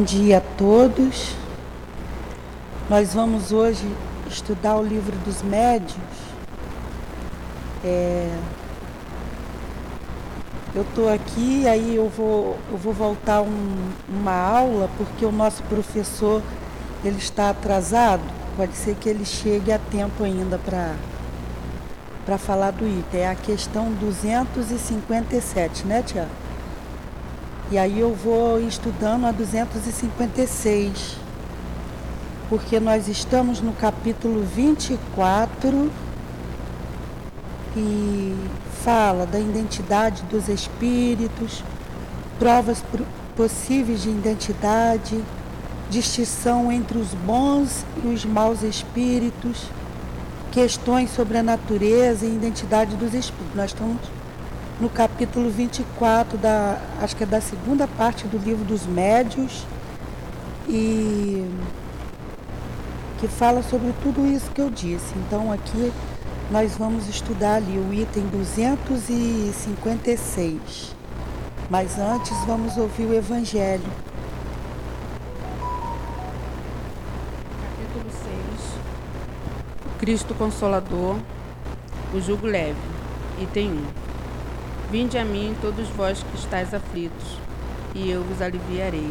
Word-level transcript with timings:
Bom 0.00 0.06
dia 0.06 0.38
a 0.38 0.40
todos. 0.40 1.34
Nós 2.88 3.12
vamos 3.12 3.52
hoje 3.52 3.86
estudar 4.26 4.76
o 4.76 4.82
livro 4.82 5.14
dos 5.26 5.42
médios. 5.42 5.94
É... 7.84 8.34
Eu 10.74 10.80
estou 10.80 11.12
aqui, 11.12 11.68
aí 11.68 11.96
eu 11.96 12.08
vou, 12.08 12.56
eu 12.72 12.78
vou 12.78 12.94
voltar 12.94 13.42
um, 13.42 13.92
uma 14.08 14.32
aula, 14.32 14.88
porque 14.96 15.22
o 15.26 15.30
nosso 15.30 15.62
professor 15.64 16.42
ele 17.04 17.18
está 17.18 17.50
atrasado. 17.50 18.22
Pode 18.56 18.74
ser 18.76 18.94
que 18.94 19.06
ele 19.06 19.26
chegue 19.26 19.70
a 19.70 19.78
tempo 19.78 20.24
ainda 20.24 20.58
para 22.24 22.38
falar 22.38 22.70
do 22.70 22.88
item. 22.88 23.20
É 23.20 23.28
a 23.28 23.34
questão 23.34 23.92
257, 24.00 25.86
né, 25.86 26.02
Tiago? 26.02 26.49
E 27.72 27.78
aí 27.78 28.00
eu 28.00 28.12
vou 28.12 28.60
estudando 28.60 29.26
a 29.26 29.30
256, 29.30 31.16
porque 32.48 32.80
nós 32.80 33.06
estamos 33.06 33.60
no 33.60 33.72
capítulo 33.72 34.42
24 34.42 35.88
e 37.76 38.34
fala 38.82 39.24
da 39.24 39.38
identidade 39.38 40.24
dos 40.24 40.48
espíritos, 40.48 41.62
provas 42.40 42.82
possíveis 43.36 44.02
de 44.02 44.10
identidade, 44.10 45.22
distinção 45.88 46.72
entre 46.72 46.98
os 46.98 47.14
bons 47.14 47.86
e 48.02 48.08
os 48.08 48.24
maus 48.24 48.64
espíritos, 48.64 49.66
questões 50.50 51.08
sobre 51.12 51.38
a 51.38 51.42
natureza 51.42 52.26
e 52.26 52.34
identidade 52.34 52.96
dos 52.96 53.14
espíritos. 53.14 53.54
Nós 53.54 53.70
estamos 53.70 54.00
no 54.80 54.88
capítulo 54.88 55.50
24, 55.50 56.38
da, 56.38 56.80
acho 57.02 57.14
que 57.14 57.22
é 57.22 57.26
da 57.26 57.38
segunda 57.40 57.86
parte 57.86 58.26
do 58.26 58.38
livro 58.38 58.64
dos 58.64 58.86
médios, 58.86 59.64
e 60.66 61.46
que 63.18 63.28
fala 63.28 63.62
sobre 63.62 63.92
tudo 64.02 64.26
isso 64.26 64.50
que 64.52 64.62
eu 64.62 64.70
disse. 64.70 65.12
Então 65.16 65.52
aqui 65.52 65.92
nós 66.50 66.78
vamos 66.78 67.06
estudar 67.08 67.56
ali 67.56 67.76
o 67.76 67.92
item 67.92 68.26
256. 68.28 70.96
Mas 71.68 71.98
antes 71.98 72.32
vamos 72.46 72.78
ouvir 72.78 73.04
o 73.04 73.12
Evangelho. 73.14 73.84
Capítulo 77.76 78.10
6 78.10 78.24
Cristo 79.98 80.34
Consolador, 80.34 81.18
o 82.14 82.20
jugo 82.20 82.46
leve. 82.46 82.78
Item 83.38 83.84
1 84.06 84.09
Vinde 84.90 85.16
a 85.16 85.24
mim, 85.24 85.56
todos 85.62 85.88
vós 85.90 86.20
que 86.20 86.36
estáis 86.36 86.74
aflitos, 86.74 87.38
e 87.94 88.10
eu 88.10 88.24
vos 88.24 88.42
aliviarei. 88.42 89.08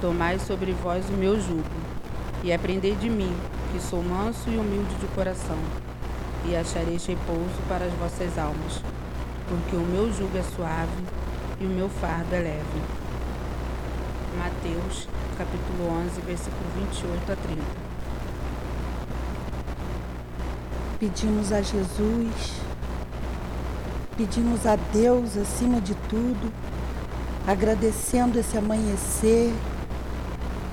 Tomai 0.00 0.36
sobre 0.40 0.72
vós 0.72 1.08
o 1.08 1.12
meu 1.12 1.40
jugo, 1.40 1.62
e 2.42 2.52
aprendei 2.52 2.96
de 2.96 3.08
mim, 3.08 3.32
que 3.70 3.80
sou 3.80 4.02
manso 4.02 4.50
e 4.50 4.56
humilde 4.56 4.92
de 4.96 5.06
coração, 5.14 5.56
e 6.44 6.56
achareis 6.56 7.06
repouso 7.06 7.54
para 7.68 7.84
as 7.84 7.92
vossas 7.92 8.36
almas, 8.36 8.82
porque 9.48 9.76
o 9.76 9.86
meu 9.86 10.12
jugo 10.12 10.36
é 10.36 10.42
suave 10.42 11.04
e 11.60 11.66
o 11.66 11.68
meu 11.68 11.88
fardo 11.88 12.34
é 12.34 12.40
leve. 12.40 12.82
Mateus, 14.38 15.06
capítulo 15.38 15.88
11, 16.04 16.20
versículo 16.22 16.64
28 16.74 17.30
a 17.30 17.36
30. 17.36 17.62
Pedimos 20.98 21.52
a 21.52 21.62
Jesus 21.62 22.69
pedimos 24.20 24.66
a 24.66 24.76
Deus 24.76 25.34
acima 25.34 25.80
de 25.80 25.94
tudo, 25.94 26.52
agradecendo 27.46 28.38
esse 28.38 28.58
amanhecer, 28.58 29.50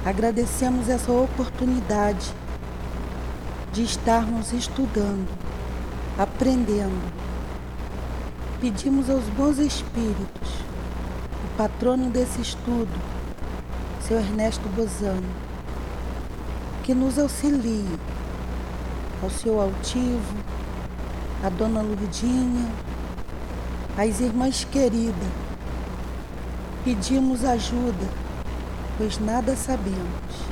agradecemos 0.05 0.89
essa 0.89 1.09
oportunidade 1.13 2.33
de 3.71 3.83
estarmos 3.83 4.51
estudando, 4.51 5.29
aprendendo. 6.19 7.01
Pedimos 8.59 9.09
aos 9.09 9.23
bons 9.29 9.59
espíritos, 9.59 10.49
o 11.45 11.57
patrono 11.57 12.09
desse 12.09 12.41
estudo, 12.41 12.99
seu 14.01 14.17
Ernesto 14.17 14.67
Bozano, 14.75 15.23
que 16.83 16.93
nos 16.93 17.17
auxilie, 17.17 17.97
ao 19.23 19.29
seu 19.29 19.61
altivo, 19.61 20.35
a 21.41 21.47
dona 21.47 21.81
Lurdinha, 21.81 22.86
as 23.97 24.19
irmãs 24.19 24.63
queridas, 24.63 25.15
pedimos 26.85 27.43
ajuda, 27.43 28.07
pois 28.97 29.19
nada 29.19 29.55
sabemos 29.55 30.47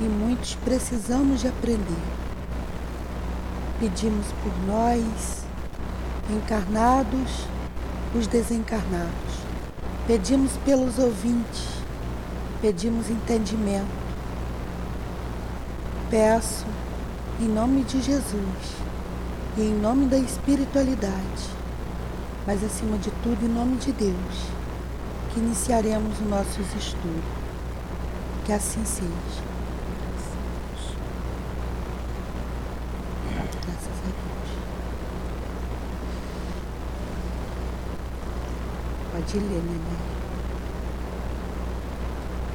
e 0.00 0.04
muitos 0.04 0.54
precisamos 0.56 1.40
de 1.40 1.48
aprender. 1.48 2.02
Pedimos 3.80 4.26
por 4.42 4.52
nós, 4.66 5.44
encarnados, 6.30 7.46
os 8.14 8.26
desencarnados. 8.26 9.36
Pedimos 10.06 10.52
pelos 10.64 10.98
ouvintes, 10.98 11.68
pedimos 12.60 13.10
entendimento. 13.10 14.06
Peço, 16.10 16.64
em 17.40 17.48
nome 17.48 17.82
de 17.82 18.00
Jesus 18.00 18.76
e 19.56 19.62
em 19.62 19.74
nome 19.74 20.06
da 20.06 20.18
espiritualidade, 20.18 21.55
mas 22.46 22.62
acima 22.62 22.96
de 22.98 23.10
tudo, 23.22 23.44
em 23.44 23.48
nome 23.48 23.76
de 23.76 23.90
Deus, 23.92 24.14
que 25.32 25.40
iniciaremos 25.40 26.20
os 26.20 26.26
nossos 26.28 26.74
estudos. 26.74 27.24
Que 28.44 28.52
assim 28.52 28.84
seja. 28.84 29.10
Graças 33.34 33.88
a 33.98 34.06
Deus. 34.06 34.50
Pode 39.10 39.38
ler, 39.40 39.62
neném. 39.64 40.16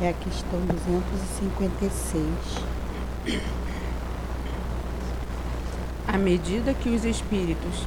É 0.02 0.10
a 0.10 0.14
questão 0.14 0.60
256. 0.62 2.26
À 6.08 6.18
medida 6.18 6.74
que 6.74 6.90
os 6.90 7.04
espíritos 7.04 7.86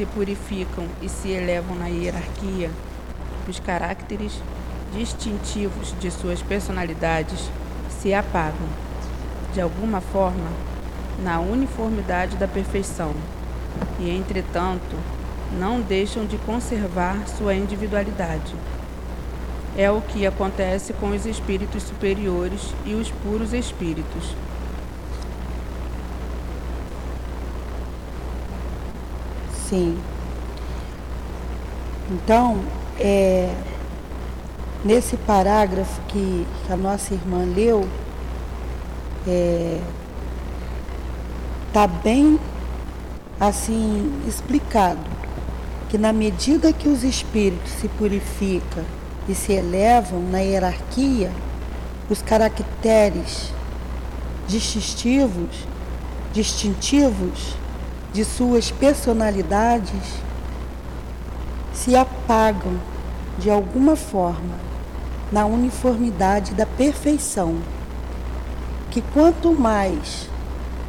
se 0.00 0.06
purificam 0.06 0.86
e 1.02 1.10
se 1.10 1.28
elevam 1.28 1.76
na 1.76 1.88
hierarquia, 1.88 2.70
os 3.46 3.60
caracteres 3.60 4.32
distintivos 4.94 5.94
de 6.00 6.10
suas 6.10 6.40
personalidades 6.40 7.50
se 8.00 8.14
apagam, 8.14 8.66
de 9.52 9.60
alguma 9.60 10.00
forma, 10.00 10.48
na 11.22 11.38
uniformidade 11.38 12.38
da 12.38 12.48
perfeição, 12.48 13.12
e, 13.98 14.08
entretanto, 14.08 14.96
não 15.58 15.82
deixam 15.82 16.24
de 16.24 16.38
conservar 16.38 17.28
sua 17.28 17.54
individualidade. 17.54 18.54
É 19.76 19.90
o 19.90 20.00
que 20.00 20.26
acontece 20.26 20.94
com 20.94 21.10
os 21.10 21.26
espíritos 21.26 21.82
superiores 21.82 22.74
e 22.86 22.94
os 22.94 23.10
puros 23.10 23.52
espíritos. 23.52 24.34
Sim. 29.70 29.96
Então, 32.10 32.58
é, 32.98 33.54
nesse 34.84 35.16
parágrafo 35.16 36.00
que 36.08 36.44
a 36.68 36.76
nossa 36.76 37.14
irmã 37.14 37.44
leu, 37.44 37.88
está 39.20 39.30
é, 39.30 39.80
tá 41.72 41.86
bem 41.86 42.40
assim 43.38 44.12
explicado 44.26 44.98
que 45.88 45.96
na 45.96 46.12
medida 46.12 46.72
que 46.72 46.88
os 46.88 47.04
espíritos 47.04 47.70
se 47.70 47.86
purificam 47.86 48.84
e 49.28 49.36
se 49.36 49.52
elevam 49.52 50.20
na 50.20 50.40
hierarquia, 50.40 51.30
os 52.08 52.20
caracteres 52.22 53.52
distintivos, 54.48 55.64
distintivos 56.32 57.59
de 58.12 58.24
suas 58.24 58.70
personalidades 58.70 60.20
se 61.72 61.96
apagam 61.96 62.74
de 63.38 63.50
alguma 63.50 63.96
forma 63.96 64.58
na 65.30 65.46
uniformidade 65.46 66.54
da 66.54 66.66
perfeição. 66.66 67.56
Que 68.90 69.00
quanto 69.00 69.52
mais 69.52 70.28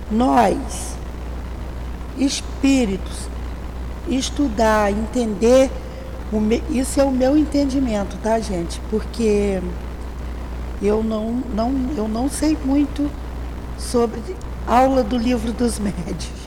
nós, 0.09 0.95
espíritos, 2.17 3.29
estudar, 4.07 4.91
entender, 4.91 5.69
isso 6.69 6.99
é 6.99 7.03
o 7.03 7.11
meu 7.11 7.37
entendimento, 7.37 8.17
tá, 8.17 8.39
gente? 8.39 8.81
Porque 8.89 9.61
eu 10.81 11.03
não, 11.03 11.43
não, 11.53 11.71
eu 11.95 12.07
não 12.07 12.29
sei 12.29 12.57
muito 12.65 13.09
sobre 13.77 14.19
aula 14.65 15.03
do 15.03 15.17
livro 15.17 15.51
dos 15.53 15.77
médios. 15.77 16.40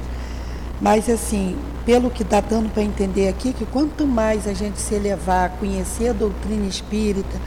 Mas 0.84 1.08
assim, 1.08 1.56
pelo 1.86 2.10
que 2.10 2.22
está 2.22 2.42
dando 2.42 2.70
para 2.70 2.82
entender 2.82 3.26
aqui, 3.26 3.54
que 3.54 3.64
quanto 3.64 4.06
mais 4.06 4.46
a 4.46 4.52
gente 4.52 4.78
se 4.78 4.94
elevar, 4.94 5.48
conhecer 5.58 6.10
a 6.10 6.12
doutrina 6.12 6.66
espírita, 6.66 7.40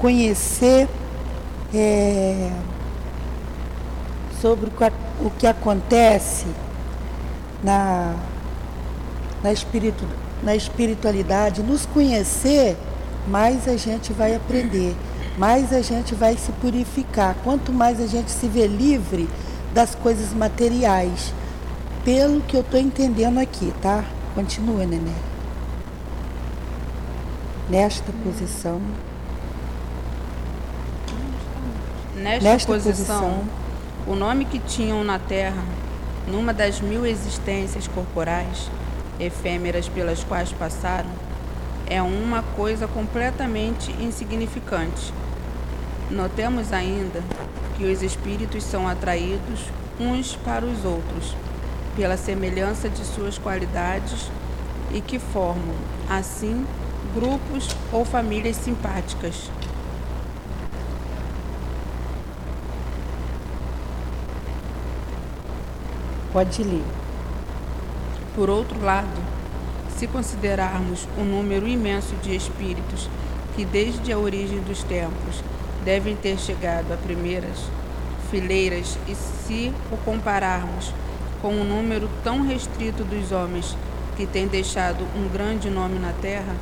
conhecer 0.00 0.88
é, 1.72 2.50
sobre 4.40 4.72
o 5.20 5.30
que 5.30 5.46
acontece 5.46 6.46
na, 7.62 8.16
na, 9.40 9.52
espiritu, 9.52 10.04
na 10.42 10.56
espiritualidade, 10.56 11.62
nos 11.62 11.86
conhecer, 11.86 12.76
mais 13.28 13.68
a 13.68 13.76
gente 13.76 14.12
vai 14.12 14.34
aprender, 14.34 14.96
mais 15.38 15.72
a 15.72 15.80
gente 15.80 16.12
vai 16.12 16.36
se 16.36 16.50
purificar. 16.50 17.36
Quanto 17.44 17.72
mais 17.72 18.00
a 18.00 18.06
gente 18.08 18.32
se 18.32 18.48
vê 18.48 18.66
livre 18.66 19.28
das 19.72 19.94
coisas 19.94 20.34
materiais, 20.34 21.32
pelo 22.04 22.42
que 22.42 22.56
eu 22.56 22.60
estou 22.60 22.78
entendendo 22.78 23.38
aqui, 23.38 23.72
tá? 23.80 24.04
Continua, 24.34 24.84
Nené. 24.84 25.14
Nesta 27.70 28.12
posição. 28.22 28.80
Nesta, 32.14 32.48
Nesta 32.48 32.72
posição, 32.72 33.20
posição, 33.20 33.44
o 34.06 34.14
nome 34.14 34.44
que 34.44 34.58
tinham 34.58 35.02
na 35.02 35.18
Terra, 35.18 35.64
numa 36.28 36.52
das 36.52 36.80
mil 36.80 37.06
existências 37.06 37.88
corporais, 37.88 38.70
efêmeras 39.18 39.88
pelas 39.88 40.22
quais 40.22 40.52
passaram, 40.52 41.10
é 41.86 42.00
uma 42.02 42.42
coisa 42.42 42.86
completamente 42.86 43.90
insignificante. 43.92 45.12
Notemos 46.10 46.72
ainda 46.72 47.22
que 47.76 47.84
os 47.84 48.02
espíritos 48.02 48.62
são 48.62 48.86
atraídos 48.86 49.60
uns 49.98 50.36
para 50.36 50.64
os 50.64 50.84
outros 50.84 51.34
pela 51.96 52.16
semelhança 52.16 52.88
de 52.88 53.04
suas 53.04 53.38
qualidades 53.38 54.30
e 54.92 55.00
que 55.00 55.18
formam, 55.18 55.74
assim, 56.08 56.66
grupos 57.14 57.68
ou 57.92 58.04
famílias 58.04 58.56
simpáticas. 58.56 59.50
Pode 66.32 66.64
ler. 66.64 66.84
Por 68.34 68.50
outro 68.50 68.82
lado, 68.82 69.22
se 69.96 70.08
considerarmos 70.08 71.06
o 71.16 71.22
número 71.22 71.68
imenso 71.68 72.16
de 72.16 72.34
espíritos 72.34 73.08
que 73.54 73.64
desde 73.64 74.12
a 74.12 74.18
origem 74.18 74.60
dos 74.60 74.82
tempos 74.82 75.42
devem 75.84 76.16
ter 76.16 76.36
chegado 76.38 76.92
a 76.92 76.96
primeiras 76.96 77.58
fileiras 78.30 78.98
e 79.06 79.14
se 79.14 79.72
o 79.92 79.96
compararmos 79.98 80.92
com 81.44 81.60
o 81.60 81.62
número 81.62 82.08
tão 82.22 82.40
restrito 82.40 83.04
dos 83.04 83.30
homens 83.30 83.76
que 84.16 84.24
têm 84.24 84.46
deixado 84.46 85.04
um 85.14 85.28
grande 85.28 85.68
nome 85.68 85.98
na 85.98 86.10
terra, 86.22 86.56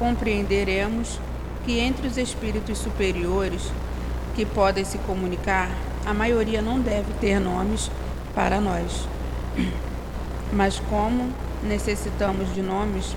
compreenderemos 0.00 1.20
que 1.64 1.78
entre 1.78 2.08
os 2.08 2.16
espíritos 2.16 2.76
superiores 2.76 3.70
que 4.34 4.44
podem 4.44 4.84
se 4.84 4.98
comunicar, 4.98 5.70
a 6.04 6.12
maioria 6.12 6.60
não 6.60 6.80
deve 6.80 7.12
ter 7.20 7.38
nomes 7.38 7.88
para 8.34 8.60
nós. 8.60 9.06
Mas 10.52 10.80
como 10.90 11.32
necessitamos 11.62 12.52
de 12.52 12.62
nomes 12.62 13.14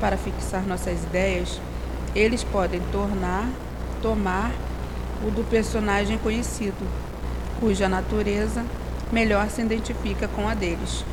para 0.00 0.16
fixar 0.16 0.64
nossas 0.64 1.02
ideias, 1.02 1.60
eles 2.14 2.44
podem 2.44 2.80
tornar, 2.92 3.48
tomar 4.00 4.52
o 5.26 5.30
do 5.32 5.42
personagem 5.42 6.18
conhecido, 6.18 6.86
cuja 7.58 7.88
natureza 7.88 8.64
melhor 9.12 9.48
se 9.50 9.60
identifica 9.60 10.26
com 10.26 10.48
a 10.48 10.54
deles. 10.54 11.04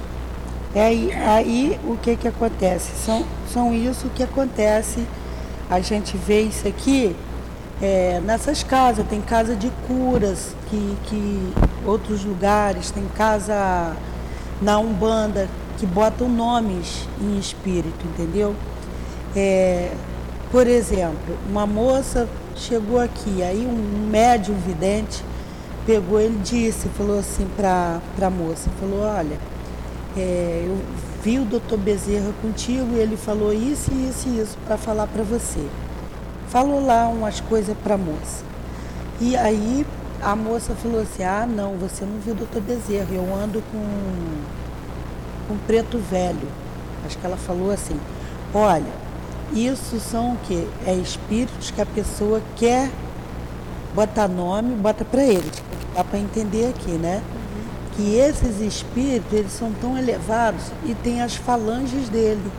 É 0.73 0.83
aí, 0.83 1.11
aí 1.13 1.79
o 1.83 1.97
que 1.97 2.15
que 2.15 2.27
acontece? 2.27 2.91
São, 3.03 3.25
são 3.51 3.73
isso 3.73 4.09
que 4.15 4.23
acontece. 4.23 5.05
A 5.69 5.79
gente 5.79 6.15
vê 6.15 6.41
isso 6.41 6.67
aqui 6.67 7.15
é, 7.81 8.21
nessas 8.23 8.63
casas. 8.63 9.05
Tem 9.07 9.21
casa 9.21 9.55
de 9.55 9.71
curas, 9.87 10.55
que, 10.69 10.97
que 11.05 11.53
outros 11.85 12.23
lugares, 12.23 12.91
tem 12.91 13.05
casa 13.15 13.95
na 14.61 14.77
Umbanda 14.79 15.47
que 15.77 15.85
botam 15.85 16.27
nomes 16.27 17.07
em 17.21 17.39
espírito, 17.39 18.05
entendeu? 18.05 18.53
É, 19.35 19.91
por 20.51 20.67
exemplo, 20.67 21.37
uma 21.49 21.65
moça 21.65 22.27
chegou 22.55 22.99
aqui, 22.99 23.41
aí 23.41 23.65
um 23.65 24.07
médium 24.09 24.55
vidente 24.55 25.23
pegou, 25.85 26.19
ele 26.19 26.39
disse, 26.43 26.87
falou 26.89 27.19
assim 27.19 27.47
para 27.55 28.01
a 28.21 28.29
moça, 28.29 28.69
falou, 28.79 29.01
olha, 29.01 29.37
é, 30.17 30.63
eu 30.65 30.77
vi 31.23 31.39
o 31.39 31.45
doutor 31.45 31.77
Bezerra 31.77 32.31
contigo 32.41 32.95
e 32.95 32.99
ele 32.99 33.17
falou 33.17 33.53
isso, 33.53 33.91
isso 33.93 34.29
e 34.29 34.39
isso 34.39 34.57
para 34.65 34.77
falar 34.77 35.07
para 35.07 35.23
você. 35.23 35.65
Falou 36.47 36.85
lá 36.85 37.07
umas 37.07 37.39
coisas 37.41 37.75
para 37.77 37.95
a 37.95 37.97
moça. 37.97 38.43
E 39.21 39.35
aí 39.35 39.85
a 40.21 40.35
moça 40.35 40.73
falou 40.75 41.01
assim, 41.01 41.23
ah 41.23 41.45
não, 41.47 41.77
você 41.77 42.05
não 42.05 42.19
viu 42.19 42.33
o 42.33 42.37
doutor 42.37 42.61
Bezerra, 42.61 43.07
eu 43.11 43.23
ando 43.35 43.61
com, 43.71 43.83
com 45.47 45.57
preto 45.67 45.97
velho. 45.97 46.47
Acho 47.05 47.17
que 47.17 47.25
ela 47.25 47.37
falou 47.37 47.71
assim, 47.71 47.99
olha, 48.53 48.91
isso 49.53 49.99
são 49.99 50.33
o 50.33 50.37
quê? 50.47 50.67
É 50.85 50.93
espíritos 50.93 51.71
que 51.71 51.81
a 51.81 51.85
pessoa 51.85 52.41
quer 52.55 52.89
botar 53.93 54.27
nome, 54.27 54.75
bota 54.75 55.03
para 55.03 55.23
eles 55.23 55.69
dá 55.99 56.03
para 56.03 56.19
entender 56.19 56.69
aqui, 56.69 56.91
né? 56.91 57.21
Que 57.95 58.15
esses 58.15 58.61
espíritos, 58.61 59.33
eles 59.33 59.51
são 59.51 59.71
tão 59.73 59.97
elevados 59.97 60.71
e 60.85 60.95
tem 60.95 61.21
as 61.21 61.35
falanges 61.35 62.07
dele. 62.07 62.51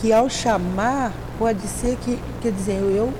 Que 0.00 0.12
ao 0.12 0.28
chamar, 0.28 1.12
pode 1.38 1.62
ser 1.68 1.96
que, 1.96 2.18
quer 2.40 2.50
dizer, 2.50 2.80
eu, 2.82 3.12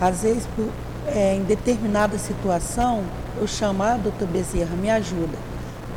às 0.00 0.22
vezes, 0.22 0.46
por, 0.56 0.68
é, 1.06 1.34
em 1.34 1.42
determinada 1.42 2.16
situação, 2.18 3.02
eu 3.38 3.46
chamar, 3.46 3.98
doutor 3.98 4.26
Bezerra, 4.26 4.74
me 4.74 4.88
ajuda. 4.88 5.36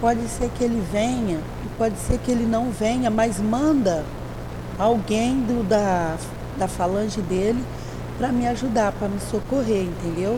Pode 0.02 0.28
ser 0.28 0.50
que 0.50 0.64
ele 0.64 0.84
venha, 0.92 1.40
pode 1.78 1.98
ser 2.00 2.18
que 2.20 2.32
ele 2.32 2.46
não 2.46 2.72
venha, 2.72 3.10
mas 3.10 3.40
manda 3.40 4.04
alguém 4.78 5.40
do, 5.42 5.64
da, 5.64 6.18
da 6.58 6.68
falange 6.68 7.22
dele 7.22 7.64
para 8.20 8.34
me 8.34 8.46
ajudar, 8.48 8.92
para 8.92 9.08
me 9.08 9.20
socorrer, 9.22 9.84
entendeu? 9.84 10.38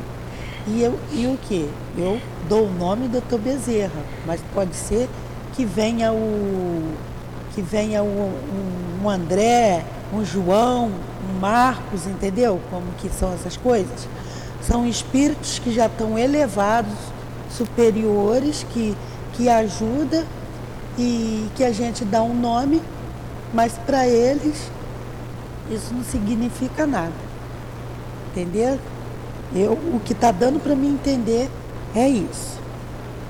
E, 0.67 0.83
eu, 0.83 0.97
e 1.11 1.25
o 1.25 1.37
que? 1.41 1.67
Eu 1.97 2.21
dou 2.47 2.67
o 2.67 2.71
nome 2.71 3.07
doutor 3.07 3.39
Bezerra, 3.39 3.99
mas 4.25 4.39
pode 4.53 4.75
ser 4.75 5.09
que 5.53 5.65
venha 5.65 6.13
o 6.13 6.93
que 7.55 7.61
venha 7.61 8.01
o, 8.01 8.05
um, 8.05 9.03
um 9.03 9.09
André, 9.09 9.83
um 10.13 10.23
João, 10.23 10.89
um 10.89 11.39
Marcos, 11.39 12.05
entendeu? 12.05 12.61
Como 12.69 12.85
que 12.99 13.09
são 13.09 13.33
essas 13.33 13.57
coisas? 13.57 14.07
São 14.61 14.87
espíritos 14.87 15.59
que 15.59 15.73
já 15.73 15.87
estão 15.87 16.17
elevados, 16.17 16.95
superiores, 17.49 18.65
que, 18.71 18.95
que 19.33 19.49
ajudam 19.49 20.23
e 20.97 21.49
que 21.55 21.63
a 21.63 21.73
gente 21.73 22.05
dá 22.05 22.21
um 22.21 22.33
nome, 22.33 22.81
mas 23.53 23.73
para 23.85 24.07
eles 24.07 24.71
isso 25.69 25.93
não 25.93 26.03
significa 26.03 26.85
nada. 26.85 27.30
Entendeu? 28.31 28.79
Eu, 29.53 29.73
o 29.73 30.01
que 30.03 30.13
está 30.13 30.31
dando 30.31 30.59
para 30.61 30.75
mim 30.75 30.93
entender 30.93 31.49
é 31.93 32.07
isso. 32.07 32.59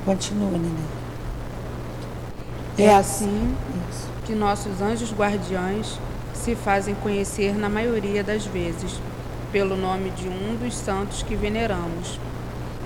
Continua, 0.05 0.51
Nenê. 0.51 0.69
É, 2.77 2.83
é 2.83 2.95
assim 2.95 3.55
isso. 3.89 4.07
que 4.25 4.33
nossos 4.33 4.81
anjos 4.81 5.11
guardiães 5.11 5.99
se 6.33 6.55
fazem 6.55 6.95
conhecer 6.95 7.57
na 7.57 7.69
maioria 7.69 8.23
das 8.23 8.45
vezes 8.45 8.99
pelo 9.51 9.75
nome 9.75 10.09
de 10.11 10.27
um 10.27 10.55
dos 10.55 10.75
santos 10.75 11.21
que 11.23 11.35
veneramos 11.35 12.19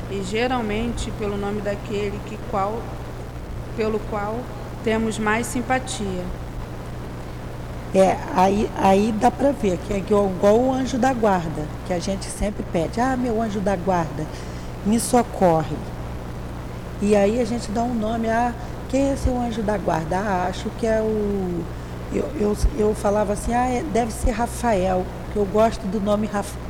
e 0.10 0.24
geralmente 0.24 1.12
pelo 1.12 1.38
nome 1.38 1.62
daquele 1.62 2.20
que 2.26 2.38
qual 2.50 2.82
pelo 3.78 4.00
qual 4.10 4.40
temos 4.84 5.20
mais 5.20 5.48
simpatia. 5.48 6.24
É, 7.96 8.18
aí, 8.36 8.70
aí 8.76 9.14
dá 9.14 9.32
para 9.32 9.54
ver 9.54 9.78
que 9.78 9.94
é 9.94 10.00
igual, 10.00 10.30
o 10.60 10.74
anjo 10.74 10.98
da 10.98 11.14
guarda, 11.14 11.66
que 11.88 11.94
a 11.94 12.00
gente 12.00 12.26
sempre 12.26 12.62
pede, 12.74 13.00
ah, 13.00 13.16
meu 13.16 13.42
anjo 13.42 13.62
da 13.62 13.74
guarda, 13.78 14.26
me 14.86 15.00
socorre. 15.00 15.78
E 17.02 17.16
aí 17.16 17.40
a 17.40 17.46
gente 17.46 17.72
dá 17.72 17.82
um 17.84 17.96
nome, 17.96 18.30
ah, 18.30 18.54
quem 18.90 19.12
é 19.12 19.16
seu 19.16 19.40
anjo 19.40 19.64
da 19.64 19.78
guarda? 19.78 20.18
Ah, 20.18 20.48
acho 20.50 20.70
que 20.72 20.86
é 20.86 21.00
o. 21.02 21.64
Eu, 22.14 22.30
eu, 22.38 22.58
eu 22.78 22.94
falava 22.94 23.32
assim, 23.32 23.54
ah, 23.54 23.70
é, 23.70 23.82
deve 23.82 24.12
ser 24.12 24.32
Rafael, 24.32 25.06
que 25.32 25.40
eu 25.40 25.46
gosto 25.46 25.88
do 25.88 26.02
nome 26.02 26.28
Rafael. 26.28 26.66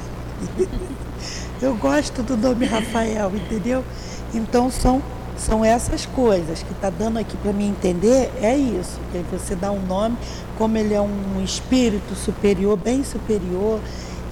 eu 1.59 1.75
gosto 1.75 2.21
do 2.21 2.37
nome 2.37 2.67
Rafael, 2.67 3.31
entendeu? 3.35 3.83
Então 4.31 4.69
são 4.69 5.01
são 5.37 5.63
essas 5.63 6.05
coisas 6.05 6.63
que 6.63 6.71
está 6.71 6.89
dando 6.89 7.17
aqui 7.17 7.35
para 7.37 7.51
mim 7.51 7.69
entender, 7.69 8.31
é 8.41 8.55
isso. 8.55 8.99
Que 9.11 9.23
você 9.31 9.55
dá 9.55 9.71
um 9.71 9.85
nome, 9.85 10.17
como 10.57 10.77
ele 10.77 10.93
é 10.93 11.01
um 11.01 11.43
espírito 11.43 12.15
superior, 12.15 12.77
bem 12.77 13.03
superior, 13.03 13.79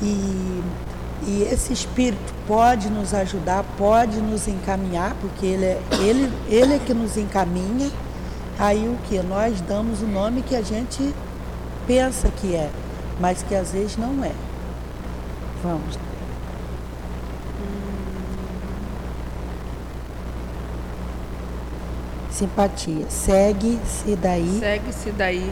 e, 0.01 0.63
e 1.27 1.48
esse 1.51 1.74
espírito 1.74 2.33
pode 2.48 2.89
nos 2.89 3.13
ajudar, 3.13 3.63
pode 3.77 4.19
nos 4.19 4.48
encaminhar, 4.48 5.15
porque 5.22 5.45
ele 5.45 5.65
é, 5.65 5.81
ele, 6.00 6.31
ele 6.48 6.74
é 6.75 6.79
que 6.79 6.93
nos 6.93 7.17
encaminha. 7.17 7.89
Aí 8.57 8.88
o 8.88 8.98
que? 9.07 9.22
Nós 9.22 9.60
damos 9.62 10.01
o 10.01 10.07
nome 10.07 10.41
que 10.41 10.55
a 10.55 10.62
gente 10.62 11.13
pensa 11.88 12.29
que 12.29 12.55
é, 12.55 12.69
mas 13.19 13.43
que 13.43 13.55
às 13.55 13.72
vezes 13.72 13.98
não 13.98 14.24
é. 14.24 14.31
Vamos. 15.63 15.98
Simpatia. 22.43 23.05
Segue-se 23.09 24.15
daí. 24.17 24.59
Segue-se 24.59 25.12
daí 25.12 25.51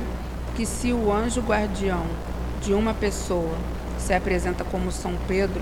que 0.55 0.65
se 0.65 0.91
o 0.91 1.11
anjo 1.11 1.41
guardião 1.41 2.03
de 2.61 2.73
uma 2.73 2.93
pessoa 2.93 3.55
se 3.97 4.13
apresenta 4.13 4.63
como 4.65 4.91
São 4.91 5.13
Pedro, 5.27 5.61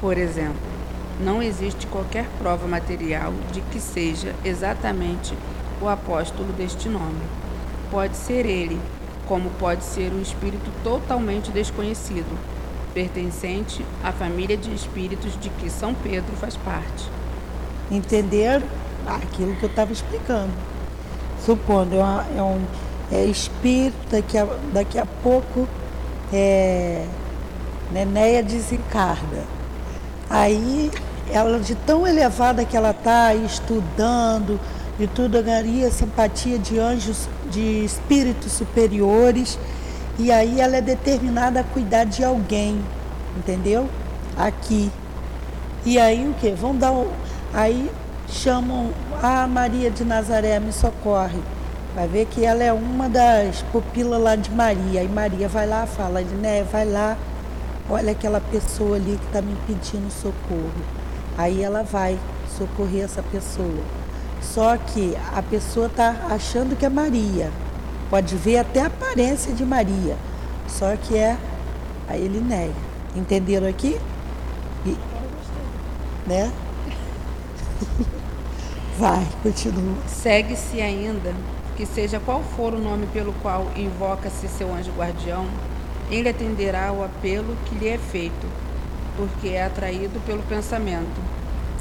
por 0.00 0.16
exemplo, 0.16 0.74
não 1.20 1.42
existe 1.42 1.86
qualquer 1.86 2.26
prova 2.38 2.66
material 2.68 3.32
de 3.52 3.60
que 3.60 3.80
seja 3.80 4.34
exatamente 4.44 5.34
o 5.82 5.88
apóstolo 5.88 6.52
deste 6.52 6.88
nome. 6.88 7.20
Pode 7.90 8.16
ser 8.16 8.46
ele, 8.46 8.80
como 9.26 9.50
pode 9.50 9.84
ser 9.84 10.12
um 10.12 10.20
espírito 10.20 10.70
totalmente 10.82 11.50
desconhecido, 11.50 12.38
pertencente 12.92 13.84
à 14.02 14.12
família 14.12 14.56
de 14.56 14.72
espíritos 14.72 15.38
de 15.40 15.48
que 15.50 15.68
São 15.68 15.94
Pedro 15.94 16.34
faz 16.36 16.56
parte. 16.56 17.08
Entenderam 17.90 18.66
aquilo 19.06 19.54
que 19.56 19.64
eu 19.64 19.68
estava 19.68 19.92
explicando. 19.92 20.52
Supondo, 21.44 21.96
é, 21.96 22.38
é 22.38 22.42
um 22.42 22.64
é 23.12 23.24
espírito, 23.24 23.96
daqui 24.10 24.38
a, 24.38 24.46
daqui 24.72 24.98
a 24.98 25.06
pouco 25.06 25.68
é, 26.32 27.06
Nenéia 27.92 28.42
desencarna. 28.42 29.44
Aí, 30.28 30.90
ela 31.30 31.60
de 31.60 31.74
tão 31.74 32.06
elevada 32.06 32.64
que 32.64 32.76
ela 32.76 32.90
está 32.90 33.34
estudando, 33.34 34.58
e 34.98 35.06
tudo, 35.06 35.42
ganharia 35.42 35.90
simpatia 35.90 36.58
de 36.58 36.78
anjos, 36.78 37.28
de 37.50 37.84
espíritos 37.84 38.52
superiores, 38.52 39.58
e 40.18 40.30
aí 40.30 40.60
ela 40.60 40.76
é 40.76 40.80
determinada 40.80 41.60
a 41.60 41.64
cuidar 41.64 42.04
de 42.04 42.24
alguém, 42.24 42.80
entendeu? 43.36 43.88
Aqui. 44.36 44.90
E 45.84 45.98
aí 45.98 46.28
o 46.28 46.34
que? 46.34 46.50
Vão 46.52 46.74
dar. 46.74 46.92
Aí 47.52 47.90
chamam 48.34 48.90
a 49.22 49.46
Maria 49.46 49.90
de 49.90 50.04
Nazaré, 50.04 50.58
me 50.58 50.72
socorre. 50.72 51.38
Vai 51.94 52.08
ver 52.08 52.26
que 52.26 52.44
ela 52.44 52.64
é 52.64 52.72
uma 52.72 53.08
das 53.08 53.62
pupilas 53.70 54.20
lá 54.20 54.34
de 54.34 54.50
Maria. 54.50 55.00
Aí 55.00 55.08
Maria 55.08 55.48
vai 55.48 55.66
lá, 55.66 55.86
fala, 55.86 56.20
né, 56.20 56.64
vai 56.64 56.84
lá, 56.84 57.16
olha 57.88 58.10
aquela 58.10 58.40
pessoa 58.40 58.96
ali 58.96 59.16
que 59.16 59.26
está 59.26 59.40
me 59.40 59.56
pedindo 59.66 60.10
socorro. 60.10 60.72
Aí 61.38 61.62
ela 61.62 61.84
vai 61.84 62.18
socorrer 62.58 63.04
essa 63.04 63.22
pessoa. 63.22 63.82
Só 64.42 64.76
que 64.76 65.16
a 65.34 65.42
pessoa 65.42 65.86
está 65.86 66.26
achando 66.28 66.76
que 66.76 66.84
é 66.84 66.88
Maria. 66.88 67.50
Pode 68.10 68.36
ver 68.36 68.58
até 68.58 68.82
a 68.82 68.86
aparência 68.86 69.52
de 69.52 69.64
Maria. 69.64 70.16
Só 70.66 70.96
que 70.96 71.16
é 71.16 71.36
a 72.08 72.16
Elinéia. 72.16 72.72
Entenderam 73.16 73.68
aqui? 73.68 73.98
E, 74.84 74.96
né? 76.26 76.52
Vai, 78.98 79.26
continua. 79.42 79.96
Segue-se 80.06 80.80
ainda 80.80 81.34
que 81.76 81.84
seja 81.84 82.20
qual 82.20 82.42
for 82.56 82.72
o 82.72 82.78
nome 82.78 83.06
pelo 83.08 83.32
qual 83.34 83.66
invoca-se 83.76 84.46
seu 84.46 84.72
anjo 84.72 84.92
guardião, 84.92 85.46
ele 86.10 86.28
atenderá 86.28 86.88
ao 86.88 87.04
apelo 87.04 87.56
que 87.66 87.74
lhe 87.74 87.88
é 87.88 87.98
feito, 87.98 88.46
porque 89.16 89.48
é 89.48 89.64
atraído 89.64 90.20
pelo 90.24 90.42
pensamento, 90.44 91.20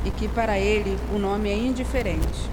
e 0.04 0.10
que 0.10 0.28
para 0.28 0.58
ele 0.58 0.98
o 1.14 1.20
nome 1.20 1.50
é 1.50 1.56
indiferente. 1.56 2.50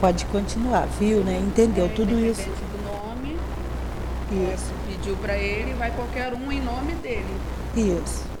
Pode 0.00 0.24
continuar, 0.26 0.86
viu, 0.98 1.24
né? 1.24 1.38
Entendeu 1.38 1.86
é, 1.86 1.88
tudo 1.88 2.18
isso? 2.18 2.42
do 2.42 2.84
nome, 2.84 3.36
isso. 4.52 4.72
pediu 4.86 5.16
para 5.16 5.36
ele, 5.36 5.74
vai 5.74 5.90
qualquer 5.90 6.32
um 6.32 6.50
em 6.50 6.60
nome 6.60 6.92
dele. 6.94 7.36
Isso. 7.76 8.31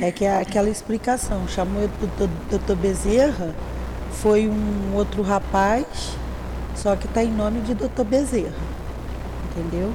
É 0.00 0.12
que 0.12 0.24
é 0.24 0.40
aquela 0.40 0.70
explicação, 0.70 1.48
chamou 1.48 1.84
o 1.84 2.28
doutor 2.48 2.76
Bezerra, 2.76 3.52
foi 4.12 4.46
um 4.46 4.94
outro 4.94 5.22
rapaz, 5.22 5.86
só 6.76 6.94
que 6.94 7.06
está 7.06 7.22
em 7.22 7.32
nome 7.32 7.60
de 7.62 7.74
doutor 7.74 8.04
Bezerra, 8.04 8.54
entendeu? 9.50 9.92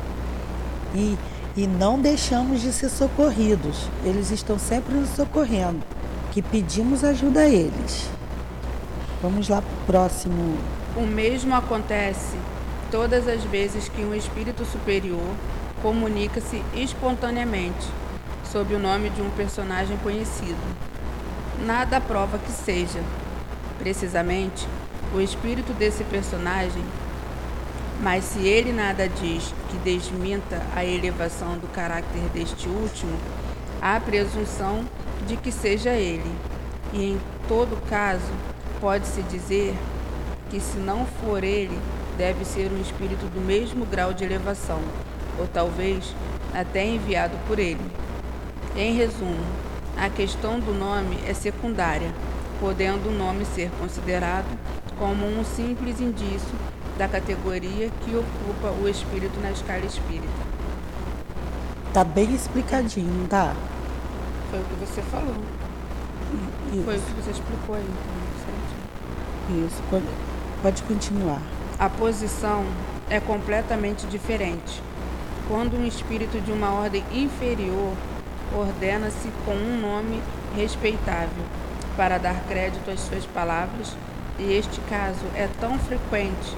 E, 0.93 1.17
e 1.55 1.65
não 1.65 1.99
deixamos 1.99 2.61
de 2.61 2.73
ser 2.73 2.89
socorridos, 2.89 3.87
eles 4.03 4.29
estão 4.29 4.59
sempre 4.59 4.93
nos 4.93 5.09
socorrendo, 5.09 5.81
que 6.31 6.41
pedimos 6.41 7.03
ajuda 7.03 7.41
a 7.41 7.47
eles. 7.47 8.09
Vamos 9.21 9.47
lá 9.47 9.61
para 9.61 9.71
o 9.71 9.85
próximo. 9.85 10.57
O 10.97 11.07
mesmo 11.07 11.55
acontece 11.55 12.35
todas 12.91 13.25
as 13.25 13.41
vezes 13.45 13.87
que 13.87 14.01
um 14.01 14.13
espírito 14.13 14.65
superior 14.65 15.33
comunica-se 15.81 16.61
espontaneamente 16.75 17.87
sob 18.53 18.75
o 18.75 18.79
nome 18.79 19.09
de 19.09 19.19
um 19.19 19.31
personagem 19.31 19.97
conhecido. 19.97 20.61
Nada 21.65 21.99
prova 21.99 22.37
que 22.37 22.51
seja, 22.51 22.99
precisamente, 23.79 24.67
o 25.11 25.19
espírito 25.19 25.73
desse 25.73 26.03
personagem, 26.03 26.83
mas 27.99 28.25
se 28.25 28.45
ele 28.45 28.71
nada 28.71 29.09
diz 29.09 29.51
que 29.71 29.77
desminta 29.77 30.61
a 30.75 30.85
elevação 30.85 31.57
do 31.57 31.67
caráter 31.67 32.21
deste 32.31 32.69
último, 32.69 33.17
há 33.81 33.99
presunção 33.99 34.85
de 35.25 35.35
que 35.35 35.51
seja 35.51 35.89
ele. 35.89 36.31
E 36.93 37.13
em 37.13 37.21
todo 37.47 37.75
caso, 37.89 38.31
pode-se 38.79 39.23
dizer 39.23 39.75
que 40.51 40.59
se 40.59 40.77
não 40.77 41.07
for 41.07 41.43
ele, 41.43 41.79
deve 42.19 42.45
ser 42.45 42.71
um 42.71 42.79
espírito 42.79 43.25
do 43.33 43.41
mesmo 43.41 43.83
grau 43.83 44.13
de 44.13 44.23
elevação, 44.23 44.79
ou 45.39 45.47
talvez 45.47 46.13
até 46.53 46.85
enviado 46.85 47.35
por 47.47 47.57
ele. 47.57 47.81
Em 48.75 48.95
resumo, 48.95 49.45
a 49.95 50.09
questão 50.09 50.59
do 50.59 50.73
nome 50.73 51.19
é 51.27 51.33
secundária 51.35 52.11
podendo 52.59 53.09
o 53.09 53.11
nome 53.11 53.45
ser 53.45 53.69
considerado 53.79 54.47
como 54.97 55.27
um 55.27 55.43
simples 55.43 56.01
indício 56.01 56.55
da 56.97 57.07
categoria 57.07 57.91
que 58.01 58.15
ocupa 58.15 58.71
o 58.81 58.89
espírito 58.89 59.39
na 59.41 59.51
escala 59.51 59.85
espírita. 59.85 60.27
Tá 61.93 62.03
bem 62.03 62.33
explicadinho, 62.33 63.27
tá? 63.27 63.53
Foi 64.49 64.59
o 64.59 64.63
que 64.63 64.75
você 64.75 65.03
falou. 65.03 65.35
Isso. 66.73 66.83
Foi 66.83 66.97
o 66.97 67.01
que 67.01 67.21
você 67.21 67.29
explicou 67.29 67.75
aí, 67.75 67.85
então, 67.85 69.67
Isso, 69.67 69.83
pode 70.63 70.81
continuar. 70.83 71.41
A 71.77 71.89
posição 71.89 72.65
é 73.07 73.19
completamente 73.19 74.07
diferente. 74.07 74.81
Quando 75.47 75.77
um 75.77 75.85
espírito 75.85 76.41
de 76.41 76.51
uma 76.51 76.71
ordem 76.71 77.03
inferior 77.11 77.93
ordena-se 78.53 79.29
com 79.45 79.53
um 79.53 79.79
nome 79.79 80.21
respeitável 80.55 81.43
para 81.95 82.17
dar 82.17 82.43
crédito 82.47 82.89
às 82.89 82.99
suas 82.99 83.25
palavras, 83.25 83.95
e 84.39 84.53
este 84.53 84.81
caso 84.81 85.25
é 85.35 85.47
tão 85.59 85.77
frequente 85.77 86.55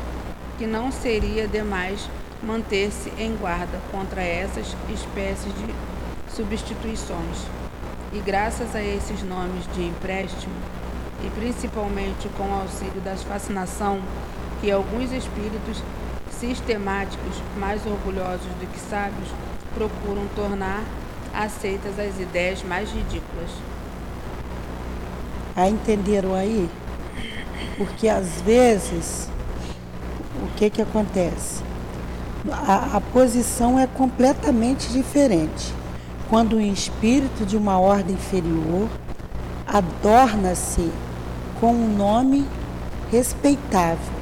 que 0.58 0.66
não 0.66 0.92
seria 0.92 1.48
demais 1.48 2.10
manter-se 2.42 3.12
em 3.18 3.36
guarda 3.36 3.80
contra 3.92 4.22
essas 4.22 4.76
espécies 4.90 5.54
de 5.56 5.76
substituições. 6.34 7.46
E 8.14 8.20
graças 8.20 8.76
a 8.76 8.82
esses 8.82 9.22
nomes 9.24 9.66
de 9.74 9.84
empréstimo, 9.84 10.54
e 11.24 11.30
principalmente 11.32 12.30
com 12.38 12.44
o 12.44 12.62
auxílio 12.62 13.02
da 13.02 13.16
fascinação 13.16 14.00
que 14.62 14.72
alguns 14.72 15.12
espíritos 15.12 15.82
sistemáticos, 16.32 17.42
mais 17.58 17.86
orgulhosos 17.86 18.48
do 18.60 18.72
que 18.72 18.80
sábios, 18.80 19.30
procuram 19.74 20.28
tornar 20.36 20.84
aceitas 21.36 22.00
as 22.00 22.20
ideias 22.20 22.64
mais 22.64 22.90
ridículas. 22.90 23.50
Aí 25.56 25.72
entenderam 25.72 26.34
aí? 26.34 26.70
Porque 27.78 28.08
às 28.08 28.42
vezes, 28.42 29.30
o 30.44 30.48
que 30.56 30.70
que 30.70 30.82
acontece? 30.82 31.64
A, 32.52 32.98
a 32.98 33.02
posição 33.02 33.80
é 33.80 33.88
completamente 33.88 34.90
diferente. 34.90 35.74
Quando 36.30 36.58
um 36.58 36.62
espírito 36.62 37.46
de 37.46 37.56
uma 37.56 37.80
ordem 37.80 38.16
inferior 38.16 38.90
adorna-se 39.68 40.92
com 41.60 41.74
um 41.74 41.96
nome 41.96 42.48
respeitável 43.12 44.14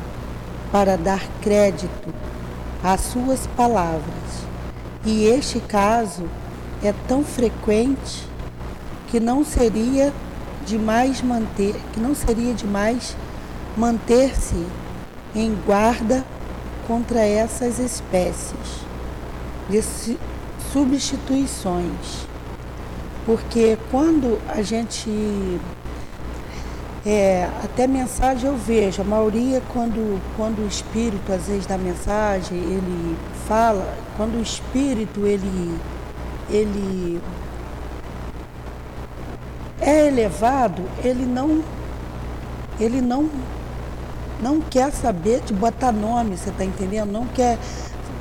para 0.71 0.97
dar 0.97 1.21
crédito 1.41 2.13
às 2.83 3.01
suas 3.01 3.47
palavras. 3.47 4.03
E 5.05 5.25
este 5.25 5.59
caso 5.59 6.29
é 6.83 6.93
tão 7.07 7.23
frequente 7.23 8.27
que 9.07 9.19
não 9.19 9.43
seria 9.43 10.13
demais 10.65 11.21
manter, 11.21 11.75
que 11.93 11.99
não 11.99 12.15
seria 12.15 12.53
demais 12.53 13.15
manter-se 13.77 14.65
em 15.35 15.55
guarda 15.65 16.23
contra 16.87 17.19
essas 17.19 17.79
espécies 17.79 18.83
de 19.69 19.81
substituições. 20.71 22.27
Porque 23.25 23.77
quando 23.89 24.39
a 24.49 24.61
gente 24.61 25.09
é, 27.05 27.49
até 27.61 27.85
mensagem 27.85 28.49
eu 28.49 28.55
vejo, 28.55 29.01
a 29.01 29.05
maioria 29.05 29.61
quando, 29.73 30.21
quando 30.37 30.63
o 30.63 30.67
espírito, 30.67 31.33
às 31.33 31.47
vezes 31.47 31.65
da 31.65 31.77
mensagem, 31.77 32.57
ele 32.57 33.17
fala, 33.45 33.93
quando 34.15 34.37
o 34.37 34.41
espírito 34.41 35.25
ele, 35.25 35.77
ele 36.53 37.21
é 39.81 40.07
elevado, 40.07 40.83
ele 41.03 41.25
não 41.25 41.63
ele 42.79 43.01
não, 43.01 43.29
não 44.41 44.59
quer 44.59 44.91
saber 44.91 45.41
de 45.41 45.53
botar 45.53 45.91
nome, 45.91 46.37
você 46.37 46.49
está 46.49 46.63
entendendo? 46.63 47.11
Não 47.11 47.25
quer 47.27 47.57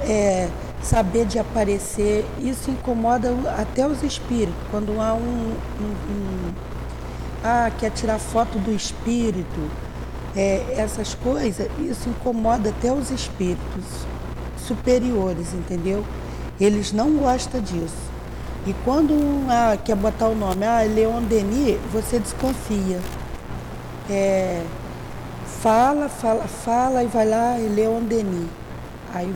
é, 0.03 0.49
saber 0.83 1.27
de 1.27 1.39
aparecer. 1.39 2.27
Isso 2.39 2.71
incomoda 2.71 3.35
até 3.59 3.87
os 3.87 4.03
espíritos. 4.03 4.55
Quando 4.71 5.01
há 5.01 5.15
um, 5.15 5.55
um, 5.81 5.85
um 6.11 6.55
ah, 7.43 7.71
quer 7.79 7.91
tirar 7.91 8.19
foto 8.19 8.59
do 8.59 8.73
espírito, 8.73 9.71
é, 10.37 10.75
essas 10.77 11.15
coisas, 11.15 11.69
isso 11.79 12.09
incomoda 12.09 12.71
até 12.71 12.93
os 12.93 13.11
espíritos 13.11 13.85
superiores, 14.57 15.53
entendeu? 15.55 16.05
Eles 16.61 16.93
não 16.93 17.17
gostam 17.17 17.61
disso. 17.61 18.12
E 18.64 18.73
quando 18.85 19.12
ah, 19.49 19.76
quer 19.76 19.97
botar 19.97 20.28
o 20.28 20.37
nome, 20.37 20.64
ah, 20.64 20.83
Leon 20.83 21.23
Denis, 21.23 21.81
você 21.92 22.21
desconfia. 22.21 23.00
É, 24.09 24.62
fala, 25.61 26.09
fala, 26.09 26.45
fala 26.45 27.02
e 27.02 27.09
vai 27.09 27.28
lá, 27.28 27.57
Leon 27.57 28.02
Denis. 28.02 28.47
Aí 29.12 29.35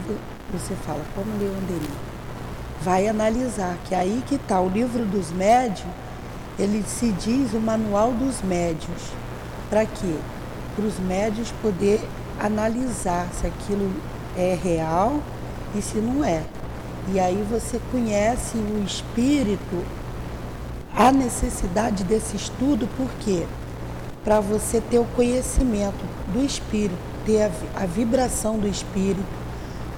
você 0.53 0.75
fala, 0.77 1.01
como 1.17 1.27
Leon 1.41 1.59
Denis? 1.67 1.91
Vai 2.83 3.09
analisar, 3.09 3.77
que 3.87 3.97
aí 3.97 4.23
que 4.29 4.37
está 4.37 4.61
o 4.61 4.69
livro 4.69 5.05
dos 5.05 5.33
médios, 5.33 5.89
ele 6.57 6.85
se 6.87 7.11
diz 7.11 7.53
o 7.53 7.59
manual 7.59 8.13
dos 8.13 8.43
médios. 8.43 9.11
Para 9.69 9.85
quê? 9.87 10.15
Para 10.77 10.85
os 10.85 11.01
médios 11.01 11.53
poder 11.61 12.01
analisar 12.39 13.27
se 13.33 13.45
aquilo 13.45 13.91
é 14.37 14.57
real 14.63 15.21
e 15.75 15.83
se 15.83 15.99
não 15.99 16.25
é. 16.25 16.45
E 17.13 17.21
aí 17.21 17.45
você 17.49 17.81
conhece 17.93 18.57
o 18.57 18.83
espírito, 18.85 19.85
a 20.95 21.13
necessidade 21.13 22.03
desse 22.03 22.37
estudo, 22.37 22.89
por 22.97 23.09
quê? 23.21 23.47
Para 24.25 24.41
você 24.41 24.81
ter 24.81 24.99
o 24.99 25.05
conhecimento 25.17 26.05
do 26.33 26.45
espírito, 26.45 26.99
ter 27.25 27.43
a, 27.43 27.51
a 27.83 27.87
vibração 27.87 28.59
do 28.59 28.67
espírito. 28.67 29.25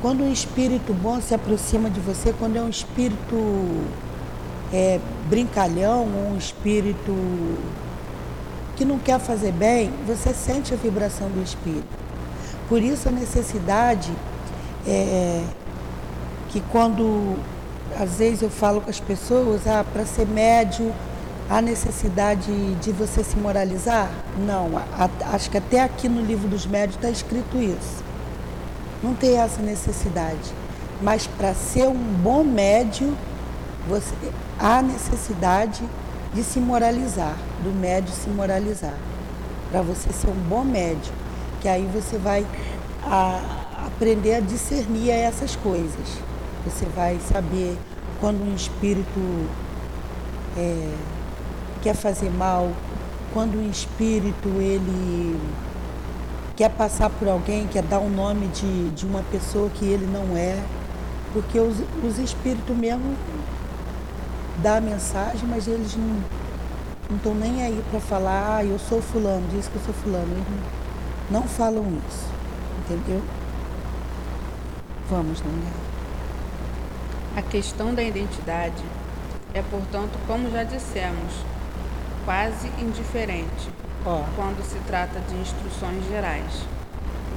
Quando 0.03 0.23
um 0.23 0.33
espírito 0.33 0.93
bom 0.93 1.21
se 1.21 1.35
aproxima 1.35 1.89
de 1.89 1.99
você, 1.99 2.35
quando 2.39 2.57
é 2.57 2.61
um 2.61 2.69
espírito 2.69 3.37
é, 4.73 5.01
brincalhão, 5.29 6.05
um 6.05 6.37
espírito 6.37 7.15
que 8.77 8.85
não 8.85 8.99
quer 8.99 9.19
fazer 9.19 9.53
bem, 9.53 9.91
você 10.07 10.33
sente 10.35 10.75
a 10.75 10.77
vibração 10.77 11.29
do 11.31 11.43
espírito. 11.43 11.89
Por 12.69 12.83
isso 12.83 13.09
a 13.09 13.13
necessidade 13.13 14.13
é, 14.87 15.43
que 16.49 16.61
quando 16.73 17.37
às 17.99 18.17
vezes 18.17 18.43
eu 18.43 18.51
falo 18.51 18.81
com 18.81 18.91
as 18.91 19.01
pessoas, 19.01 19.67
ah, 19.67 19.85
para 19.93 20.05
ser 20.05 20.27
médio 20.27 20.93
há 21.49 21.63
necessidade 21.63 22.53
de 22.77 22.93
você 22.93 23.25
se 23.25 23.37
moralizar? 23.37 24.11
Não, 24.39 24.77
a, 24.77 25.09
acho 25.35 25.51
que 25.51 25.59
até 25.59 25.83
aqui 25.83 26.09
no 26.09 26.21
livro 26.21 26.49
dos 26.49 26.67
médios 26.67 26.97
está 26.97 27.11
escrito 27.11 27.57
isso. 27.57 28.05
Não 29.03 29.15
tem 29.15 29.39
essa 29.39 29.63
necessidade. 29.63 30.53
Mas 31.01 31.27
para 31.27 31.55
ser 31.55 31.87
um 31.89 31.95
bom 31.95 32.43
médio, 32.43 33.17
você, 33.89 34.15
há 34.59 34.83
necessidade 34.83 35.83
de 36.35 36.43
se 36.43 36.61
moralizar, 36.61 37.37
do 37.63 37.71
médio 37.71 38.13
se 38.13 38.29
moralizar. 38.29 38.95
Para 39.71 39.83
você 39.83 40.13
ser 40.13 40.29
um 40.29 40.49
bom 40.49 40.65
médio, 40.65 41.13
que 41.61 41.69
aí 41.69 41.89
você 41.93 42.19
vai 42.19 42.45
a, 43.05 43.87
aprender 43.87 44.35
a 44.35 44.41
discernir 44.41 45.11
essas 45.11 45.57
coisas. 45.57 46.28
Você 46.65 46.85
vai 46.87 47.19
saber 47.21 47.77
quando 48.21 48.43
um 48.43 48.55
espírito 48.55 49.49
é, 50.57 50.95
quer 51.83 51.95
fazer 51.95 52.31
mal, 52.31 52.71
quando 53.33 53.59
um 53.59 53.71
espírito 53.71 54.49
ele 54.61 55.41
quer 56.57 56.71
passar 56.71 57.09
por 57.11 57.29
alguém, 57.29 57.67
quer 57.69 57.83
dar 57.83 58.01
o 58.01 58.07
um 58.07 58.11
nome 58.11 58.49
de, 58.49 58.91
de 58.91 59.07
uma 59.07 59.23
pessoa 59.31 59.71
que 59.71 59.85
ele 59.85 60.07
não 60.07 60.37
é, 60.37 60.61
porque 61.33 61.59
os, 61.61 61.77
os 62.03 62.19
espíritos 62.19 62.77
mesmo 62.77 63.15
dão 64.63 64.79
a 64.79 64.81
mensagem, 64.81 65.49
mas 65.49 65.69
eles 65.69 65.97
não 65.97 67.17
estão 67.17 67.35
nem 67.35 67.63
aí 67.63 67.83
para 67.91 68.01
falar, 68.01 68.57
ah, 68.57 68.65
eu 68.65 68.79
sou 68.79 69.01
fulano, 69.01 69.47
diz 69.53 69.69
que 69.69 69.77
eu 69.77 69.83
sou 69.83 69.95
fulano. 69.95 70.33
Eles 70.33 70.47
não, 71.31 71.43
falam 71.43 71.85
isso, 72.09 72.27
entendeu? 72.81 73.23
Vamos, 75.09 75.41
né? 75.43 75.88
A 77.39 77.43
questão 77.43 77.95
da 77.95 78.03
identidade 78.03 78.83
é, 79.55 79.63
portanto, 79.63 80.19
como 80.27 80.51
já 80.51 80.65
dissemos, 80.65 81.33
quase 82.25 82.67
indiferente 82.81 83.71
oh. 84.05 84.25
quando 84.35 84.61
se 84.69 84.77
trata 84.89 85.21
de 85.21 85.37
instruções 85.37 86.05
gerais, 86.09 86.65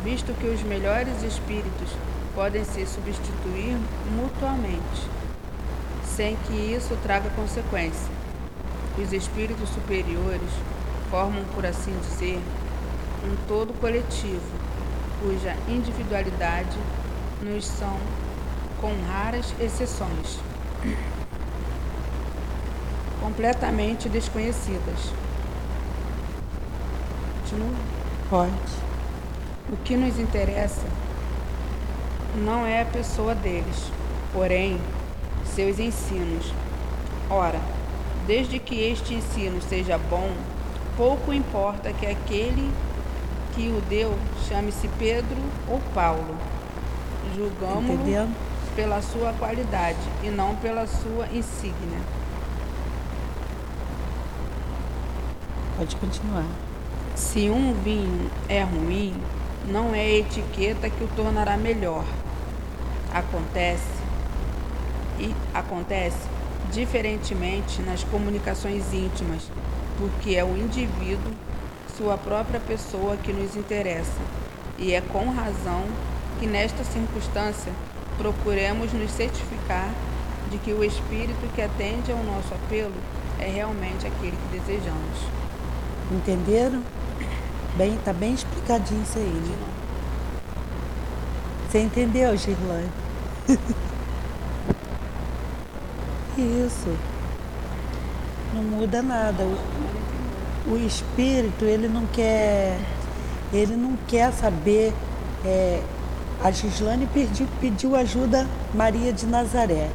visto 0.04 0.34
que 0.40 0.48
os 0.48 0.64
melhores 0.64 1.22
espíritos 1.22 1.90
podem 2.34 2.66
se 2.66 2.84
substituir 2.88 3.78
mutuamente, 4.16 5.08
sem 6.04 6.36
que 6.48 6.56
isso 6.56 6.98
traga 7.04 7.30
consequência. 7.36 8.12
Os 8.98 9.14
espíritos 9.14 9.70
superiores 9.70 10.50
formam, 11.12 11.44
por 11.54 11.64
assim 11.64 11.96
dizer, 12.00 12.42
um 13.24 13.36
todo 13.48 13.72
coletivo, 13.80 14.42
cuja 15.22 15.56
individualidade 15.70 16.76
nos 17.44 17.68
são 17.68 18.00
com 18.82 18.92
raras 19.08 19.54
exceções, 19.60 20.40
completamente 23.22 24.10
desconhecidas. 24.10 25.14
Continua? 27.42 27.76
Pode. 28.30 28.52
O 29.72 29.78
que 29.78 29.96
nos 29.96 30.20
interessa 30.20 30.88
não 32.44 32.66
é 32.66 32.82
a 32.82 32.86
pessoa 32.86 33.36
deles, 33.36 33.92
porém 34.34 34.82
seus 35.46 35.80
ensinos. 35.80 36.52
Ora, 37.30 37.60
desde 38.26 38.58
que 38.58 38.76
este 38.82 39.14
ensino 39.14 39.62
seja 39.62 39.98
bom, 39.98 40.32
pouco 40.98 41.32
importa 41.32 41.94
que 41.94 42.06
aquele 42.06 42.72
que 43.54 43.68
o 43.68 43.82
deu 43.90 44.18
chame-se 44.48 44.88
Pedro 44.98 45.38
ou 45.70 45.80
Paulo. 45.94 46.36
Julgamos 47.36 48.00
pela 48.76 49.02
sua 49.02 49.34
qualidade 49.34 50.00
e 50.24 50.30
não 50.30 50.56
pela 50.56 50.88
sua 50.88 51.28
insígnia. 51.28 52.00
Pode 55.78 55.96
continuar. 55.96 56.46
Se 57.16 57.50
um 57.50 57.74
vinho 57.74 58.30
é 58.48 58.62
ruim, 58.64 59.14
não 59.68 59.94
é 59.94 60.02
a 60.02 60.18
etiqueta 60.20 60.90
que 60.90 61.04
o 61.04 61.08
tornará 61.10 61.58
melhor. 61.58 62.04
Acontece 63.14 64.02
e 65.20 65.36
acontece 65.54 66.18
diferentemente 66.72 67.82
nas 67.82 68.04
comunicações 68.04 68.94
íntimas, 68.94 69.44
porque 69.98 70.36
é 70.36 70.44
o 70.44 70.58
indivíduo, 70.58 71.34
sua 71.98 72.18
própria 72.18 72.60
pessoa 72.60 73.18
que 73.18 73.34
nos 73.34 73.56
interessa. 73.56 74.22
E 74.78 74.94
é 74.94 75.02
com 75.02 75.30
razão 75.30 75.84
que 76.40 76.48
nesta 76.48 76.84
circunstância 76.84 77.72
procuremos 78.18 78.92
nos 78.94 79.12
certificar 79.12 79.90
de 80.50 80.58
que 80.58 80.74
o 80.74 80.84
espírito 80.84 81.54
que 81.56 81.62
atende 81.62 82.12
ao 82.12 82.24
nosso 82.24 82.54
apelo 82.54 82.94
é 83.40 83.50
realmente 83.50 84.06
aquele 84.06 84.36
que 84.36 84.60
desejamos. 84.60 85.18
Entenderam? 86.12 86.84
Bem, 87.78 87.98
tá 88.04 88.12
bem 88.12 88.34
explicadinho 88.34 89.02
isso 89.02 89.18
aí, 89.18 89.24
né? 89.24 89.58
Você 91.70 91.80
entendeu, 91.80 92.36
Girlane? 92.36 92.90
isso. 96.38 96.98
Não 98.54 98.62
muda 98.62 99.02
nada. 99.02 99.44
O, 99.44 100.74
o 100.74 100.78
espírito, 100.86 101.64
ele 101.64 101.88
não 101.88 102.06
quer, 102.08 102.78
ele 103.54 103.78
não 103.78 103.98
quer 104.08 104.34
saber 104.34 104.94
é, 105.46 105.82
a 106.44 106.52
Gislane 106.52 107.08
pediu, 107.14 107.48
pediu 107.60 107.96
ajuda 107.96 108.48
Maria 108.74 109.14
de 109.14 109.26
Nazaré. 109.26 109.90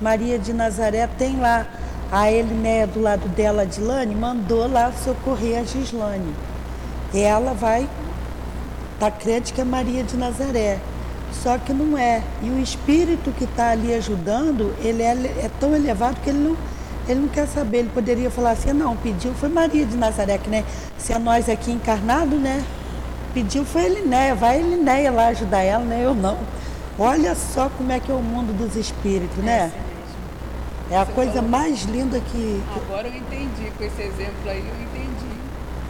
Maria 0.00 0.38
de 0.38 0.52
Nazaré 0.52 1.06
tem 1.18 1.38
lá 1.38 1.66
a 2.10 2.32
Elinéia 2.32 2.86
do 2.86 3.00
lado 3.00 3.28
dela, 3.28 3.62
a 3.62 3.64
Dilane, 3.66 4.14
mandou 4.14 4.70
lá 4.70 4.90
socorrer 4.92 5.60
a 5.60 5.64
Gislane. 5.64 6.34
Ela 7.12 7.52
vai, 7.52 7.88
tá 8.98 9.10
crente 9.10 9.52
que 9.52 9.60
é 9.60 9.64
Maria 9.64 10.02
de 10.02 10.16
Nazaré. 10.16 10.78
Só 11.32 11.58
que 11.58 11.72
não 11.72 11.98
é. 11.98 12.22
E 12.42 12.48
o 12.48 12.58
espírito 12.58 13.30
que 13.32 13.44
está 13.44 13.70
ali 13.70 13.92
ajudando, 13.94 14.74
ele 14.82 15.02
é, 15.02 15.12
é, 15.12 15.50
tão 15.60 15.74
elevado 15.74 16.18
que 16.22 16.30
ele 16.30 16.38
não, 16.38 16.56
ele 17.06 17.20
não 17.20 17.28
quer 17.28 17.46
saber. 17.46 17.80
Ele 17.80 17.90
poderia 17.92 18.30
falar 18.30 18.52
assim, 18.52 18.72
não, 18.72 18.96
pediu, 18.96 19.34
foi 19.34 19.50
Maria 19.50 19.84
de 19.84 19.96
Nazaré, 19.96 20.38
que 20.38 20.48
né? 20.48 20.64
Se 20.96 21.12
é 21.12 21.18
nós 21.18 21.46
aqui 21.48 21.70
encarnados, 21.70 22.40
né? 22.40 22.64
Pediu 23.38 23.64
foi 23.64 23.82
a 23.82 23.86
Elinéia, 23.86 24.34
vai 24.34 24.56
a 24.56 24.58
Elinéia 24.58 25.12
lá 25.12 25.28
ajudar 25.28 25.62
ela, 25.62 25.84
né? 25.84 26.04
Eu 26.04 26.12
não. 26.12 26.36
Olha 26.98 27.36
só 27.36 27.68
como 27.68 27.92
é 27.92 28.00
que 28.00 28.10
é 28.10 28.14
o 28.14 28.20
mundo 28.20 28.52
dos 28.52 28.74
espíritos, 28.74 29.38
né? 29.38 29.70
É, 30.90 30.94
é 30.94 30.96
a 30.96 31.04
Você 31.04 31.12
coisa 31.12 31.34
falou... 31.34 31.48
mais 31.48 31.84
linda 31.84 32.18
que. 32.18 32.60
Agora 32.74 33.06
eu 33.06 33.14
entendi, 33.14 33.70
com 33.76 33.84
esse 33.84 34.02
exemplo 34.02 34.50
aí 34.50 34.58
eu 34.58 34.82
entendi. 34.82 35.38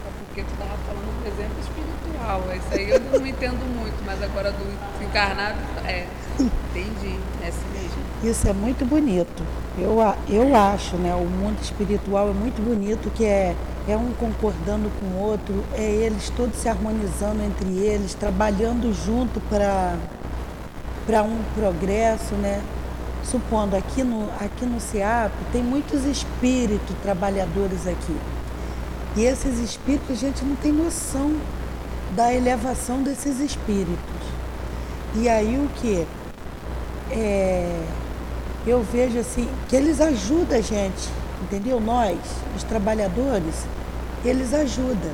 É 0.05 0.11
porque 0.27 0.43
tu 0.43 0.53
estava 0.53 0.77
falando 0.87 1.23
do 1.23 1.27
exemplo 1.27 1.57
espiritual. 1.61 2.43
Isso 2.55 2.75
aí 2.75 2.91
eu 2.91 3.19
não 3.19 3.27
entendo 3.27 3.65
muito, 3.79 4.05
mas 4.05 4.23
agora 4.23 4.53
do 4.53 5.03
encarnado, 5.03 5.57
é, 5.87 6.07
entendi, 6.39 7.19
é 7.43 7.49
assim. 7.49 7.78
Isso 8.23 8.49
é 8.49 8.53
muito 8.53 8.85
bonito. 8.85 9.45
Eu, 9.79 9.99
eu 10.29 10.57
acho, 10.57 10.97
né? 10.97 11.15
O 11.15 11.25
mundo 11.25 11.59
espiritual 11.63 12.29
é 12.31 12.33
muito 12.33 12.61
bonito, 12.61 13.11
que 13.11 13.25
é, 13.25 13.55
é 13.87 13.97
um 13.97 14.13
concordando 14.19 14.91
com 14.99 15.07
o 15.07 15.23
outro, 15.23 15.65
é 15.73 15.85
eles 15.85 16.29
todos 16.31 16.57
se 16.59 16.69
harmonizando 16.69 17.43
entre 17.45 17.69
eles, 17.79 18.15
trabalhando 18.15 18.93
junto 18.93 19.41
para 19.43 21.23
um 21.23 21.39
progresso, 21.55 22.35
né? 22.35 22.61
Supondo, 23.23 23.77
aqui 23.77 24.03
no, 24.03 24.29
aqui 24.41 24.65
no 24.65 24.81
CEAP 24.81 25.33
tem 25.53 25.63
muitos 25.63 26.05
espíritos 26.05 26.97
trabalhadores 27.03 27.87
aqui. 27.87 28.17
E 29.17 29.25
esses 29.25 29.59
espíritos, 29.59 30.11
a 30.11 30.15
gente 30.15 30.45
não 30.45 30.57
tem 30.57 30.73
noção 30.73 31.37
da 32.17 32.35
elevação 32.35 33.03
desses 33.03 33.39
espíritos. 33.39 33.97
E 35.15 35.29
aí 35.29 35.57
o 35.57 35.69
que? 35.81 36.07
É, 37.11 37.81
eu 38.69 38.83
vejo 38.83 39.19
assim, 39.19 39.49
que 39.69 39.77
eles 39.77 40.01
ajudam 40.01 40.59
a 40.59 40.61
gente, 40.61 41.09
entendeu? 41.43 41.81
Nós, 41.81 42.19
os 42.57 42.63
trabalhadores, 42.63 43.67
eles 44.25 44.53
ajudam. 44.53 45.13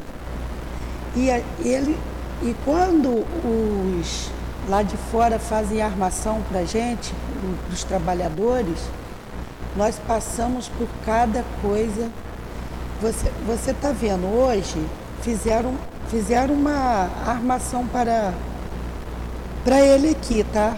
E, 1.17 1.29
ele, 1.65 1.99
e 2.43 2.55
quando 2.65 3.25
os 3.45 4.31
lá 4.69 4.83
de 4.83 4.97
fora 4.97 5.39
fazem 5.39 5.83
armação 5.83 6.43
para 6.49 6.61
a 6.61 6.65
gente, 6.65 7.13
os 7.73 7.85
trabalhadores, 7.85 8.79
nós 9.77 10.01
passamos 10.07 10.69
por 10.69 10.89
cada 11.05 11.45
coisa. 11.61 12.11
Você 13.01 13.31
você 13.47 13.71
está 13.73 13.91
vendo 13.91 14.27
hoje 14.27 14.85
fizeram 15.21 15.75
fizeram 16.09 16.55
uma 16.55 17.11
armação 17.27 17.87
para 17.87 18.33
para 19.65 19.81
ele 19.81 20.11
aqui, 20.11 20.45
tá? 20.53 20.77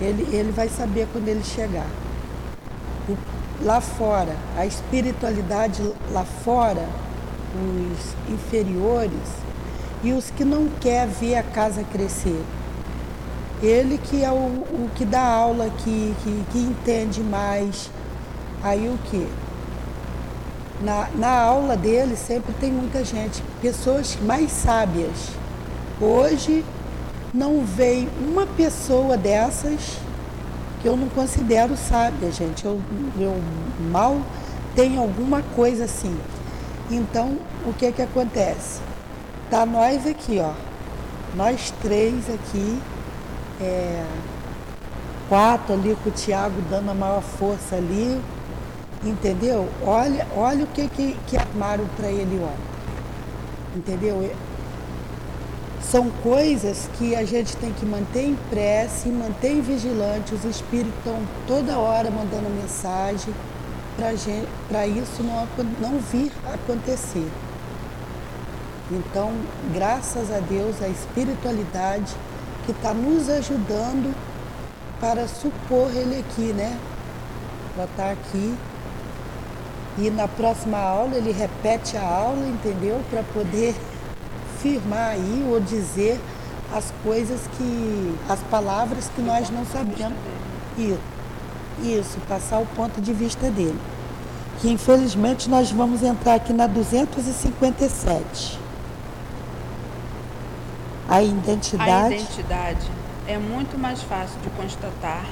Ele 0.00 0.28
ele 0.34 0.52
vai 0.52 0.68
saber 0.68 1.08
quando 1.12 1.28
ele 1.28 1.42
chegar. 1.42 1.86
lá 3.62 3.80
fora, 3.80 4.36
a 4.56 4.66
espiritualidade 4.66 5.82
lá 6.12 6.24
fora, 6.24 6.86
os 7.54 8.32
inferiores 8.32 9.46
e 10.02 10.12
os 10.12 10.30
que 10.30 10.44
não 10.44 10.68
quer 10.80 11.06
ver 11.06 11.36
a 11.36 11.42
casa 11.42 11.82
crescer. 11.84 12.42
Ele 13.62 13.96
que 13.96 14.22
é 14.22 14.30
o, 14.30 14.34
o 14.34 14.90
que 14.94 15.04
dá 15.04 15.22
aula, 15.22 15.70
que, 15.78 16.14
que, 16.22 16.44
que 16.52 16.58
entende 16.58 17.22
mais. 17.22 17.90
Aí 18.62 18.88
o 18.88 18.98
que? 19.10 19.26
Na, 20.82 21.08
na 21.14 21.40
aula 21.40 21.74
dele 21.74 22.16
sempre 22.16 22.52
tem 22.60 22.70
muita 22.70 23.02
gente, 23.02 23.42
pessoas 23.62 24.18
mais 24.20 24.50
sábias. 24.52 25.30
Hoje 25.98 26.62
não 27.36 27.62
veio 27.62 28.08
uma 28.26 28.46
pessoa 28.46 29.16
dessas 29.16 29.98
que 30.80 30.88
eu 30.88 30.96
não 30.96 31.08
considero 31.10 31.76
sábia, 31.76 32.30
gente. 32.32 32.64
Eu, 32.64 32.80
eu 33.18 33.38
mal 33.90 34.18
tenho 34.74 35.00
alguma 35.00 35.42
coisa 35.54 35.84
assim. 35.84 36.16
Então, 36.90 37.36
o 37.66 37.74
que 37.74 37.92
que 37.92 38.00
acontece? 38.02 38.80
Tá 39.50 39.66
nós 39.66 40.06
aqui, 40.06 40.40
ó. 40.40 40.52
Nós 41.34 41.72
três 41.82 42.24
aqui 42.30 42.80
é, 43.60 44.02
quatro 45.28 45.74
ali 45.74 45.96
com 46.02 46.08
o 46.08 46.12
Thiago 46.12 46.54
dando 46.70 46.90
a 46.90 46.94
maior 46.94 47.22
força 47.22 47.76
ali, 47.76 48.20
entendeu? 49.04 49.68
Olha, 49.84 50.26
olha 50.34 50.64
o 50.64 50.68
que, 50.68 50.88
que, 50.88 51.16
que 51.26 51.36
armaram 51.36 51.84
para 51.96 52.08
ele 52.08 52.40
ontem, 52.42 53.76
entendeu? 53.76 54.22
São 55.90 56.10
coisas 56.22 56.88
que 56.98 57.14
a 57.14 57.24
gente 57.24 57.56
tem 57.56 57.72
que 57.72 57.86
manter 57.86 58.24
em 58.24 58.36
prece, 58.50 59.08
manter 59.08 59.60
vigilante, 59.60 60.34
os 60.34 60.44
espíritos 60.44 60.92
estão 60.98 61.20
toda 61.46 61.78
hora 61.78 62.10
mandando 62.10 62.50
mensagem 62.50 63.32
para 64.68 64.86
isso 64.86 65.22
não, 65.22 65.46
não 65.80 65.98
vir 66.00 66.32
acontecer. 66.52 67.26
Então, 68.90 69.32
graças 69.72 70.30
a 70.30 70.38
Deus, 70.40 70.82
a 70.82 70.88
espiritualidade 70.88 72.14
que 72.64 72.72
está 72.72 72.92
nos 72.92 73.28
ajudando 73.28 74.14
para 75.00 75.26
supor 75.28 75.90
ele 75.94 76.18
aqui, 76.18 76.52
né? 76.52 76.78
Para 77.74 77.84
estar 77.84 78.02
tá 78.04 78.10
aqui. 78.10 78.54
E 79.98 80.10
na 80.10 80.28
próxima 80.28 80.78
aula 80.78 81.16
ele 81.16 81.32
repete 81.32 81.96
a 81.96 82.02
aula, 82.02 82.46
entendeu? 82.46 83.00
Para 83.08 83.22
poder 83.22 83.74
firmar 84.66 85.10
aí 85.10 85.46
ou 85.48 85.60
dizer 85.60 86.20
as 86.74 86.92
coisas 87.04 87.40
que. 87.56 88.18
as 88.28 88.40
palavras 88.50 89.08
que 89.14 89.22
nós 89.22 89.48
não 89.50 89.64
sabemos. 89.64 90.18
Isso, 90.76 90.98
isso, 91.82 92.18
passar 92.28 92.58
o 92.58 92.66
ponto 92.66 93.00
de 93.00 93.12
vista 93.12 93.48
dele. 93.50 93.78
Que 94.60 94.68
infelizmente 94.68 95.48
nós 95.48 95.70
vamos 95.70 96.02
entrar 96.02 96.34
aqui 96.34 96.52
na 96.52 96.66
257. 96.66 98.58
A 101.08 101.22
identidade. 101.22 102.14
A 102.14 102.16
identidade 102.16 102.90
é 103.28 103.38
muito 103.38 103.78
mais 103.78 104.02
fácil 104.02 104.40
de 104.40 104.50
constatar 104.50 105.24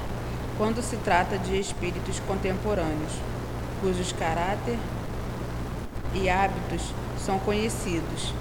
quando 0.56 0.80
se 0.82 0.96
trata 0.98 1.36
de 1.36 1.58
espíritos 1.58 2.20
contemporâneos, 2.20 3.12
cujos 3.80 4.12
caráter 4.12 4.78
e 6.14 6.30
hábitos 6.30 6.94
são 7.18 7.40
conhecidos, 7.40 8.32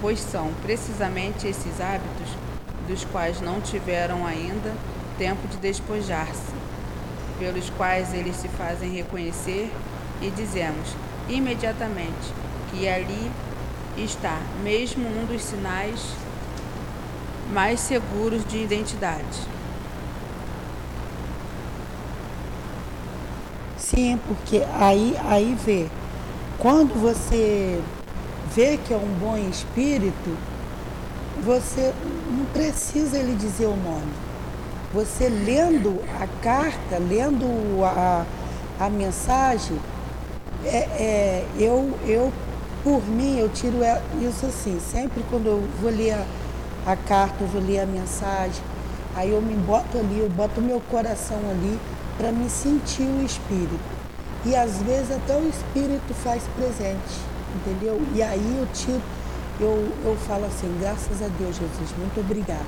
pois 0.00 0.20
são 0.20 0.52
precisamente 0.62 1.46
esses 1.46 1.80
hábitos 1.80 2.28
dos 2.86 3.04
quais 3.04 3.40
não 3.40 3.60
tiveram 3.60 4.26
ainda 4.26 4.72
tempo 5.18 5.46
de 5.48 5.56
despojar-se, 5.58 6.52
pelos 7.38 7.68
quais 7.70 8.14
eles 8.14 8.36
se 8.36 8.48
fazem 8.48 8.90
reconhecer 8.92 9.70
e 10.22 10.30
dizemos 10.30 10.94
imediatamente 11.28 12.32
que 12.70 12.88
ali 12.88 13.30
está 13.96 14.38
mesmo 14.62 15.06
um 15.08 15.26
dos 15.26 15.42
sinais 15.42 16.00
mais 17.52 17.80
seguros 17.80 18.44
de 18.46 18.58
identidade. 18.58 19.48
Sim, 23.76 24.18
porque 24.26 24.62
aí, 24.78 25.16
aí 25.24 25.56
vê, 25.64 25.88
quando 26.58 26.94
você 26.94 27.80
vê 28.58 28.76
que 28.76 28.92
é 28.92 28.96
um 28.96 29.14
bom 29.20 29.38
espírito, 29.38 30.36
você 31.44 31.94
não 32.28 32.44
precisa 32.46 33.16
ele 33.16 33.36
dizer 33.36 33.66
o 33.66 33.76
nome. 33.76 34.12
Você 34.92 35.28
lendo 35.28 36.02
a 36.20 36.26
carta, 36.42 36.98
lendo 36.98 37.46
a, 37.84 38.26
a 38.80 38.90
mensagem, 38.90 39.78
é, 40.64 40.76
é, 40.76 41.46
eu, 41.56 41.96
eu, 42.04 42.32
por 42.82 43.00
mim, 43.06 43.38
eu 43.38 43.48
tiro 43.48 43.76
isso 44.20 44.46
assim, 44.46 44.80
sempre 44.80 45.22
quando 45.30 45.46
eu 45.46 45.62
vou 45.80 45.92
ler 45.92 46.14
a, 46.14 46.26
a 46.84 46.96
carta, 46.96 47.36
eu 47.44 47.46
vou 47.46 47.62
ler 47.62 47.78
a 47.78 47.86
mensagem, 47.86 48.60
aí 49.14 49.30
eu 49.30 49.40
me 49.40 49.54
boto 49.54 49.98
ali, 49.98 50.18
eu 50.18 50.28
boto 50.30 50.60
meu 50.60 50.80
coração 50.90 51.38
ali 51.48 51.78
para 52.16 52.32
me 52.32 52.50
sentir 52.50 53.04
o 53.04 53.24
Espírito. 53.24 53.78
E 54.44 54.56
às 54.56 54.78
vezes 54.82 55.12
até 55.12 55.36
o 55.36 55.48
Espírito 55.48 56.12
faz 56.24 56.42
presente, 56.56 57.28
entendeu? 57.56 58.00
E 58.14 58.22
aí 58.22 58.56
eu 58.58 58.66
tiro, 58.72 59.02
eu, 59.60 59.92
eu 60.04 60.16
falo 60.26 60.46
assim, 60.46 60.74
graças 60.80 61.22
a 61.22 61.28
Deus, 61.38 61.56
Jesus, 61.56 61.94
muito 61.98 62.20
obrigado. 62.20 62.66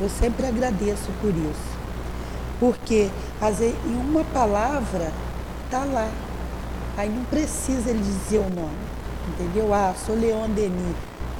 Eu 0.00 0.08
sempre 0.08 0.46
agradeço 0.46 1.10
por 1.20 1.30
isso. 1.30 1.76
Porque 2.60 3.10
em 3.86 3.96
uma 3.96 4.24
palavra 4.24 5.12
tá 5.70 5.84
lá. 5.84 6.08
Aí 6.96 7.08
não 7.08 7.24
precisa 7.24 7.90
ele 7.90 8.02
dizer 8.02 8.38
o 8.38 8.50
nome. 8.50 8.86
Entendeu? 9.28 9.72
Ah, 9.72 9.94
sou 10.06 10.14
Leon 10.14 10.48
Denis. 10.50 10.96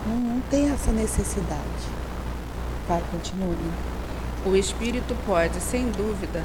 Não, 0.07 0.17
não 0.17 0.41
tem 0.43 0.71
essa 0.71 0.91
necessidade. 0.93 1.61
Vai, 2.89 3.03
continue. 3.11 3.57
O 4.45 4.55
espírito 4.55 5.17
pode, 5.27 5.61
sem 5.61 5.91
dúvida, 5.91 6.45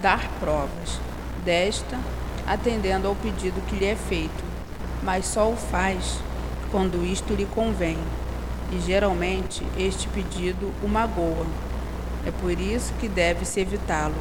dar 0.00 0.28
provas 0.40 0.98
desta, 1.44 1.98
atendendo 2.46 3.08
ao 3.08 3.14
pedido 3.14 3.60
que 3.66 3.76
lhe 3.76 3.86
é 3.86 3.96
feito, 3.96 4.51
mas 5.02 5.26
só 5.26 5.50
o 5.50 5.56
faz 5.56 6.18
quando 6.70 7.04
isto 7.04 7.34
lhe 7.34 7.46
convém, 7.46 7.98
e 8.72 8.80
geralmente 8.80 9.62
este 9.76 10.08
pedido 10.08 10.72
o 10.82 10.88
magoa. 10.88 11.46
É 12.26 12.30
por 12.30 12.52
isso 12.58 12.92
que 13.00 13.08
deve-se 13.08 13.60
evitá-lo. 13.60 14.14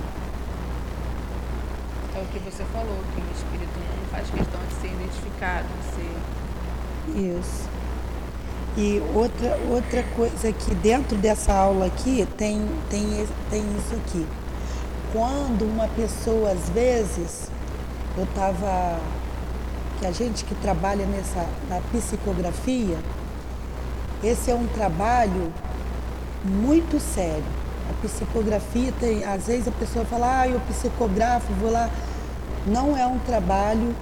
É 2.16 2.20
o 2.20 2.26
que 2.26 2.40
você 2.40 2.64
falou, 2.74 2.98
que 3.16 3.22
o 3.22 3.32
espírito 3.34 3.80
não 3.80 4.06
faz 4.12 4.30
questão 4.30 4.60
de 4.68 4.74
ser 4.82 4.88
identificado, 4.88 5.68
de 5.80 5.96
ser. 5.96 7.38
Isso. 7.38 7.70
E 8.78 9.02
outra, 9.14 9.60
outra 9.70 10.04
coisa 10.16 10.52
que 10.52 10.74
dentro 10.76 11.18
dessa 11.18 11.54
aula 11.54 11.86
aqui 11.86 12.28
tem, 12.38 12.68
tem, 12.90 13.28
tem 13.50 13.64
isso 13.78 13.96
aqui. 13.96 14.26
Quando 15.14 15.64
uma 15.64 15.88
pessoa, 15.90 16.52
às 16.52 16.70
vezes, 16.70 17.52
eu 18.18 18.24
estava 18.24 18.98
que 20.02 20.08
a 20.08 20.12
gente 20.12 20.44
que 20.44 20.56
trabalha 20.56 21.06
nessa 21.06 21.48
na 21.70 21.80
psicografia, 21.92 22.98
esse 24.24 24.50
é 24.50 24.56
um 24.56 24.66
trabalho 24.66 25.54
muito 26.44 27.00
sério. 27.00 27.44
A 27.88 28.02
psicografia 28.02 28.92
tem, 29.00 29.24
às 29.24 29.46
vezes 29.46 29.68
a 29.68 29.72
pessoa 29.72 30.04
fala, 30.04 30.42
ah, 30.42 30.48
eu 30.48 30.60
psicografo, 30.62 31.54
vou 31.54 31.72
lá. 31.72 31.88
Não 32.66 32.98
é 32.98 33.06
um 33.06 33.20
trabalho, 33.20 33.96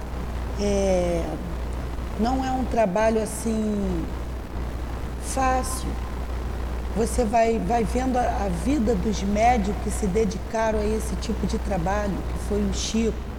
é, 0.58 1.22
não 2.18 2.42
é 2.42 2.50
um 2.50 2.64
trabalho 2.64 3.22
assim 3.22 4.06
fácil. 5.22 5.88
Você 6.96 7.24
vai, 7.24 7.58
vai 7.58 7.84
vendo 7.84 8.16
a, 8.16 8.22
a 8.22 8.48
vida 8.64 8.94
dos 8.94 9.22
médicos 9.22 9.82
que 9.84 9.90
se 9.90 10.06
dedicaram 10.06 10.78
a 10.78 10.84
esse 10.84 11.14
tipo 11.16 11.46
de 11.46 11.58
trabalho, 11.58 12.14
que 12.32 12.48
foi 12.48 12.58
o 12.62 12.72
Chico. 12.72 13.29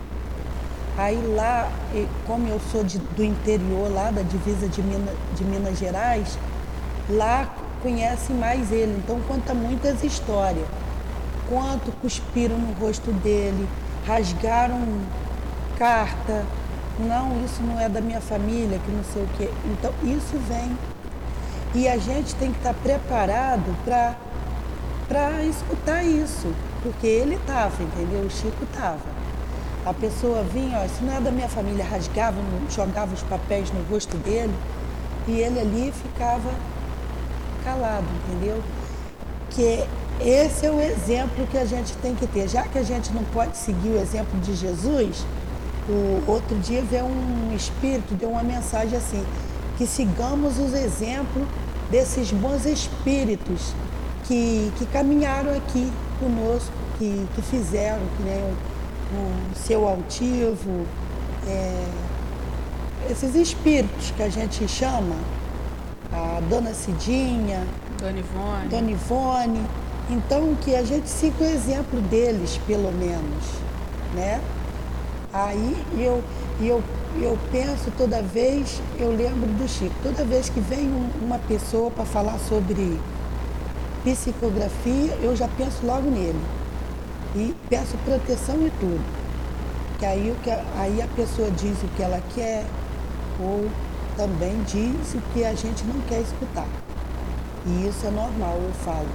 Aí 1.01 1.19
lá, 1.35 1.67
como 2.27 2.47
eu 2.47 2.59
sou 2.71 2.83
de, 2.83 2.99
do 2.99 3.23
interior, 3.23 3.91
lá 3.91 4.11
da 4.11 4.21
divisa 4.21 4.67
de, 4.67 4.83
Minas, 4.83 5.15
de 5.35 5.43
Minas 5.43 5.79
Gerais, 5.79 6.37
lá 7.09 7.49
conhecem 7.81 8.35
mais 8.35 8.71
ele, 8.71 9.01
então 9.03 9.19
conta 9.21 9.51
muitas 9.51 10.03
histórias. 10.03 10.67
Quanto 11.49 11.91
cuspiram 11.93 12.55
no 12.55 12.73
rosto 12.73 13.11
dele, 13.13 13.67
rasgaram 14.05 14.79
carta, 15.75 16.45
não, 16.99 17.43
isso 17.43 17.63
não 17.63 17.79
é 17.79 17.89
da 17.89 17.99
minha 17.99 18.21
família, 18.21 18.77
que 18.77 18.91
não 18.91 19.03
sei 19.03 19.23
o 19.23 19.29
quê. 19.39 19.49
Então 19.65 19.91
isso 20.03 20.37
vem. 20.47 20.77
E 21.73 21.87
a 21.87 21.97
gente 21.97 22.35
tem 22.35 22.51
que 22.51 22.59
estar 22.59 22.75
preparado 22.75 23.75
para 25.09 25.43
escutar 25.45 26.03
isso, 26.03 26.53
porque 26.83 27.07
ele 27.07 27.37
estava, 27.37 27.81
entendeu? 27.81 28.21
O 28.21 28.29
Chico 28.29 28.63
estava. 28.65 29.10
A 29.85 29.93
pessoa 29.93 30.43
vinha, 30.43 30.79
ó, 30.79 30.85
isso 30.85 31.03
não 31.03 31.15
é 31.15 31.19
da 31.19 31.31
minha 31.31 31.49
família, 31.49 31.83
rasgava, 31.83 32.37
jogava 32.69 33.13
os 33.13 33.23
papéis 33.23 33.71
no 33.71 33.81
rosto 33.89 34.15
dele 34.17 34.53
e 35.27 35.39
ele 35.39 35.59
ali 35.59 35.91
ficava 35.91 36.51
calado, 37.63 38.05
entendeu? 38.27 38.61
Que 39.49 39.83
esse 40.23 40.65
é 40.67 40.71
o 40.71 40.79
exemplo 40.79 41.47
que 41.47 41.57
a 41.57 41.65
gente 41.65 41.93
tem 41.97 42.13
que 42.13 42.27
ter. 42.27 42.47
Já 42.47 42.63
que 42.63 42.77
a 42.77 42.83
gente 42.83 43.11
não 43.11 43.23
pode 43.25 43.57
seguir 43.57 43.89
o 43.89 43.99
exemplo 43.99 44.39
de 44.39 44.55
Jesus, 44.55 45.25
o 45.89 46.23
outro 46.29 46.57
dia 46.59 46.83
veio 46.83 47.05
um 47.05 47.53
espírito, 47.55 48.13
deu 48.13 48.29
uma 48.29 48.43
mensagem 48.43 48.97
assim, 48.97 49.23
que 49.77 49.87
sigamos 49.87 50.59
os 50.59 50.73
exemplos 50.73 51.47
desses 51.89 52.31
bons 52.31 52.65
espíritos 52.65 53.73
que, 54.25 54.71
que 54.77 54.85
caminharam 54.85 55.51
aqui 55.55 55.91
conosco, 56.19 56.71
que, 56.99 57.27
que 57.33 57.41
fizeram, 57.41 57.99
que 58.15 58.23
nem 58.23 58.37
o, 58.37 58.55
o 59.13 59.55
seu 59.55 59.87
altivo, 59.87 60.85
é, 61.47 61.85
esses 63.09 63.35
espíritos 63.35 64.11
que 64.11 64.23
a 64.23 64.29
gente 64.29 64.67
chama, 64.67 65.15
a 66.11 66.41
Dona 66.49 66.73
Cidinha, 66.73 67.65
Dona 67.99 68.19
Ivone. 68.19 68.67
Dona 68.69 68.91
Ivone. 68.91 69.61
Então 70.09 70.55
que 70.55 70.75
a 70.75 70.83
gente 70.83 71.07
siga 71.07 71.43
o 71.43 71.47
exemplo 71.47 72.01
deles, 72.01 72.59
pelo 72.67 72.91
menos, 72.91 73.45
né? 74.13 74.41
Aí 75.31 75.77
eu, 75.97 76.21
eu, 76.59 76.83
eu 77.21 77.37
penso 77.51 77.89
toda 77.97 78.21
vez, 78.21 78.81
eu 78.99 79.09
lembro 79.15 79.47
do 79.47 79.67
Chico, 79.69 79.95
toda 80.03 80.25
vez 80.25 80.49
que 80.49 80.59
vem 80.59 80.87
um, 80.87 81.09
uma 81.21 81.37
pessoa 81.39 81.89
para 81.89 82.03
falar 82.03 82.37
sobre 82.39 82.99
psicografia, 84.03 85.17
eu 85.21 85.35
já 85.35 85.47
penso 85.47 85.85
logo 85.85 86.09
nele. 86.09 86.41
E 87.35 87.55
peço 87.69 87.97
proteção 87.99 88.55
e 88.65 88.71
tudo. 88.79 89.03
Que 89.99 90.05
aí, 90.05 90.35
que 90.43 90.49
aí 90.49 91.01
a 91.01 91.07
pessoa 91.15 91.49
diz 91.51 91.81
o 91.83 91.87
que 91.95 92.03
ela 92.03 92.21
quer, 92.33 92.65
ou 93.39 93.69
também 94.17 94.61
diz 94.63 95.13
o 95.13 95.21
que 95.33 95.45
a 95.45 95.53
gente 95.53 95.83
não 95.85 95.99
quer 96.01 96.21
escutar. 96.21 96.67
E 97.65 97.87
isso 97.87 98.05
é 98.05 98.11
normal, 98.11 98.59
eu 98.61 98.73
falo. 98.83 99.07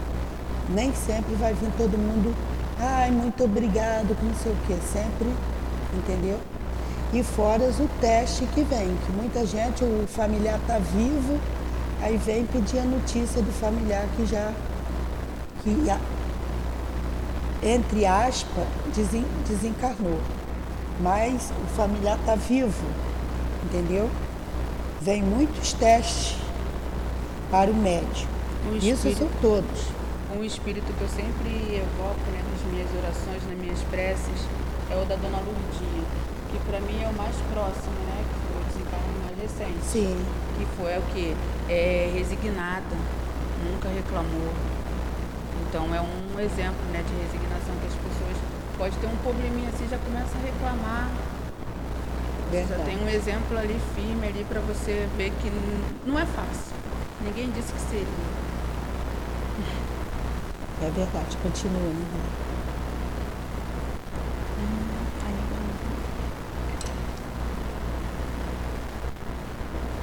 Nem 0.68 0.94
sempre 0.94 1.34
vai 1.34 1.52
vir 1.54 1.70
todo 1.76 1.98
mundo, 1.98 2.34
ai, 2.78 3.10
muito 3.10 3.44
obrigado, 3.44 4.16
não 4.22 4.34
sei 4.34 4.52
o 4.52 4.56
quê. 4.66 4.76
Sempre, 4.92 5.28
entendeu? 5.94 6.38
E 7.12 7.22
fora 7.22 7.64
o 7.64 7.88
teste 8.00 8.46
que 8.46 8.62
vem, 8.62 8.96
que 9.06 9.12
muita 9.12 9.46
gente, 9.46 9.84
o 9.84 10.06
familiar 10.08 10.58
está 10.58 10.78
vivo, 10.78 11.38
aí 12.02 12.16
vem 12.16 12.44
pedir 12.46 12.80
a 12.80 12.84
notícia 12.84 13.40
do 13.40 13.52
familiar 13.52 14.04
que 14.16 14.26
já, 14.26 14.52
que 15.62 15.90
entre 17.66 18.06
aspas, 18.06 18.64
desencarnou. 19.46 20.20
Mas 21.00 21.52
o 21.62 21.66
familiar 21.76 22.18
está 22.18 22.34
vivo, 22.34 22.86
entendeu? 23.64 24.08
vem 25.06 25.22
muitos 25.22 25.72
testes 25.74 26.36
para 27.48 27.70
o 27.70 27.74
médico. 27.74 28.26
Um 28.68 28.76
Isso 28.76 29.08
são 29.14 29.28
todos. 29.40 29.86
Um 30.36 30.42
espírito 30.42 30.92
que 30.92 31.00
eu 31.00 31.08
sempre 31.08 31.76
evoco 31.76 32.18
né, 32.32 32.42
nas 32.42 32.72
minhas 32.72 32.90
orações, 32.98 33.40
nas 33.48 33.56
minhas 33.56 33.80
preces, 33.84 34.42
é 34.90 34.96
o 34.96 35.04
da 35.04 35.14
Dona 35.14 35.38
Lourdinha, 35.38 36.02
que 36.50 36.58
para 36.68 36.80
mim 36.80 37.00
é 37.00 37.06
o 37.06 37.14
mais 37.14 37.36
próximo, 37.52 37.94
né? 38.02 38.24
Que 38.26 38.36
foi 38.42 38.56
o 38.58 38.64
desencarno 38.66 39.14
mais 39.22 39.38
recente. 39.38 39.86
Sim. 39.86 40.18
Que 40.58 40.66
foi 40.76 40.98
o 40.98 41.02
que? 41.14 41.36
É 41.68 42.10
resignada, 42.12 42.96
nunca 43.62 43.88
reclamou. 43.88 44.50
Então 45.68 45.94
é 45.94 46.00
um 46.00 46.40
exemplo 46.40 46.82
né, 46.90 47.04
de 47.06 47.14
resignação 47.22 47.55
pode 48.76 48.96
ter 48.98 49.06
um 49.06 49.16
probleminha 49.16 49.68
assim, 49.68 49.88
já 49.88 49.98
começa 49.98 50.36
a 50.36 50.40
reclamar, 50.40 51.10
Verdade. 52.50 52.78
Já 52.78 52.84
tem 52.84 53.04
um 53.04 53.08
exemplo 53.08 53.58
ali 53.58 53.80
firme 53.94 54.28
ali 54.28 54.44
para 54.44 54.60
você 54.60 55.08
ver 55.16 55.30
que 55.30 55.50
não 56.08 56.18
é 56.18 56.24
fácil. 56.24 56.76
Ninguém 57.20 57.50
disse 57.50 57.72
que 57.72 57.80
seria. 57.80 58.06
É 60.82 60.90
verdade, 60.90 61.38
continua. 61.38 61.80
Né? 61.80 62.04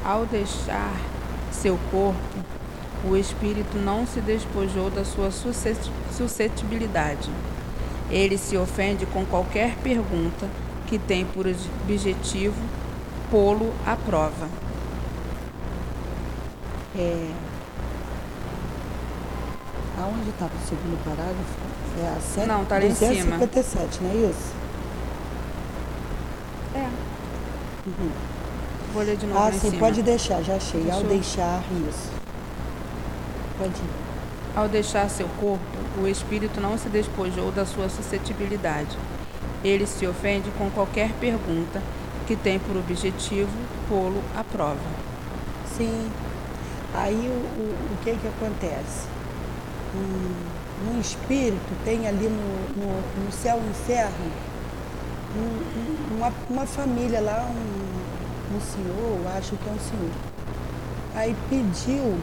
Ao 0.04 0.26
deixar 0.26 0.96
seu 1.52 1.78
corpo, 1.92 2.18
o 3.06 3.16
espírito 3.16 3.78
não 3.78 4.08
se 4.08 4.20
despojou 4.20 4.90
da 4.90 5.06
sua 5.06 5.30
suscetibilidade. 5.32 7.30
Ele 8.14 8.38
se 8.38 8.56
ofende 8.56 9.08
com 9.08 9.26
qualquer 9.26 9.76
pergunta 9.78 10.48
que 10.86 11.00
tem 11.00 11.26
por 11.26 11.48
objetivo 11.48 12.62
pô-lo 13.32 13.74
à 13.88 13.96
prova. 13.96 14.48
É... 16.96 17.32
Aonde 20.00 20.30
está 20.30 20.46
o 20.46 20.68
segundo 20.70 21.04
parágrafo? 21.04 21.74
É 22.04 22.16
a 22.16 22.22
7, 22.22 22.48
não, 22.48 22.62
está 22.62 22.76
ali 22.76 22.88
em 22.90 22.96
cima. 22.96 23.38
257, 23.38 24.04
não 24.04 24.12
é 24.12 24.30
isso? 24.30 24.54
É. 26.76 26.90
Uhum. 27.88 28.12
Vou 28.94 29.04
ler 29.04 29.18
de 29.18 29.26
novo 29.26 29.40
Ah, 29.40 29.52
sim, 29.52 29.72
pode 29.80 30.04
deixar, 30.04 30.44
já 30.44 30.56
achei. 30.56 30.82
Deixou. 30.82 31.02
Ao 31.02 31.08
deixar 31.08 31.64
isso. 31.90 32.12
Pode 33.58 33.74
ir. 33.74 34.03
Ao 34.56 34.68
deixar 34.68 35.10
seu 35.10 35.28
corpo, 35.40 35.64
o 36.02 36.08
espírito 36.08 36.62
não 36.62 36.78
se 36.78 36.90
despojou 36.90 37.52
da 37.52 37.66
sua 37.66 37.90
suscetibilidade 37.90 38.98
ele 39.64 39.88
se 39.88 40.06
ofende 40.06 40.52
com 40.58 40.70
qualquer 40.70 41.12
pergunta 41.14 41.82
que 42.28 42.36
tem 42.36 42.60
por 42.60 42.76
objetivo 42.76 43.52
pô-lo 43.88 44.22
à 44.36 44.44
prova. 44.44 44.80
Sim. 45.78 46.10
Aí 46.94 47.14
o, 47.14 47.62
o, 47.62 47.94
o 47.94 47.98
que 48.04 48.12
que 48.12 48.28
acontece? 48.28 49.08
Um, 49.96 50.94
um 50.96 51.00
espírito 51.00 51.84
tem 51.86 52.08
ali 52.08 52.28
no, 52.28 52.84
no, 52.84 53.26
no 53.26 53.32
céu 53.32 53.60
e 53.64 53.70
inferno 53.70 54.32
um, 55.36 56.18
uma, 56.18 56.32
uma 56.50 56.66
família 56.66 57.22
lá, 57.22 57.50
um, 57.50 58.56
um 58.56 58.62
senhor, 58.62 59.38
acho 59.38 59.56
que 59.56 59.70
é 59.70 59.72
um 59.72 59.80
senhor. 59.80 60.12
Aí 61.16 61.36
pediu, 61.50 62.18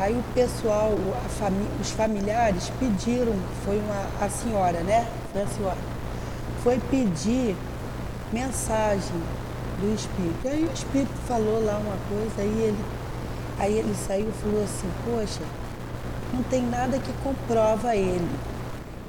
aí 0.00 0.18
o 0.18 0.24
pessoal, 0.34 0.90
fami, 1.38 1.66
os 1.80 1.90
familiares 1.90 2.72
pediram, 2.80 3.34
foi 3.64 3.78
uma, 3.78 4.26
a 4.26 4.28
senhora, 4.28 4.80
né? 4.80 5.06
Foi 5.32 5.42
a 5.42 5.46
senhora 5.46 6.00
foi 6.62 6.78
pedir 6.90 7.56
mensagem 8.32 9.16
do 9.80 9.94
Espírito. 9.94 10.48
Aí 10.48 10.64
o 10.64 10.72
Espírito 10.72 11.12
falou 11.26 11.64
lá 11.64 11.78
uma 11.78 11.96
coisa, 12.08 12.42
aí 12.42 12.62
ele, 12.62 12.84
aí 13.58 13.78
ele 13.78 13.94
saiu 13.94 14.28
e 14.28 14.32
falou 14.32 14.62
assim, 14.62 14.88
poxa, 15.04 15.42
não 16.32 16.42
tem 16.44 16.62
nada 16.62 16.98
que 16.98 17.12
comprova 17.24 17.96
ele. 17.96 18.28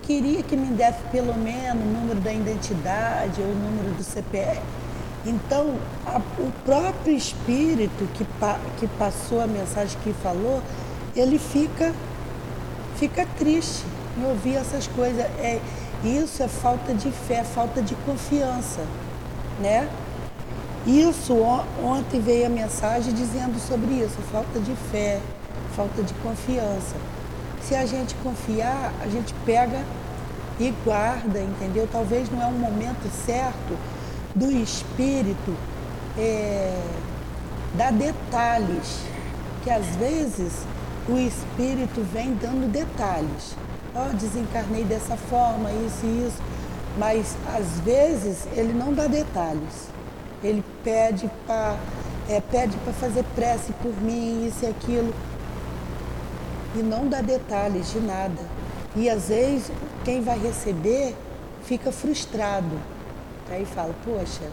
Queria 0.02 0.42
que 0.44 0.56
me 0.56 0.68
desse 0.68 1.02
pelo 1.12 1.36
menos 1.36 1.84
o 1.84 1.88
número 1.88 2.20
da 2.20 2.34
identidade 2.34 3.42
ou 3.42 3.48
o 3.48 3.56
número 3.56 3.92
do 3.96 4.04
CPF. 4.04 4.62
Então, 5.26 5.76
a, 6.06 6.18
o 6.40 6.52
próprio 6.66 7.16
espírito 7.16 8.08
que, 8.16 8.26
pa, 8.40 8.60
que 8.80 8.88
passou 8.88 9.42
a 9.42 9.48
mensagem 9.48 9.98
que 10.04 10.14
falou, 10.14 10.62
ele 11.16 11.38
fica, 11.38 11.94
fica 12.96 13.26
triste 13.38 13.86
em 14.18 14.26
ouvir 14.26 14.56
essas 14.56 14.88
coisas. 14.88 15.20
É, 15.20 15.60
isso 16.04 16.42
é 16.42 16.48
falta 16.48 16.94
de 16.94 17.12
fé, 17.12 17.44
falta 17.44 17.82
de 17.82 17.94
confiança, 17.96 18.84
né? 19.60 19.88
Isso, 20.88 21.36
ontem 21.84 22.20
veio 22.20 22.48
a 22.48 22.50
mensagem 22.50 23.14
dizendo 23.14 23.60
sobre 23.60 23.94
isso, 23.94 24.18
falta 24.32 24.60
de 24.60 24.76
fé, 24.92 25.20
falta 25.76 26.02
de 26.02 26.14
confiança. 26.16 26.96
Se 27.62 27.76
a 27.76 27.86
gente 27.86 28.16
confiar, 28.16 28.92
a 29.00 29.08
gente 29.08 29.32
pega 29.46 29.86
e 30.60 30.74
guarda, 30.84 31.40
entendeu? 31.40 31.88
Talvez 31.92 32.32
não 32.32 32.42
é 32.42 32.48
um 32.48 32.58
momento 32.58 33.08
certo 33.26 33.78
do 34.36 34.52
espírito 34.52 35.56
é, 36.18 36.82
dar 37.76 37.92
detalhes, 37.92 39.00
que 39.64 39.70
às 39.70 39.86
vezes 39.98 40.66
o 41.08 41.18
espírito 41.18 42.02
vem 42.14 42.34
dando 42.36 42.72
detalhes. 42.72 43.56
Ó, 43.94 44.08
oh, 44.08 44.16
desencarnei 44.16 44.84
dessa 44.84 45.18
forma, 45.18 45.72
isso 45.72 46.06
e 46.06 46.28
isso. 46.28 46.42
Mas 46.98 47.36
às 47.56 47.80
vezes 47.82 48.48
ele 48.54 48.74
não 48.74 48.94
dá 48.94 49.08
detalhes. 49.08 49.90
Ele 50.44 50.64
pede 50.84 51.30
para 51.46 51.78
é, 52.30 52.40
pede 52.40 52.78
para 52.78 52.94
fazer 52.94 53.26
prece 53.36 53.74
por 53.82 53.94
mim, 54.02 54.48
isso 54.48 54.64
e 54.64 54.68
aquilo. 54.68 55.14
E 56.76 56.80
não 56.80 57.08
dá 57.08 57.22
detalhes 57.22 57.92
de 57.92 58.00
nada. 58.00 58.42
E 58.96 59.10
às 59.10 59.28
vezes 59.28 59.72
quem 60.06 60.22
vai 60.22 60.40
receber 60.40 61.16
fica 61.64 61.92
frustrado. 61.92 62.78
Aí 63.52 63.66
fala, 63.66 63.94
poxa, 64.06 64.50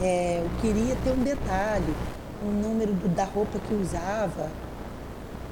é, 0.00 0.40
eu 0.40 0.50
queria 0.60 0.94
ter 1.02 1.10
um 1.10 1.22
detalhe, 1.24 1.92
o 2.40 2.46
um 2.46 2.52
número 2.52 2.92
do, 2.92 3.08
da 3.08 3.24
roupa 3.24 3.58
que 3.58 3.74
usava. 3.74 4.48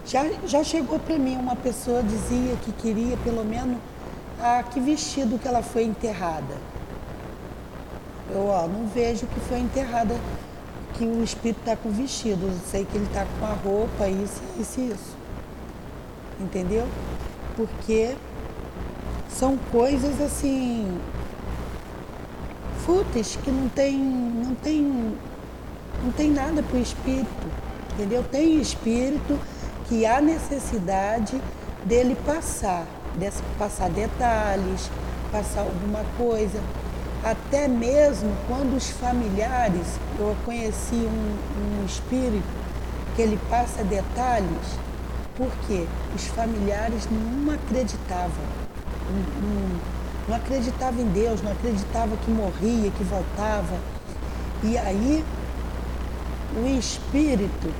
Já, 0.06 0.24
já 0.46 0.62
chegou 0.62 1.00
para 1.00 1.18
mim 1.18 1.36
uma 1.36 1.56
pessoa 1.56 2.04
dizia 2.04 2.54
que 2.62 2.70
queria 2.70 3.16
pelo 3.24 3.44
menos 3.44 3.78
a 4.40 4.62
que 4.62 4.78
vestido 4.78 5.40
que 5.40 5.48
ela 5.48 5.60
foi 5.60 5.82
enterrada. 5.82 6.54
Eu 8.30 8.46
ó, 8.46 8.68
não 8.68 8.86
vejo 8.86 9.26
que 9.26 9.40
foi 9.40 9.58
enterrada, 9.58 10.14
que 10.94 11.04
o 11.04 11.24
espírito 11.24 11.60
está 11.60 11.76
com 11.76 11.90
vestido. 11.90 12.46
Eu 12.46 12.58
sei 12.70 12.84
que 12.84 12.96
ele 12.96 13.06
está 13.06 13.26
com 13.40 13.46
a 13.46 13.54
roupa, 13.54 14.06
isso, 14.06 14.40
isso 14.60 14.80
e 14.80 14.90
isso. 14.90 15.16
Entendeu? 16.40 16.86
Porque 17.56 18.14
são 19.28 19.56
coisas 19.72 20.20
assim 20.20 21.00
fúteis 22.84 23.38
que 23.42 23.50
não 23.50 23.68
tem, 23.68 23.98
não 23.98 24.54
tem, 24.56 25.16
não 26.02 26.12
tem 26.12 26.30
nada 26.30 26.62
para 26.62 26.76
o 26.76 26.80
espírito, 26.80 27.46
entendeu? 27.92 28.22
Tem 28.22 28.60
espírito 28.60 29.38
que 29.88 30.04
há 30.04 30.20
necessidade 30.20 31.40
dele 31.84 32.16
passar, 32.26 32.86
desse, 33.16 33.42
passar 33.58 33.88
detalhes, 33.90 34.90
passar 35.32 35.60
alguma 35.60 36.04
coisa. 36.16 36.60
Até 37.22 37.66
mesmo 37.68 38.30
quando 38.46 38.76
os 38.76 38.90
familiares, 38.90 39.98
eu 40.18 40.36
conheci 40.44 40.94
um, 40.94 41.82
um 41.82 41.86
espírito 41.86 42.64
que 43.16 43.22
ele 43.22 43.38
passa 43.48 43.82
detalhes, 43.82 44.78
porque 45.36 45.86
os 46.14 46.26
familiares 46.26 47.08
não 47.10 47.54
acreditavam, 47.54 48.44
não 50.28 50.36
acreditavam 50.36 51.00
em 51.00 51.08
Deus, 51.08 51.42
não 51.42 51.52
acreditavam 51.52 52.16
que 52.18 52.30
morria, 52.30 52.90
que 52.90 53.04
voltava. 53.04 53.78
E 54.62 54.78
aí 54.78 55.24
o 56.56 56.78
espírito, 56.78 57.72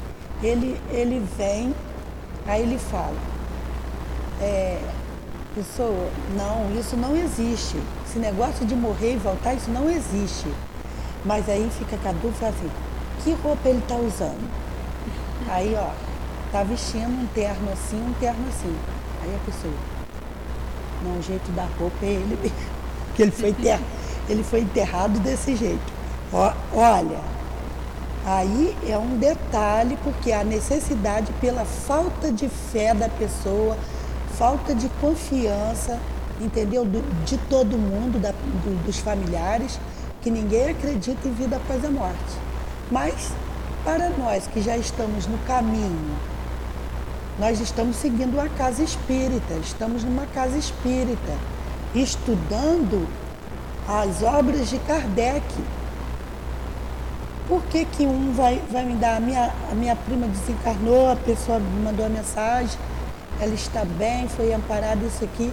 ele, 0.42 0.80
ele 0.90 1.26
vem, 1.36 1.74
aí 2.46 2.62
ele 2.62 2.78
fala, 2.78 3.16
é, 4.40 4.80
pessoa, 5.54 6.10
não, 6.36 6.78
isso 6.78 6.96
não 6.96 7.16
existe. 7.16 7.80
Esse 8.06 8.18
negócio 8.18 8.66
de 8.66 8.74
morrer 8.74 9.14
e 9.14 9.16
voltar, 9.16 9.54
isso 9.54 9.70
não 9.70 9.88
existe. 9.88 10.48
Mas 11.24 11.48
aí 11.48 11.70
fica 11.78 11.96
a 12.08 12.12
dúvida 12.12 12.48
assim, 12.48 12.70
que 13.22 13.32
roupa 13.42 13.68
ele 13.68 13.78
está 13.78 13.96
usando? 13.96 14.50
Aí, 15.48 15.74
ó, 15.74 15.90
tá 16.52 16.62
vestindo 16.62 17.08
um 17.08 17.26
terno 17.34 17.72
assim, 17.72 17.96
um 17.96 18.12
terno 18.14 18.46
assim. 18.48 18.76
Aí 19.22 19.34
a 19.34 19.38
pessoa, 19.46 19.72
não, 21.04 21.18
o 21.18 21.22
jeito 21.22 21.50
da 21.52 21.66
roupa 21.78 21.98
é 22.02 22.08
ele 22.08 22.38
mesmo. 22.40 22.74
Que 23.14 23.22
ele 23.22 23.30
foi, 23.30 23.50
enterrado, 23.50 23.84
ele 24.28 24.42
foi 24.42 24.60
enterrado 24.60 25.20
desse 25.20 25.54
jeito. 25.54 25.92
Ó, 26.32 26.52
olha, 26.74 27.20
aí 28.26 28.76
é 28.88 28.98
um 28.98 29.16
detalhe, 29.18 29.96
porque 30.02 30.32
a 30.32 30.42
necessidade 30.42 31.32
pela 31.40 31.64
falta 31.64 32.32
de 32.32 32.48
fé 32.48 32.92
da 32.92 33.08
pessoa, 33.08 33.76
falta 34.36 34.74
de 34.74 34.88
confiança, 35.00 36.00
entendeu? 36.40 36.84
Do, 36.84 37.02
de 37.24 37.38
todo 37.38 37.78
mundo, 37.78 38.20
da, 38.20 38.32
do, 38.32 38.84
dos 38.84 38.98
familiares, 38.98 39.78
que 40.20 40.30
ninguém 40.30 40.70
acredita 40.70 41.28
em 41.28 41.32
vida 41.32 41.56
após 41.56 41.84
a 41.84 41.90
morte. 41.90 42.36
Mas, 42.90 43.30
para 43.84 44.08
nós 44.10 44.46
que 44.46 44.60
já 44.60 44.76
estamos 44.76 45.26
no 45.26 45.38
caminho, 45.46 46.16
nós 47.38 47.60
estamos 47.60 47.96
seguindo 47.96 48.38
a 48.38 48.48
casa 48.48 48.82
espírita, 48.82 49.54
estamos 49.54 50.04
numa 50.04 50.26
casa 50.26 50.56
espírita, 50.56 51.32
estudando 51.94 53.08
as 53.88 54.22
obras 54.22 54.70
de 54.70 54.78
Kardec. 54.80 55.44
Por 57.48 57.60
que, 57.64 57.84
que 57.84 58.06
um 58.06 58.32
vai, 58.32 58.62
vai 58.70 58.84
me 58.84 58.94
dar? 58.94 59.16
A 59.16 59.20
minha, 59.20 59.52
a 59.70 59.74
minha 59.74 59.96
prima 59.96 60.28
desencarnou, 60.28 61.10
a 61.10 61.16
pessoa 61.16 61.58
me 61.58 61.82
mandou 61.82 62.06
a 62.06 62.08
mensagem, 62.08 62.78
ela 63.40 63.52
está 63.52 63.84
bem, 63.84 64.28
foi 64.28 64.52
amparada 64.52 65.04
isso 65.04 65.24
aqui. 65.24 65.52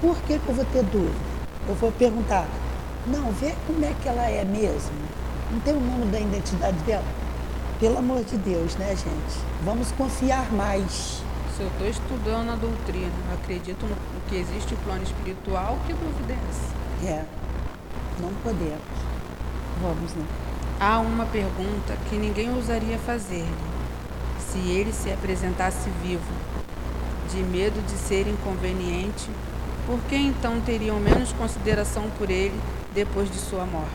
Por 0.00 0.16
que, 0.22 0.38
que 0.38 0.48
eu 0.48 0.54
vou 0.54 0.64
ter 0.64 0.82
dúvida? 0.84 1.14
Eu 1.68 1.74
vou 1.74 1.92
perguntar, 1.92 2.46
não, 3.06 3.30
vê 3.32 3.54
como 3.66 3.84
é 3.84 3.92
que 4.02 4.08
ela 4.08 4.28
é 4.28 4.42
mesmo. 4.42 4.90
Não 5.52 5.60
tem 5.60 5.74
o 5.74 5.80
número 5.80 6.10
da 6.10 6.18
identidade 6.18 6.78
dela? 6.78 7.04
Pelo 7.80 7.98
amor 7.98 8.22
de 8.22 8.36
Deus, 8.36 8.76
né, 8.76 8.90
gente? 8.90 9.44
Vamos 9.64 9.90
confiar 9.92 10.50
mais. 10.52 11.22
Se 11.56 11.60
eu 11.60 11.66
estou 11.68 11.88
estudando 11.88 12.50
a 12.50 12.54
doutrina, 12.54 13.10
acredito 13.32 13.84
no 13.84 13.96
que 14.28 14.36
existe 14.36 14.74
o 14.74 14.76
plano 14.78 15.02
espiritual, 15.02 15.76
que 15.86 15.92
dúvida 15.92 16.34
é? 17.02 17.06
É, 17.06 17.24
não 18.20 18.32
podemos. 18.42 18.80
Vamos, 19.82 20.12
né? 20.14 20.24
Há 20.78 21.00
uma 21.00 21.26
pergunta 21.26 21.96
que 22.08 22.16
ninguém 22.16 22.54
ousaria 22.54 22.96
fazer-lhe. 22.98 23.74
Se 24.38 24.58
ele 24.58 24.92
se 24.92 25.12
apresentasse 25.12 25.90
vivo, 26.02 26.32
de 27.32 27.42
medo 27.42 27.84
de 27.84 27.98
ser 27.98 28.28
inconveniente, 28.28 29.28
por 29.86 29.98
que 30.08 30.16
então 30.16 30.60
teriam 30.60 31.00
menos 31.00 31.32
consideração 31.32 32.08
por 32.18 32.30
ele 32.30 32.58
depois 32.94 33.28
de 33.28 33.38
sua 33.38 33.66
morte? 33.66 33.90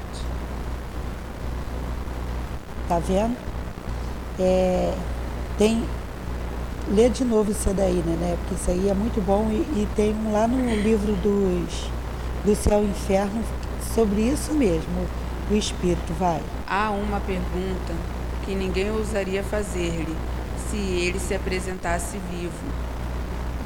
Tá 2.87 2.99
vendo? 2.99 3.48
É, 4.39 4.93
tem. 5.57 5.83
Lê 6.91 7.07
de 7.07 7.23
novo 7.23 7.51
isso 7.51 7.71
daí, 7.71 8.01
né, 8.05 8.17
né? 8.19 8.37
Porque 8.39 8.55
isso 8.55 8.71
aí 8.71 8.89
é 8.89 8.93
muito 8.95 9.23
bom 9.23 9.47
e, 9.51 9.81
e 9.81 9.87
tem 9.95 10.15
lá 10.31 10.47
no 10.47 10.57
livro 10.75 11.13
dos, 11.13 11.87
do 12.43 12.55
Céu 12.55 12.83
e 12.83 12.87
Inferno 12.87 13.43
sobre 13.93 14.21
isso 14.21 14.53
mesmo, 14.53 15.07
o 15.51 15.53
Espírito, 15.53 16.13
vai. 16.17 16.41
Há 16.67 16.89
uma 16.89 17.19
pergunta 17.19 17.93
que 18.45 18.55
ninguém 18.55 18.89
ousaria 18.91 19.43
fazer-lhe 19.43 20.15
se 20.69 20.77
ele 20.77 21.19
se 21.19 21.35
apresentasse 21.35 22.17
vivo 22.31 22.53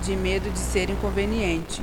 de 0.04 0.16
medo 0.16 0.50
de 0.50 0.60
ser 0.60 0.90
inconveniente. 0.90 1.82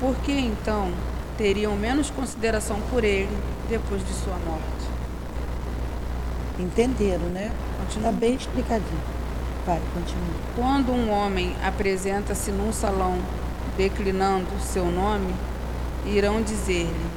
Por 0.00 0.14
que 0.16 0.32
então 0.32 0.92
teriam 1.36 1.74
menos 1.76 2.10
consideração 2.10 2.80
por 2.90 3.04
ele 3.04 3.36
depois 3.68 4.04
de 4.06 4.12
sua 4.12 4.36
morte? 4.46 4.77
Entenderam, 6.58 7.26
né? 7.26 7.52
Está 7.88 8.10
bem 8.10 8.34
explicadinho. 8.34 9.00
Vai, 9.64 9.80
continua. 9.94 10.34
Quando 10.56 10.92
um 10.92 11.10
homem 11.10 11.54
apresenta-se 11.62 12.50
num 12.50 12.72
salão 12.72 13.18
declinando 13.76 14.48
seu 14.60 14.86
nome, 14.86 15.32
irão 16.04 16.42
dizer-lhe 16.42 17.10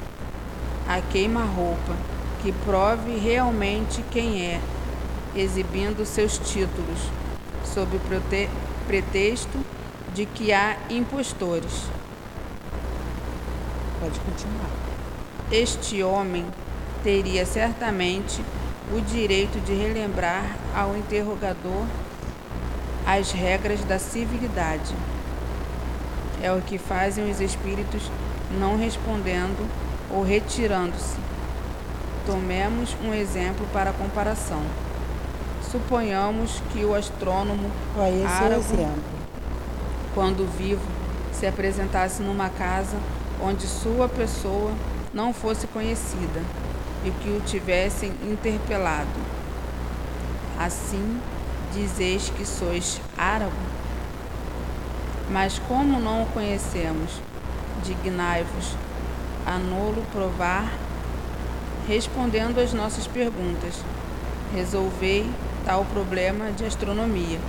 a 0.87 1.01
queima-roupa 1.01 1.95
que 2.41 2.51
prove 2.51 3.17
realmente 3.17 4.03
quem 4.11 4.45
é, 4.45 4.61
exibindo 5.35 6.05
seus 6.05 6.37
títulos, 6.37 6.99
sob 7.63 7.99
pretexto 8.87 9.59
de 10.13 10.25
que 10.25 10.51
há 10.51 10.77
impostores. 10.89 11.85
Pode 13.99 14.19
continuar. 14.19 14.69
Este 15.51 16.03
homem 16.03 16.45
teria 17.03 17.45
certamente 17.45 18.43
o 18.91 19.01
direito 19.01 19.59
de 19.61 19.73
relembrar 19.73 20.57
ao 20.75 20.95
interrogador 20.97 21.85
as 23.05 23.31
regras 23.31 23.83
da 23.85 23.97
civilidade. 23.97 24.93
É 26.41 26.51
o 26.51 26.61
que 26.61 26.77
fazem 26.77 27.29
os 27.29 27.39
espíritos 27.39 28.03
não 28.59 28.77
respondendo 28.77 29.67
ou 30.09 30.23
retirando-se. 30.23 31.17
Tomemos 32.25 32.95
um 33.03 33.13
exemplo 33.13 33.65
para 33.71 33.93
comparação. 33.93 34.61
Suponhamos 35.71 36.61
que 36.71 36.83
o 36.83 36.93
astrônomo 36.93 37.69
Olha, 37.97 38.09
esse 38.09 38.25
árabe, 38.25 38.53
é 38.53 38.57
exemplo 38.57 39.21
quando 40.13 40.45
vivo, 40.57 40.81
se 41.31 41.47
apresentasse 41.47 42.21
numa 42.21 42.49
casa 42.49 42.97
onde 43.41 43.65
sua 43.65 44.09
pessoa 44.09 44.71
não 45.13 45.33
fosse 45.33 45.67
conhecida 45.67 46.41
e 47.03 47.11
que 47.11 47.29
o 47.29 47.41
tivessem 47.41 48.11
interpelado. 48.23 49.09
Assim 50.59 51.19
dizeis 51.73 52.29
que 52.29 52.45
sois 52.45 53.01
árabe? 53.17 53.51
Mas 55.29 55.59
como 55.67 55.99
não 55.99 56.23
o 56.23 56.25
conhecemos, 56.27 57.21
dignai-vos 57.83 58.75
a 59.45 59.57
nolo 59.57 60.03
provar, 60.11 60.71
respondendo 61.87 62.59
às 62.59 62.73
nossas 62.73 63.07
perguntas. 63.07 63.83
Resolvei 64.53 65.29
tal 65.65 65.85
problema 65.85 66.51
de 66.51 66.65
astronomia. 66.65 67.39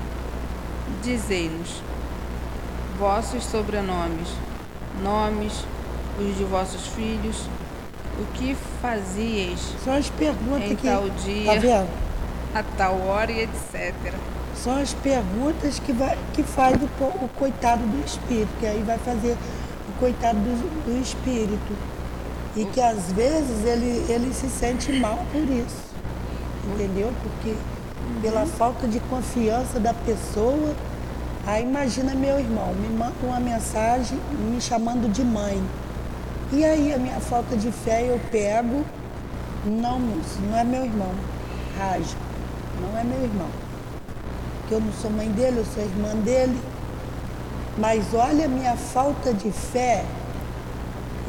Dizei-nos 1.03 1.82
vossos 2.98 3.44
sobrenomes, 3.44 4.28
nomes, 5.03 5.64
os 6.18 6.36
de 6.36 6.44
vossos 6.44 6.86
filhos, 6.86 7.48
o 8.18 8.24
que 8.34 8.56
fazieis 8.80 9.58
São 9.84 9.94
as 9.94 10.08
perguntas 10.10 10.70
em 10.70 10.76
que. 10.76 10.86
tal 10.86 11.02
Tá 11.02 11.14
dia, 11.24 11.60
vendo? 11.60 11.88
a 12.54 12.62
tal 12.76 13.00
hora 13.06 13.32
e 13.32 13.40
etc. 13.40 13.94
São 14.54 14.76
as 14.76 14.92
perguntas 14.92 15.78
que, 15.78 15.92
vai, 15.92 16.16
que 16.34 16.42
faz 16.42 16.76
o, 16.76 16.84
o 17.24 17.28
coitado 17.38 17.82
do 17.84 18.04
espírito, 18.04 18.50
que 18.60 18.66
aí 18.66 18.82
vai 18.82 18.98
fazer 18.98 19.36
o 19.88 19.98
coitado 19.98 20.38
do, 20.38 20.84
do 20.84 21.00
espírito. 21.02 21.72
E 22.54 22.66
que 22.66 22.80
às 22.80 23.10
vezes 23.12 23.64
ele, 23.64 24.04
ele 24.12 24.32
se 24.34 24.48
sente 24.50 24.92
mal 24.92 25.18
por 25.32 25.42
isso. 25.42 25.90
Entendeu? 26.64 27.10
Porque 27.22 27.56
pela 28.20 28.44
falta 28.46 28.86
de 28.86 29.00
confiança 29.00 29.80
da 29.80 29.94
pessoa, 29.94 30.74
aí 31.46 31.62
imagina 31.62 32.14
meu 32.14 32.38
irmão, 32.38 32.74
me 32.74 32.88
manda 32.88 33.14
uma 33.22 33.40
mensagem 33.40 34.18
me 34.38 34.60
chamando 34.60 35.10
de 35.10 35.24
mãe. 35.24 35.60
E 36.53 36.64
aí 36.64 36.92
a 36.92 36.98
minha 36.98 37.20
falta 37.20 37.57
de 37.57 37.70
fé 37.72 38.05
eu 38.09 38.20
pego, 38.30 38.84
não, 39.64 39.98
moço, 39.98 40.38
não 40.48 40.59
é 40.59 40.64
meu 40.64 40.84
irmão, 40.84 41.12
rajo, 41.78 42.16
não 42.80 42.98
é 42.98 43.05
meu 43.05 43.22
irmão 43.22 43.48
que 44.72 44.74
eu 44.74 44.80
não 44.80 44.92
sou 44.94 45.11
mãe 45.11 45.28
dele, 45.32 45.59
eu 45.59 45.66
sou 45.66 45.82
irmã 45.82 46.14
dele. 46.22 46.59
Mas 47.76 48.14
olha 48.14 48.46
a 48.46 48.48
minha 48.48 48.74
falta 48.74 49.32
de 49.34 49.50
fé 49.50 50.03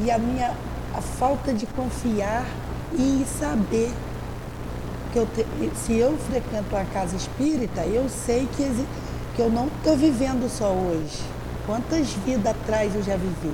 e 0.01 0.09
a 0.09 0.17
minha 0.17 0.53
a 0.95 1.01
falta 1.01 1.53
de 1.53 1.65
confiar 1.65 2.45
e 2.93 3.25
saber 3.39 3.91
que 5.11 5.19
eu 5.19 5.25
te- 5.25 5.45
se 5.75 5.97
eu 5.97 6.15
frequento 6.19 6.75
a 6.75 6.85
casa 6.85 7.15
espírita, 7.15 7.81
eu 7.81 8.07
sei 8.07 8.47
que, 8.55 8.85
que 9.35 9.41
eu 9.41 9.49
não 9.49 9.67
estou 9.67 9.97
vivendo 9.97 10.49
só 10.49 10.71
hoje. 10.71 11.19
Quantas 11.65 12.09
vidas 12.25 12.51
atrás 12.51 12.93
eu 12.95 13.01
já 13.03 13.17
vivi? 13.17 13.51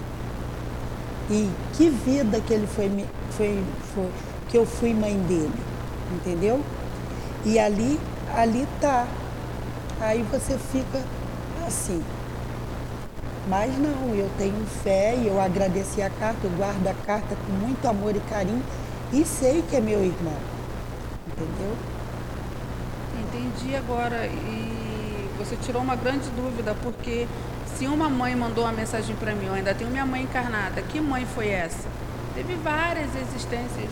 E 1.30 1.50
que 1.74 1.90
vida 1.90 2.42
que 2.42 2.54
ele 2.54 2.66
foi, 2.66 2.90
foi, 3.32 3.64
foi 3.94 4.10
que 4.50 4.58
eu 4.58 4.66
fui 4.66 4.94
mãe 4.94 5.16
dele, 5.28 5.54
entendeu? 6.12 6.60
E 7.46 7.60
ali, 7.60 8.00
ali 8.36 8.68
tá. 8.82 9.08
Aí 10.02 10.24
você 10.24 10.58
fica 10.58 11.04
assim. 11.68 12.04
Mas 13.48 13.78
não, 13.78 14.14
eu 14.16 14.30
tenho 14.38 14.66
fé 14.84 15.16
e 15.16 15.28
eu 15.28 15.40
agradeci 15.40 16.02
a 16.02 16.10
carta, 16.10 16.40
eu 16.44 16.52
guardo 16.52 16.88
a 16.88 16.94
carta 16.94 17.36
com 17.36 17.54
muito 17.54 17.88
amor 17.88 18.16
e 18.16 18.20
carinho 18.22 18.64
e 19.14 19.26
sei 19.26 19.64
que 19.70 19.76
é 19.76 19.82
meu 19.82 20.04
irmão. 20.04 20.38
Entendeu? 21.28 21.76
Entendi 23.22 23.76
agora 23.76 24.26
e 24.26 25.30
você 25.38 25.56
tirou 25.56 25.82
uma 25.82 25.96
grande 25.96 26.30
dúvida 26.32 26.76
porque 26.84 27.28
se 27.80 27.88
uma 27.88 28.10
mãe 28.10 28.36
mandou 28.36 28.66
uma 28.66 28.74
mensagem 28.74 29.16
para 29.16 29.34
mim, 29.34 29.46
eu 29.46 29.54
ainda 29.54 29.74
tenho 29.74 29.90
minha 29.90 30.06
mãe 30.06 30.24
encarnada. 30.24 30.82
Que 30.82 31.00
mãe 31.00 31.26
foi 31.34 31.48
essa? 31.48 31.88
Teve 32.36 32.56
várias 32.56 33.08
existências. 33.16 33.90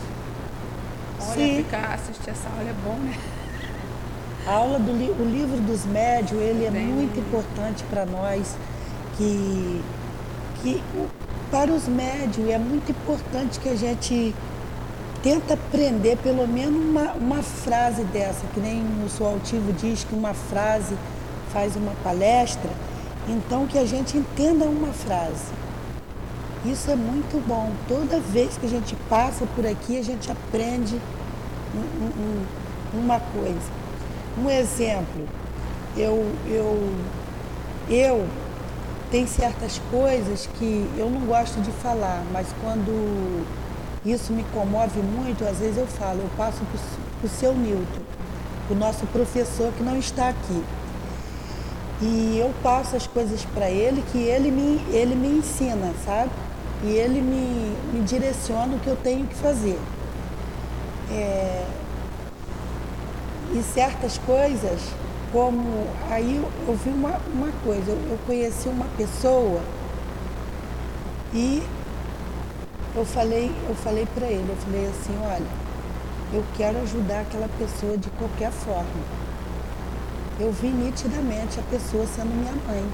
Olha, 1.21 1.33
Sim. 1.33 1.63
ficar 1.63 1.93
assistir 1.93 2.29
essa 2.29 2.49
aula 2.49 2.69
é 2.69 2.73
bom, 2.83 2.95
né? 2.99 3.17
A 4.45 4.51
aula 4.51 4.77
do 4.77 4.91
li- 4.91 5.15
o 5.17 5.23
livro 5.23 5.57
dos 5.61 5.85
médios, 5.85 6.39
ele 6.41 6.65
é 6.65 6.69
Tem. 6.71 6.85
muito 6.85 7.17
importante 7.17 7.83
para 7.89 8.05
nós, 8.05 8.55
que, 9.17 9.81
que 10.61 10.83
para 11.49 11.71
os 11.71 11.87
médios 11.87 12.49
é 12.49 12.57
muito 12.57 12.91
importante 12.91 13.57
que 13.57 13.69
a 13.69 13.75
gente 13.75 14.35
tenta 15.23 15.53
aprender 15.53 16.17
pelo 16.17 16.45
menos 16.45 16.75
uma, 16.75 17.13
uma 17.13 17.41
frase 17.41 18.03
dessa, 18.03 18.45
que 18.53 18.59
nem 18.59 18.83
o 19.05 19.09
seu 19.09 19.25
altivo 19.27 19.71
diz 19.73 20.03
que 20.03 20.13
uma 20.13 20.33
frase 20.33 20.95
faz 21.53 21.75
uma 21.77 21.93
palestra, 22.03 22.69
então 23.27 23.67
que 23.67 23.77
a 23.77 23.85
gente 23.85 24.17
entenda 24.17 24.65
uma 24.65 24.93
frase. 24.93 25.51
Isso 26.65 26.89
é 26.91 26.95
muito 26.95 27.41
bom. 27.47 27.71
Toda 27.87 28.19
vez 28.19 28.57
que 28.57 28.65
a 28.65 28.69
gente 28.69 28.95
passa 29.09 29.45
por 29.55 29.65
aqui, 29.65 29.97
a 29.99 30.03
gente 30.03 30.31
aprende 30.31 30.99
um- 31.75 32.05
um- 32.05 32.23
um- 32.95 32.99
uma 33.03 33.19
coisa. 33.19 33.69
Um 34.37 34.49
exemplo, 34.49 35.27
eu, 35.95 36.25
eu, 36.47 36.93
eu 37.89 38.27
tem 39.11 39.25
certas 39.25 39.79
coisas 39.89 40.47
que 40.57 40.85
eu 40.97 41.09
não 41.09 41.21
gosto 41.21 41.61
de 41.61 41.71
falar, 41.71 42.23
mas 42.31 42.47
quando 42.61 43.45
isso 44.05 44.33
me 44.33 44.43
comove 44.53 44.99
muito, 44.99 45.45
às 45.45 45.57
vezes 45.57 45.77
eu 45.77 45.87
falo, 45.87 46.19
eu 46.19 46.29
passo 46.37 46.59
para 47.21 47.25
o 47.27 47.29
seu 47.29 47.53
Newton, 47.53 48.01
o 48.69 48.75
nosso 48.75 49.05
professor 49.07 49.71
que 49.77 49.83
não 49.83 49.97
está 49.97 50.29
aqui. 50.29 50.63
E 52.01 52.37
eu 52.39 52.53
passo 52.61 52.95
as 52.95 53.07
coisas 53.07 53.43
para 53.45 53.69
ele 53.69 54.03
que 54.11 54.19
ele 54.19 54.51
me, 54.51 54.81
ele 54.95 55.15
me 55.15 55.39
ensina, 55.39 55.93
sabe? 56.05 56.29
E 56.83 56.89
ele 56.89 57.21
me, 57.21 57.75
me 57.91 58.05
direciona 58.05 58.75
o 58.75 58.79
que 58.79 58.87
eu 58.87 58.95
tenho 58.97 59.25
que 59.25 59.35
fazer. 59.35 59.79
É, 61.11 61.65
e 63.53 63.63
certas 63.63 64.17
coisas, 64.19 64.79
como 65.31 65.87
aí 66.09 66.35
eu, 66.35 66.51
eu 66.67 66.75
vi 66.75 66.89
uma, 66.89 67.19
uma 67.33 67.51
coisa, 67.63 67.91
eu, 67.91 67.97
eu 68.11 68.19
conheci 68.27 68.67
uma 68.67 68.85
pessoa 68.97 69.61
e 71.33 71.63
eu 72.95 73.05
falei, 73.05 73.51
eu 73.67 73.75
falei 73.75 74.07
para 74.13 74.27
ele, 74.27 74.45
eu 74.49 74.55
falei 74.57 74.87
assim, 74.87 75.17
olha, 75.23 75.45
eu 76.33 76.43
quero 76.55 76.79
ajudar 76.81 77.21
aquela 77.21 77.47
pessoa 77.57 77.97
de 77.97 78.09
qualquer 78.11 78.51
forma. 78.51 79.26
Eu 80.39 80.51
vi 80.51 80.67
nitidamente 80.67 81.59
a 81.59 81.63
pessoa 81.63 82.05
sendo 82.05 82.29
minha 82.35 82.53
mãe. 82.67 82.85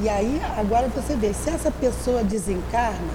E 0.00 0.08
aí, 0.08 0.42
agora 0.58 0.88
você 0.88 1.14
vê, 1.14 1.32
se 1.32 1.50
essa 1.50 1.70
pessoa 1.70 2.24
desencarna, 2.24 3.12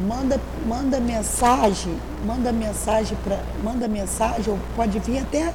manda, 0.00 0.40
manda 0.66 0.98
mensagem, 0.98 1.94
manda 2.24 2.50
mensagem 2.50 3.16
para, 3.22 3.38
manda 3.62 3.86
mensagem, 3.86 4.52
ou 4.52 4.58
pode 4.74 4.98
vir 5.00 5.18
até 5.18 5.52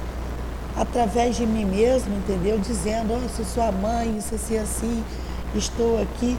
através 0.76 1.36
de 1.36 1.46
mim 1.46 1.66
mesmo, 1.66 2.16
entendeu? 2.16 2.60
Dizendo, 2.60 3.14
oh, 3.14 3.24
eu 3.24 3.30
sou 3.30 3.44
sua 3.44 3.72
mãe, 3.72 4.16
isso 4.18 4.36
assim, 4.36 4.58
assim, 4.60 5.04
estou 5.56 6.00
aqui. 6.00 6.38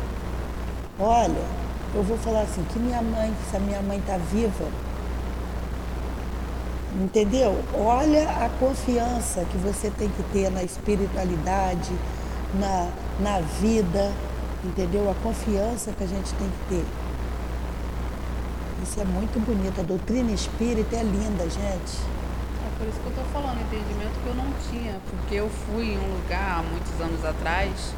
Olha, 0.97 1.45
eu 1.93 2.05
vou 2.05 2.17
falar 2.19 2.43
assim, 2.43 2.63
que 2.73 2.79
minha 2.79 3.03
mãe, 3.03 3.33
se 3.51 3.57
a 3.57 3.61
minha 3.61 3.83
mãe 3.83 3.99
está 3.99 4.17
viva, 4.17 4.67
entendeu? 6.99 7.57
Olha 7.75 8.29
a 8.29 8.49
confiança 8.59 9.45
que 9.45 9.57
você 9.59 9.91
tem 9.91 10.09
que 10.09 10.23
ter 10.33 10.51
na 10.51 10.63
espiritualidade, 10.63 11.93
na, 12.55 12.89
na 13.21 13.41
vida, 13.61 14.13
entendeu? 14.65 15.11
A 15.11 15.15
confiança 15.23 15.93
que 15.93 16.05
a 16.05 16.07
gente 16.07 16.33
tem 16.35 16.49
que 16.49 16.77
ter. 16.77 16.85
Isso 18.83 19.01
é 19.01 19.05
muito 19.05 19.39
bonito. 19.45 19.81
A 19.81 19.85
doutrina 19.85 20.33
espírita 20.33 20.97
é 20.97 21.03
linda, 21.03 21.45
gente. 21.45 21.99
É 22.67 22.79
por 22.79 22.89
isso 22.89 22.99
que 23.01 23.07
eu 23.07 23.25
tô 23.25 23.31
falando, 23.33 23.61
entendimento 23.61 24.19
que 24.23 24.27
eu 24.27 24.35
não 24.35 24.53
tinha, 24.71 24.99
porque 25.11 25.35
eu 25.37 25.49
fui 25.49 25.95
em 25.95 25.99
um 25.99 26.15
lugar 26.15 26.59
há 26.59 26.63
muitos 26.63 27.01
anos 27.01 27.25
atrás 27.25 27.95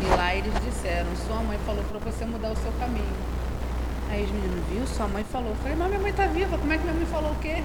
e 0.00 0.16
lá 0.16 0.34
eles 0.34 0.52
disseram, 0.64 1.08
sua 1.26 1.42
mãe 1.42 1.58
falou 1.66 1.82
para 1.84 1.98
você 1.98 2.24
mudar 2.24 2.52
o 2.52 2.56
seu 2.56 2.72
caminho. 2.78 3.38
Aí 4.10 4.24
os 4.24 4.30
meninos, 4.30 4.64
viu? 4.70 4.86
Sua 4.86 5.06
mãe 5.06 5.24
falou. 5.24 5.50
Eu 5.50 5.56
falei, 5.56 5.76
mas 5.76 5.88
minha 5.88 6.00
mãe 6.00 6.12
tá 6.12 6.26
viva, 6.26 6.56
como 6.56 6.72
é 6.72 6.78
que 6.78 6.84
minha 6.84 6.94
mãe 6.94 7.06
falou 7.06 7.32
o 7.32 7.36
quê? 7.36 7.62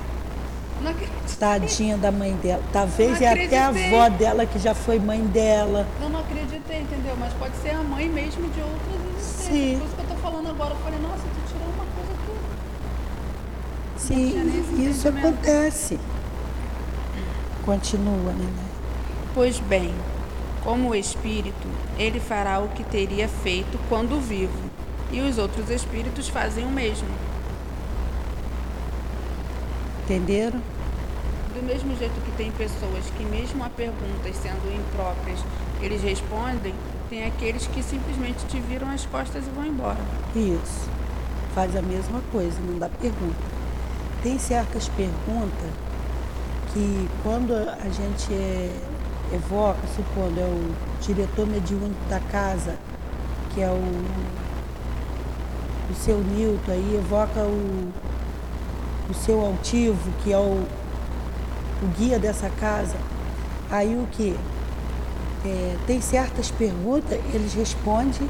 Tadinha 1.40 1.98
da 1.98 2.12
mãe 2.12 2.34
dela. 2.34 2.62
Talvez 2.72 3.20
Não 3.20 3.28
é 3.28 3.46
até 3.46 3.60
a 3.60 3.68
avó 3.68 4.10
dela 4.10 4.46
que 4.46 4.60
já 4.60 4.74
foi 4.74 5.00
mãe 5.00 5.22
dela. 5.26 5.86
Eu 6.02 6.10
não 6.10 6.20
acreditei, 6.20 6.82
entendeu? 6.82 7.16
Mas 7.20 7.34
pode 7.34 7.56
ser 7.58 7.72
a 7.72 7.84
mãe 7.84 8.08
mesmo 8.08 8.50
de 8.50 8.62
outras 8.62 9.18
existências. 9.18 9.54
Sim. 9.54 9.78
Por 9.80 9.86
isso 9.86 9.96
que 9.96 10.02
eu 10.02 10.08
tô 10.08 10.16
falando 10.16 10.50
agora. 10.50 10.74
Eu 10.74 10.78
falei, 10.78 11.00
nossa, 11.00 11.18
tu 11.18 11.42
tirou 11.52 11.68
uma 11.68 11.86
coisa 11.96 12.14
que. 13.96 14.02
Sim, 14.02 14.90
isso 14.90 15.08
acontece. 15.08 16.00
Continua, 17.66 18.34
né? 18.34 18.50
Pois 19.34 19.60
bem, 19.60 19.94
como 20.64 20.90
o 20.90 20.96
espírito, 20.96 21.68
ele 21.98 22.20
fará 22.20 22.60
o 22.60 22.70
que 22.70 22.84
teria 22.84 23.28
feito 23.28 23.78
quando 23.90 24.20
vivo, 24.22 24.58
e 25.12 25.22
os 25.22 25.38
outros 25.38 25.70
espíritos 25.70 26.28
fazem 26.28 26.66
o 26.66 26.70
mesmo. 26.70 27.08
Entenderam? 30.04 30.62
Do 31.64 31.68
mesmo 31.68 31.96
jeito 31.96 32.14
que 32.26 32.32
tem 32.34 32.52
pessoas 32.52 33.06
que, 33.18 33.24
mesmo 33.24 33.64
a 33.64 33.70
perguntas 33.70 34.36
sendo 34.36 34.70
impróprias, 34.70 35.40
eles 35.82 36.02
respondem, 36.02 36.74
tem 37.10 37.26
aqueles 37.26 37.66
que 37.68 37.82
simplesmente 37.82 38.46
te 38.48 38.60
viram 38.60 38.90
as 38.92 39.06
costas 39.06 39.48
e 39.48 39.50
vão 39.50 39.66
embora. 39.66 40.00
Isso. 40.36 40.90
Faz 41.56 41.74
a 41.78 41.82
mesma 41.82 42.20
coisa, 42.34 42.60
não 42.68 42.78
dá 42.78 42.90
pergunta. 42.90 43.38
tem 44.22 44.38
certas 44.38 44.90
perguntas 44.90 45.70
que 46.74 47.10
quando 47.24 47.54
a 47.54 47.90
gente 47.90 48.34
é, 48.34 48.70
evoca, 49.34 49.80
supondo, 49.96 50.38
é 50.42 50.44
o 50.44 50.76
diretor 51.00 51.48
mediúnico 51.48 51.96
da 52.10 52.20
casa, 52.20 52.76
que 53.54 53.62
é 53.62 53.70
o, 53.70 54.04
o 55.90 55.96
seu 55.96 56.18
Newton, 56.18 56.74
aí 56.74 56.96
evoca 56.98 57.40
o, 57.40 57.90
o 59.10 59.14
seu 59.14 59.40
altivo, 59.40 60.12
que 60.26 60.34
é 60.34 60.38
o, 60.38 60.66
o 61.84 61.88
guia 61.98 62.18
dessa 62.18 62.50
casa, 62.50 62.96
aí 63.70 63.96
o 63.96 64.08
que? 64.12 64.36
É, 65.46 65.76
tem 65.86 66.00
certas 66.00 66.50
perguntas, 66.50 67.20
eles 67.34 67.54
respondem, 67.54 68.30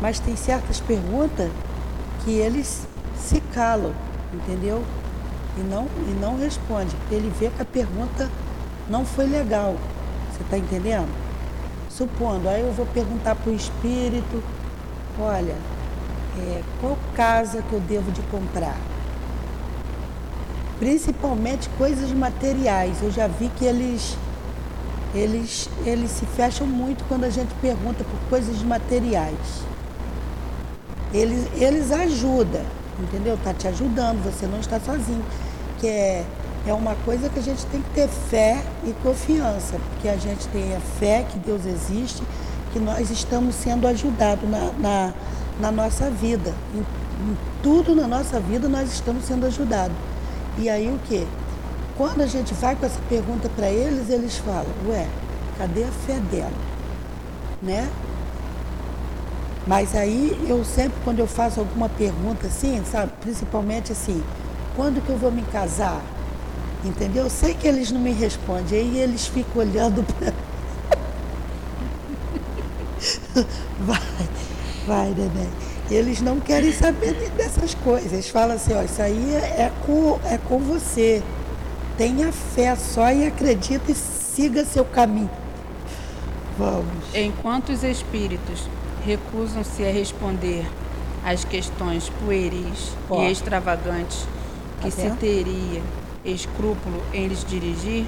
mas 0.00 0.20
tem 0.20 0.36
certas 0.36 0.78
perguntas 0.80 1.50
que 2.22 2.32
eles 2.32 2.86
se 3.16 3.40
calam, 3.54 3.94
entendeu? 4.32 4.84
E 5.56 5.60
não, 5.60 5.88
e 6.06 6.20
não 6.20 6.36
responde. 6.36 6.94
Ele 7.10 7.32
vê 7.38 7.48
que 7.48 7.62
a 7.62 7.64
pergunta 7.64 8.30
não 8.88 9.04
foi 9.04 9.26
legal. 9.26 9.74
Você 10.30 10.42
está 10.42 10.58
entendendo? 10.58 11.08
Supondo, 11.88 12.48
aí 12.48 12.60
eu 12.60 12.72
vou 12.72 12.86
perguntar 12.86 13.34
para 13.34 13.50
o 13.50 13.54
espírito, 13.54 14.42
olha, 15.18 15.56
é, 16.38 16.62
qual 16.80 16.96
casa 17.16 17.62
que 17.62 17.72
eu 17.72 17.80
devo 17.80 18.12
de 18.12 18.20
comprar? 18.22 18.76
Principalmente 20.78 21.68
coisas 21.70 22.12
materiais. 22.12 23.02
Eu 23.02 23.10
já 23.10 23.26
vi 23.26 23.50
que 23.56 23.64
eles, 23.64 24.16
eles, 25.14 25.68
eles 25.84 26.10
se 26.10 26.24
fecham 26.26 26.66
muito 26.66 27.04
quando 27.08 27.24
a 27.24 27.30
gente 27.30 27.52
pergunta 27.60 28.04
por 28.04 28.28
coisas 28.28 28.62
materiais. 28.62 29.36
Eles, 31.12 31.46
eles 31.56 31.90
ajudam, 31.90 32.62
entendeu? 33.00 33.34
Está 33.34 33.52
te 33.52 33.66
ajudando, 33.66 34.22
você 34.22 34.46
não 34.46 34.60
está 34.60 34.78
sozinho. 34.78 35.24
Que 35.80 35.88
é, 35.88 36.24
é 36.66 36.72
uma 36.72 36.94
coisa 37.04 37.28
que 37.28 37.38
a 37.38 37.42
gente 37.42 37.64
tem 37.66 37.80
que 37.80 37.90
ter 37.90 38.08
fé 38.08 38.62
e 38.84 38.92
confiança, 39.02 39.78
porque 39.90 40.08
a 40.08 40.16
gente 40.16 40.46
tem 40.48 40.76
a 40.76 40.80
fé 40.80 41.24
que 41.28 41.38
Deus 41.38 41.64
existe, 41.66 42.22
que 42.72 42.78
nós 42.78 43.10
estamos 43.10 43.54
sendo 43.54 43.86
ajudados 43.88 44.48
na, 44.48 44.72
na, 44.78 45.14
na 45.58 45.72
nossa 45.72 46.08
vida. 46.10 46.54
Em, 46.74 46.78
em 46.78 47.36
tudo 47.62 47.96
na 47.96 48.06
nossa 48.06 48.38
vida 48.38 48.68
nós 48.68 48.92
estamos 48.92 49.24
sendo 49.24 49.46
ajudados. 49.46 49.96
E 50.58 50.68
aí 50.68 50.88
o 50.88 50.98
que? 51.06 51.26
Quando 51.96 52.20
a 52.20 52.26
gente 52.26 52.52
vai 52.54 52.74
com 52.74 52.84
essa 52.84 53.00
pergunta 53.08 53.48
para 53.48 53.70
eles, 53.70 54.10
eles 54.10 54.36
falam, 54.38 54.66
ué, 54.88 55.06
cadê 55.56 55.84
a 55.84 55.90
fé 55.90 56.18
dela? 56.30 56.52
Né? 57.62 57.88
Mas 59.66 59.94
aí 59.94 60.36
eu 60.48 60.64
sempre, 60.64 60.98
quando 61.04 61.20
eu 61.20 61.26
faço 61.26 61.60
alguma 61.60 61.88
pergunta 61.88 62.46
assim, 62.46 62.82
sabe, 62.90 63.12
principalmente 63.20 63.92
assim, 63.92 64.22
quando 64.74 65.04
que 65.04 65.10
eu 65.10 65.18
vou 65.18 65.30
me 65.30 65.42
casar? 65.42 66.00
Entendeu? 66.84 67.24
Eu 67.24 67.30
sei 67.30 67.54
que 67.54 67.66
eles 67.66 67.90
não 67.90 68.00
me 68.00 68.12
respondem, 68.12 68.78
aí 68.78 68.98
eles 68.98 69.26
ficam 69.26 69.62
olhando 69.62 70.04
para. 70.14 70.32
vai, 73.80 74.00
vai, 74.86 75.10
neném. 75.10 75.67
Eles 75.90 76.20
não 76.20 76.38
querem 76.38 76.72
saber 76.72 77.14
dessas 77.30 77.74
coisas. 77.74 78.12
Eles 78.12 78.28
falam 78.28 78.56
assim, 78.56 78.74
ó, 78.74 78.82
isso 78.82 79.00
aí 79.00 79.34
é 79.34 79.72
com, 79.86 80.20
é 80.24 80.38
com 80.38 80.58
você. 80.58 81.22
Tenha 81.96 82.30
fé 82.30 82.76
só 82.76 83.10
e 83.10 83.26
acredita 83.26 83.90
e 83.90 83.94
siga 83.94 84.64
seu 84.64 84.84
caminho. 84.84 85.30
Vamos. 86.58 87.14
Enquanto 87.14 87.70
os 87.70 87.82
espíritos 87.82 88.68
recusam-se 89.04 89.84
a 89.84 89.90
responder 89.90 90.66
às 91.24 91.44
questões 91.44 92.10
pueris 92.24 92.92
e 93.10 93.30
extravagantes 93.30 94.26
que 94.80 94.88
Até? 94.88 95.10
se 95.10 95.16
teria 95.16 95.82
escrúpulo 96.24 97.02
em 97.12 97.28
lhes 97.28 97.44
dirigir, 97.44 98.04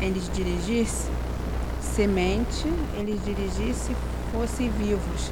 em 0.00 0.10
lhes 0.10 0.30
dirigir-se, 0.32 1.08
semente, 1.94 2.66
eles 2.98 3.22
dirigir-se 3.24 3.94
fosse 4.32 4.68
vivos. 4.68 5.30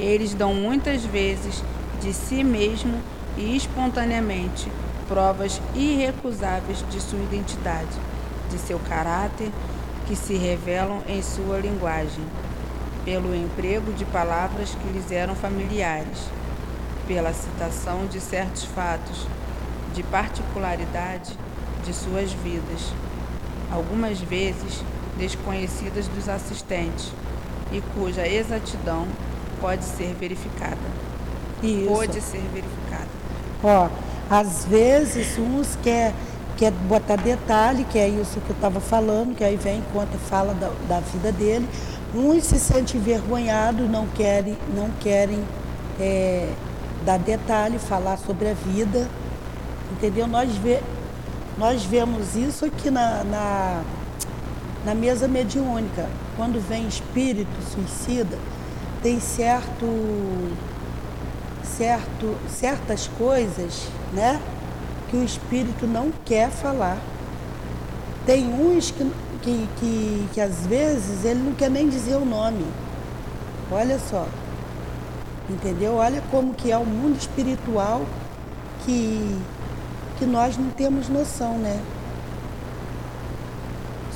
Eles 0.00 0.32
dão 0.32 0.54
muitas 0.54 1.04
vezes 1.04 1.62
de 2.00 2.14
si 2.14 2.42
mesmo 2.42 2.98
e 3.36 3.54
espontaneamente 3.54 4.72
provas 5.06 5.60
irrecusáveis 5.74 6.82
de 6.90 6.98
sua 6.98 7.18
identidade, 7.18 7.90
de 8.50 8.56
seu 8.58 8.78
caráter, 8.78 9.50
que 10.06 10.16
se 10.16 10.34
revelam 10.34 11.02
em 11.06 11.20
sua 11.20 11.58
linguagem 11.58 12.24
pelo 13.04 13.34
emprego 13.34 13.92
de 13.92 14.06
palavras 14.06 14.74
que 14.74 14.88
lhes 14.88 15.12
eram 15.12 15.34
familiares, 15.34 16.30
pela 17.06 17.34
citação 17.34 18.06
de 18.06 18.20
certos 18.20 18.64
fatos, 18.64 19.26
de 19.94 20.02
particularidade 20.04 21.36
de 21.84 21.92
suas 21.92 22.32
vidas, 22.32 22.92
algumas 23.70 24.18
vezes 24.18 24.82
desconhecidas 25.18 26.08
dos 26.08 26.26
assistentes 26.28 27.12
e 27.70 27.82
cuja 27.94 28.26
exatidão 28.26 29.06
pode 29.60 29.84
ser 29.84 30.14
verificada. 30.18 30.78
Isso. 31.62 31.86
Pode 31.88 32.20
ser 32.20 32.42
verificada. 32.52 33.08
Ó, 33.62 33.88
às 34.30 34.64
vezes 34.64 35.38
uns 35.38 35.76
quer 35.82 36.12
quer 36.56 36.72
botar 36.72 37.16
detalhe, 37.16 37.84
que 37.84 37.98
é 37.98 38.06
isso 38.06 38.38
que 38.40 38.50
eu 38.50 38.54
estava 38.54 38.80
falando, 38.80 39.34
que 39.34 39.42
aí 39.42 39.56
vem 39.56 39.82
conta 39.94 40.18
fala 40.18 40.52
da, 40.52 40.70
da 40.86 41.00
vida 41.00 41.32
dele, 41.32 41.66
Uns 42.14 42.44
se 42.44 42.58
sentem 42.58 43.00
envergonhados, 43.00 43.88
não 43.88 44.06
querem, 44.08 44.58
não 44.74 44.90
querem 44.98 45.40
é, 46.00 46.52
dar 47.04 47.18
detalhe, 47.18 47.78
falar 47.78 48.16
sobre 48.16 48.48
a 48.50 48.54
vida. 48.54 49.08
Entendeu? 49.92 50.26
Nós, 50.26 50.50
vê, 50.56 50.80
nós 51.56 51.84
vemos 51.84 52.34
isso 52.34 52.64
aqui 52.64 52.90
na, 52.90 53.22
na, 53.22 53.82
na 54.84 54.94
mesa 54.94 55.28
mediúnica. 55.28 56.08
Quando 56.36 56.60
vem 56.60 56.88
espírito 56.88 57.50
suicida, 57.72 58.36
tem 59.02 59.20
certo, 59.20 59.86
certo, 61.64 62.36
certas 62.48 63.08
coisas 63.18 63.88
né, 64.12 64.40
que 65.08 65.16
o 65.16 65.24
espírito 65.24 65.86
não 65.86 66.12
quer 66.24 66.50
falar. 66.50 66.98
Tem 68.26 68.46
uns 68.46 68.90
que 68.90 69.10
que, 69.42 69.68
que, 69.78 70.28
que 70.34 70.40
às 70.40 70.66
vezes 70.66 71.24
ele 71.24 71.40
não 71.40 71.54
quer 71.54 71.70
nem 71.70 71.88
dizer 71.88 72.16
o 72.16 72.24
nome. 72.24 72.64
Olha 73.70 73.98
só. 73.98 74.26
Entendeu? 75.48 75.94
Olha 75.94 76.22
como 76.30 76.54
que 76.54 76.70
é 76.70 76.76
o 76.76 76.84
mundo 76.84 77.16
espiritual 77.18 78.02
que, 78.84 79.38
que 80.18 80.26
nós 80.26 80.56
não 80.56 80.70
temos 80.70 81.08
noção, 81.08 81.58
né? 81.58 81.80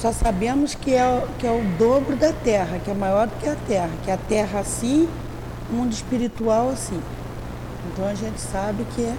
Só 0.05 0.13
sabemos 0.13 0.75
que 0.75 0.93
é, 0.93 1.27
que 1.39 1.47
é 1.47 1.51
o 1.51 1.65
dobro 1.79 2.15
da 2.15 2.31
Terra, 2.31 2.79
que 2.79 2.91
é 2.91 2.95
maior 2.95 3.27
do 3.27 3.35
que 3.41 3.49
a 3.49 3.57
Terra, 3.67 3.89
que 4.05 4.11
a 4.11 4.19
Terra 4.19 4.61
assim, 4.61 5.09
o 5.71 5.73
mundo 5.73 5.95
espiritual 5.95 6.69
assim. 6.69 7.01
Então 7.91 8.07
a 8.07 8.15
gente 8.15 8.39
sabe 8.39 8.85
que 8.95 9.01
é 9.01 9.17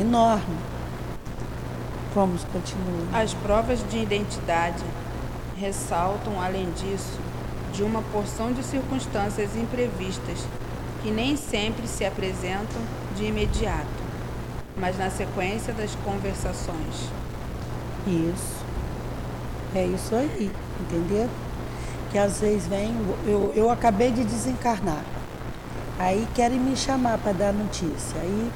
enorme. 0.00 0.56
Vamos 2.12 2.42
continuar. 2.42 3.22
As 3.22 3.34
provas 3.34 3.88
de 3.88 3.98
identidade 3.98 4.82
ressaltam, 5.56 6.42
além 6.42 6.68
disso, 6.72 7.20
de 7.72 7.84
uma 7.84 8.02
porção 8.02 8.52
de 8.52 8.64
circunstâncias 8.64 9.54
imprevistas 9.54 10.44
que 11.04 11.12
nem 11.12 11.36
sempre 11.36 11.86
se 11.86 12.04
apresentam 12.04 12.82
de 13.16 13.26
imediato, 13.26 13.86
mas 14.76 14.98
na 14.98 15.08
sequência 15.08 15.72
das 15.72 15.94
conversações. 16.04 17.08
Isso. 18.08 18.69
É 19.74 19.84
isso 19.84 20.14
aí, 20.14 20.50
entendeu? 20.80 21.28
Que 22.10 22.18
às 22.18 22.40
vezes 22.40 22.66
vem, 22.66 22.94
eu, 23.26 23.52
eu 23.54 23.70
acabei 23.70 24.10
de 24.10 24.24
desencarnar. 24.24 25.04
Aí 25.98 26.26
querem 26.34 26.58
me 26.58 26.76
chamar 26.76 27.18
para 27.18 27.32
dar 27.32 27.52
notícia. 27.52 28.20
Aí 28.20 28.50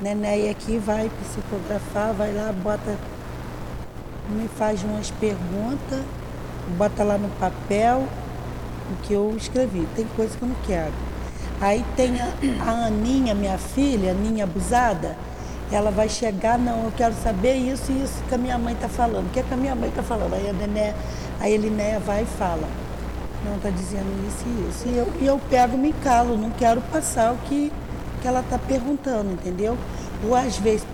Nenéia 0.00 0.50
aqui 0.50 0.78
vai 0.78 1.10
psicografar, 1.22 2.12
vai 2.12 2.32
lá, 2.32 2.52
bota, 2.52 2.96
me 4.28 4.46
faz 4.48 4.84
umas 4.84 5.10
perguntas 5.10 6.04
bota 6.76 7.02
lá 7.02 7.16
no 7.16 7.28
papel 7.30 8.06
o 8.90 8.96
que 9.02 9.12
eu 9.12 9.34
escrevi. 9.36 9.86
Tem 9.94 10.06
coisa 10.16 10.36
que 10.36 10.42
eu 10.42 10.48
não 10.48 10.56
quero. 10.66 10.92
Aí 11.60 11.84
tem 11.96 12.20
a, 12.20 12.28
a 12.64 12.86
Aninha, 12.86 13.34
minha 13.34 13.58
filha, 13.58 14.12
Aninha 14.12 14.44
abusada, 14.44 15.16
ela 15.70 15.90
vai 15.90 16.08
chegar, 16.08 16.58
não, 16.58 16.84
eu 16.84 16.92
quero 16.96 17.14
saber 17.22 17.54
isso 17.54 17.92
e 17.92 18.02
isso 18.02 18.22
que 18.28 18.34
a 18.34 18.38
minha 18.38 18.58
mãe 18.58 18.74
está 18.74 18.88
falando. 18.88 19.26
O 19.26 19.30
que, 19.30 19.40
é 19.40 19.42
que 19.42 19.52
a 19.52 19.56
minha 19.56 19.74
mãe 19.74 19.88
está 19.88 20.02
falando? 20.02 20.34
Aí 20.34 20.48
a 20.48 20.52
Nené, 20.52 20.94
a 21.40 21.48
Elinéia 21.48 21.98
vai 22.00 22.22
e 22.22 22.26
fala. 22.26 22.66
Não, 23.44 23.56
está 23.56 23.70
dizendo 23.70 24.06
isso 24.26 24.44
e 24.46 24.68
isso. 24.68 24.88
E 24.88 24.98
eu, 24.98 25.12
e 25.20 25.26
eu 25.26 25.40
pego 25.50 25.76
me 25.76 25.92
calo, 25.92 26.36
não 26.36 26.50
quero 26.50 26.80
passar 26.92 27.32
o 27.32 27.36
que, 27.48 27.72
que 28.20 28.28
ela 28.28 28.40
está 28.40 28.58
perguntando, 28.58 29.32
entendeu? 29.32 29.76
Ou 30.26 30.34
às 30.34 30.58
vezes, 30.58 30.84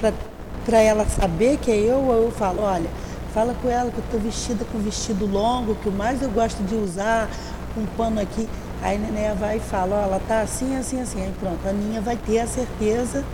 para 0.64 0.80
ela 0.80 1.06
saber 1.06 1.56
que 1.58 1.70
é 1.70 1.76
eu, 1.76 2.10
eu 2.12 2.30
falo, 2.30 2.62
olha, 2.62 2.90
Fala 3.34 3.52
com 3.60 3.68
ela 3.68 3.90
que 3.90 3.98
eu 3.98 4.04
estou 4.04 4.20
vestida 4.20 4.64
com 4.70 4.78
vestido 4.78 5.26
longo, 5.26 5.74
que 5.74 5.88
o 5.88 5.92
mais 5.92 6.22
eu 6.22 6.30
gosto 6.30 6.62
de 6.62 6.76
usar, 6.76 7.28
um 7.76 7.84
pano 7.96 8.20
aqui. 8.20 8.48
Aí 8.80 8.94
a 8.94 8.98
Nené 9.00 9.34
vai 9.34 9.56
e 9.56 9.60
fala, 9.60 9.96
ó, 9.96 10.02
ela 10.04 10.20
tá 10.28 10.42
assim, 10.42 10.76
assim, 10.76 11.00
assim. 11.00 11.20
Aí 11.20 11.34
pronto, 11.40 11.58
a 11.66 11.70
Aninha 11.70 12.00
vai 12.00 12.16
ter 12.16 12.38
a 12.38 12.46
certeza, 12.46 13.24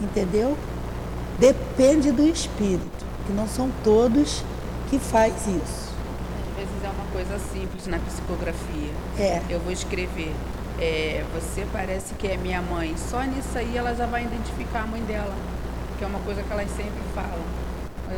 entendeu? 0.00 0.56
Depende 1.38 2.10
do 2.10 2.26
espírito, 2.26 3.06
que 3.26 3.32
não 3.32 3.46
são 3.46 3.70
todos 3.84 4.42
que 4.90 4.98
faz 4.98 5.34
isso. 5.46 5.88
Às 6.50 6.56
vezes 6.56 6.84
é 6.84 6.88
uma 6.88 7.06
coisa 7.12 7.38
simples 7.52 7.86
na 7.86 7.98
psicografia. 7.98 8.90
É. 9.18 9.40
Eu 9.48 9.60
vou 9.60 9.72
escrever. 9.72 10.32
É, 10.80 11.24
você 11.34 11.66
parece 11.72 12.14
que 12.14 12.26
é 12.26 12.36
minha 12.36 12.62
mãe. 12.62 12.94
Só 12.96 13.22
nisso 13.22 13.56
aí 13.56 13.76
ela 13.76 13.94
já 13.94 14.06
vai 14.06 14.24
identificar 14.24 14.82
a 14.82 14.86
mãe 14.86 15.02
dela. 15.02 15.34
Que 15.98 16.04
é 16.04 16.06
uma 16.06 16.20
coisa 16.20 16.42
que 16.42 16.52
elas 16.52 16.70
sempre 16.70 17.02
falam. 17.14 17.58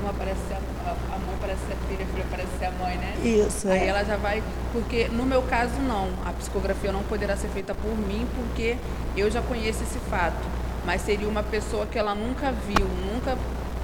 Uma 0.03 0.13
parece 0.13 0.39
ser 0.47 0.55
a, 0.55 0.91
a 0.91 1.19
mãe 1.19 1.37
parece 1.41 1.61
ser 1.67 1.73
a 1.73 1.89
filha, 1.89 2.05
a 2.05 2.09
filha 2.15 2.27
parece 2.31 2.49
ser 2.59 2.65
a 2.67 2.71
mãe, 2.71 2.97
né? 2.97 3.15
Isso, 3.25 3.69
Aí 3.69 3.81
é. 3.81 3.87
ela 3.89 4.05
já 4.05 4.17
vai. 4.17 4.43
Porque 4.73 5.09
no 5.09 5.25
meu 5.27 5.43
caso 5.43 5.75
não. 5.81 6.09
A 6.25 6.33
psicografia 6.33 6.93
não 6.93 7.03
poderá 7.03 7.37
ser 7.37 7.49
feita 7.49 7.75
por 7.75 7.97
mim, 7.97 8.27
porque 8.37 8.77
eu 9.17 9.31
já 9.31 9.43
conheço 9.43 9.83
esse 9.83 9.99
fato. 10.11 10.60
Mas 10.85 11.03
seria 11.03 11.29
uma 11.29 11.43
pessoa 11.43 11.87
que 11.87 11.99
ela 11.99 12.15
nunca 12.15 12.53
viu, 12.53 12.87
nunca 13.13 13.37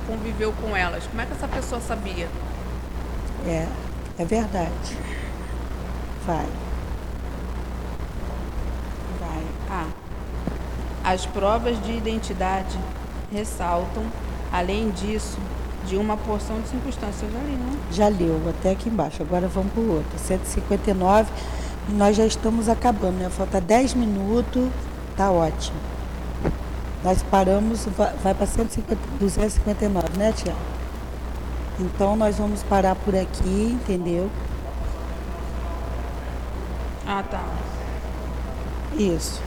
conviveu 0.07 0.53
com 0.53 0.75
elas. 0.75 1.07
Como 1.07 1.21
é 1.21 1.27
que 1.27 1.33
essa 1.33 1.49
pessoa 1.49 1.81
sabia? 1.81 2.29
É, 3.47 3.67
é 4.19 4.25
verdade. 4.25 4.97
Vai. 6.27 6.47
Vai. 9.21 9.43
Ah. 9.71 9.89
As 11.05 11.27
provas 11.27 11.81
de 11.83 11.93
identidade 11.93 12.79
ressaltam, 13.33 14.05
além 14.53 14.91
disso, 14.91 15.39
de 15.87 15.97
uma 15.97 16.17
porção 16.17 16.61
de 16.61 16.69
circunstâncias. 16.69 17.23
Eu 17.23 17.31
já 17.31 17.47
li, 17.47 17.57
não? 17.57 17.93
Já 17.93 18.09
leu, 18.09 18.51
até 18.51 18.71
aqui 18.73 18.89
embaixo. 18.89 19.23
Agora 19.23 19.47
vamos 19.47 19.73
para 19.73 19.83
o 19.83 19.95
outro. 19.95 20.19
159. 20.19 21.31
E 21.89 21.93
nós 21.93 22.17
já 22.17 22.27
estamos 22.27 22.69
acabando, 22.69 23.19
né? 23.19 23.31
Falta 23.31 23.61
10 23.61 23.95
minutos. 23.95 24.69
Tá 25.17 25.31
ótimo. 25.31 25.79
Nós 27.07 27.23
paramos, 27.23 27.85
va- 27.97 28.13
vai 28.21 28.35
para 28.35 28.49
259, 29.21 30.19
né, 30.19 30.33
Tiago? 30.33 30.59
Então 31.79 32.17
nós 32.17 32.37
vamos 32.37 32.65
parar 32.65 32.97
por 32.97 33.15
aqui, 33.15 33.79
entendeu? 33.81 34.29
Ah, 37.07 37.23
tá. 37.23 37.45
Isso. 38.99 39.41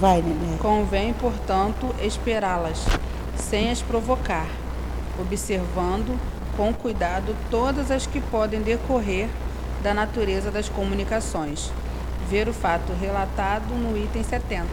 Vai, 0.00 0.20
Nenê. 0.20 0.58
Convém, 0.58 1.12
portanto, 1.12 1.94
esperá-las, 2.02 2.84
sem 3.36 3.70
as 3.70 3.80
provocar, 3.80 4.48
observando 5.20 6.18
com 6.56 6.74
cuidado 6.74 7.36
todas 7.52 7.92
as 7.92 8.04
que 8.04 8.20
podem 8.20 8.62
decorrer 8.62 9.28
da 9.80 9.94
natureza 9.94 10.50
das 10.50 10.68
comunicações. 10.68 11.70
Ver 12.28 12.48
o 12.48 12.52
fato 12.52 12.92
relatado 13.00 13.72
no 13.76 13.96
item 13.96 14.24
70. 14.24 14.66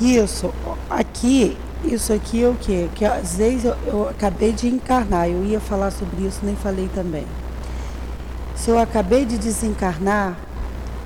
Isso, 0.00 0.52
aqui, 0.88 1.56
isso 1.84 2.12
aqui 2.12 2.42
é 2.44 2.48
o 2.48 2.54
quê? 2.54 2.88
Que 2.94 3.04
às 3.04 3.34
vezes 3.36 3.64
eu, 3.64 3.76
eu 3.86 4.08
acabei 4.08 4.52
de 4.52 4.68
encarnar, 4.68 5.28
eu 5.28 5.44
ia 5.44 5.58
falar 5.60 5.90
sobre 5.90 6.26
isso, 6.26 6.40
nem 6.42 6.54
falei 6.56 6.88
também. 6.94 7.26
Se 8.56 8.70
eu 8.70 8.78
acabei 8.78 9.24
de 9.24 9.38
desencarnar, 9.38 10.36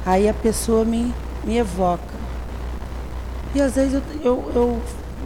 aí 0.05 0.29
a 0.29 0.35
pessoa 0.35 0.85
me, 0.85 1.13
me 1.45 1.59
evoca. 1.59 2.03
E 3.55 3.61
às 3.61 3.75
vezes 3.75 3.95
eu, 3.95 4.03
eu, 4.25 4.53
eu- 4.55 4.81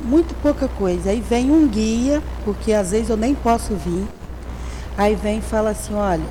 muito 0.05 0.35
pouca 0.43 0.69
coisa. 0.69 1.11
Aí 1.11 1.21
vem 1.21 1.51
um 1.51 1.67
guia, 1.67 2.23
porque 2.45 2.73
às 2.73 2.91
vezes 2.91 3.09
eu 3.09 3.17
nem 3.17 3.35
posso 3.35 3.75
vir. 3.75 4.07
Aí 4.97 5.15
vem 5.15 5.39
e 5.39 5.43
fala 5.43 5.71
assim, 5.71 5.95
olha, 5.95 6.25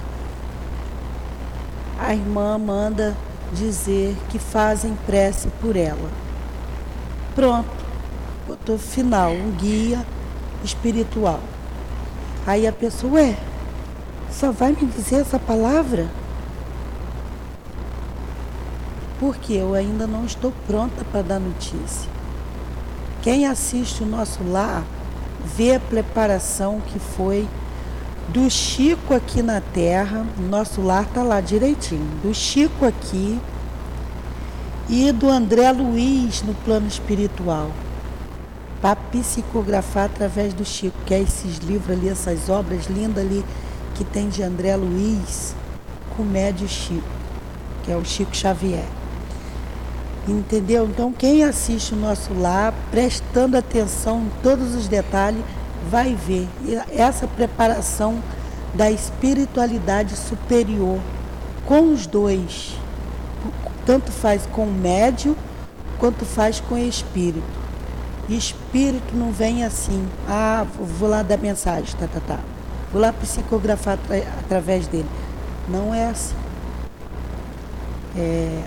a 2.00 2.14
irmã 2.14 2.58
manda 2.58 3.16
dizer 3.54 4.16
que 4.30 4.38
fazem 4.38 4.96
prece 5.06 5.48
por 5.62 5.76
ela. 5.76 6.10
Pronto, 7.36 7.70
botou 8.48 8.78
final, 8.78 9.34
um 9.34 9.52
guia 9.52 10.06
espiritual. 10.64 11.42
Aí 12.48 12.66
a 12.66 12.72
pessoa, 12.72 13.16
ué, 13.16 13.36
só 14.32 14.54
vai 14.54 14.72
me 14.72 14.86
dizer 14.88 15.18
essa 15.18 15.38
palavra? 15.38 16.08
Porque 19.20 19.52
eu 19.52 19.74
ainda 19.74 20.08
não 20.08 20.24
estou 20.24 20.54
pronta 20.66 21.04
para 21.12 21.22
dar 21.24 21.40
notícia. 21.42 22.10
Quem 23.22 23.46
assiste 23.46 24.02
o 24.02 24.06
nosso 24.06 24.42
lar 24.42 24.86
vê 25.58 25.76
a 25.76 25.80
preparação 25.80 26.80
que 26.88 27.00
foi 27.00 27.46
do 28.30 28.50
Chico 28.50 29.14
aqui 29.14 29.42
na 29.42 29.60
Terra, 29.60 30.26
nosso 30.50 30.82
lar 30.82 31.04
está 31.04 31.22
lá 31.22 31.42
direitinho, 31.42 32.06
do 32.24 32.34
Chico 32.34 32.86
aqui 32.86 33.38
e 34.88 35.12
do 35.12 35.30
André 35.30 35.72
Luiz 35.72 36.44
no 36.44 36.54
plano 36.54 36.88
espiritual, 36.88 37.72
para 38.82 38.96
psicografar 38.96 40.06
através 40.06 40.54
do 40.54 40.64
Chico, 40.64 40.98
que 41.06 41.14
é 41.14 41.22
esses 41.22 41.58
livros 41.58 41.98
ali, 41.98 42.10
essas 42.10 42.50
obras 42.50 42.86
lindas 42.86 43.26
ali 43.26 43.44
que 43.96 44.04
tem 44.04 44.30
de 44.30 44.44
André 44.44 44.76
Luiz 44.76 45.56
com 46.16 46.24
o 46.24 46.26
médio 46.26 46.68
Chico, 46.68 47.08
que 47.84 47.92
é 47.92 47.98
o 47.98 48.06
Chico 48.06 48.36
Xavier. 48.36 48.86
Entendeu? 50.28 50.86
Então, 50.86 51.12
quem 51.12 51.44
assiste 51.44 51.94
o 51.94 51.98
nosso 51.98 52.34
lar, 52.34 52.74
prestando 52.92 53.58
atenção 53.58 54.22
em 54.22 54.32
todos 54.42 54.76
os 54.76 54.88
detalhes, 54.88 55.44
vai 55.90 56.16
ver 56.16 56.48
essa 56.96 57.28
preparação 57.28 58.22
da 58.74 58.90
espiritualidade 58.92 60.16
superior 60.16 61.00
com 61.66 61.94
os 61.94 62.06
dois. 62.06 62.76
Tanto 63.86 64.12
faz 64.12 64.46
com 64.52 64.66
o 64.66 64.72
médio, 64.72 65.38
quanto 66.00 66.26
faz 66.26 66.60
com 66.60 66.76
o 66.76 66.78
espírito. 66.78 67.44
E 68.28 68.36
espírito 68.36 69.16
não 69.16 69.32
vem 69.32 69.64
assim, 69.64 70.08
ah, 70.28 70.66
vou 70.80 71.08
lá 71.08 71.22
dar 71.22 71.38
mensagem, 71.38 71.96
tá, 71.96 72.08
tá, 72.08 72.20
tá. 72.26 72.40
Vou 72.92 73.00
lá 73.02 73.14
psicografar 73.14 73.96
atra- 73.96 74.28
através 74.40 74.88
dele. 74.88 75.10
Não 75.70 75.94
é 75.94 76.08
assim. 76.08 76.36
É, 78.18 78.64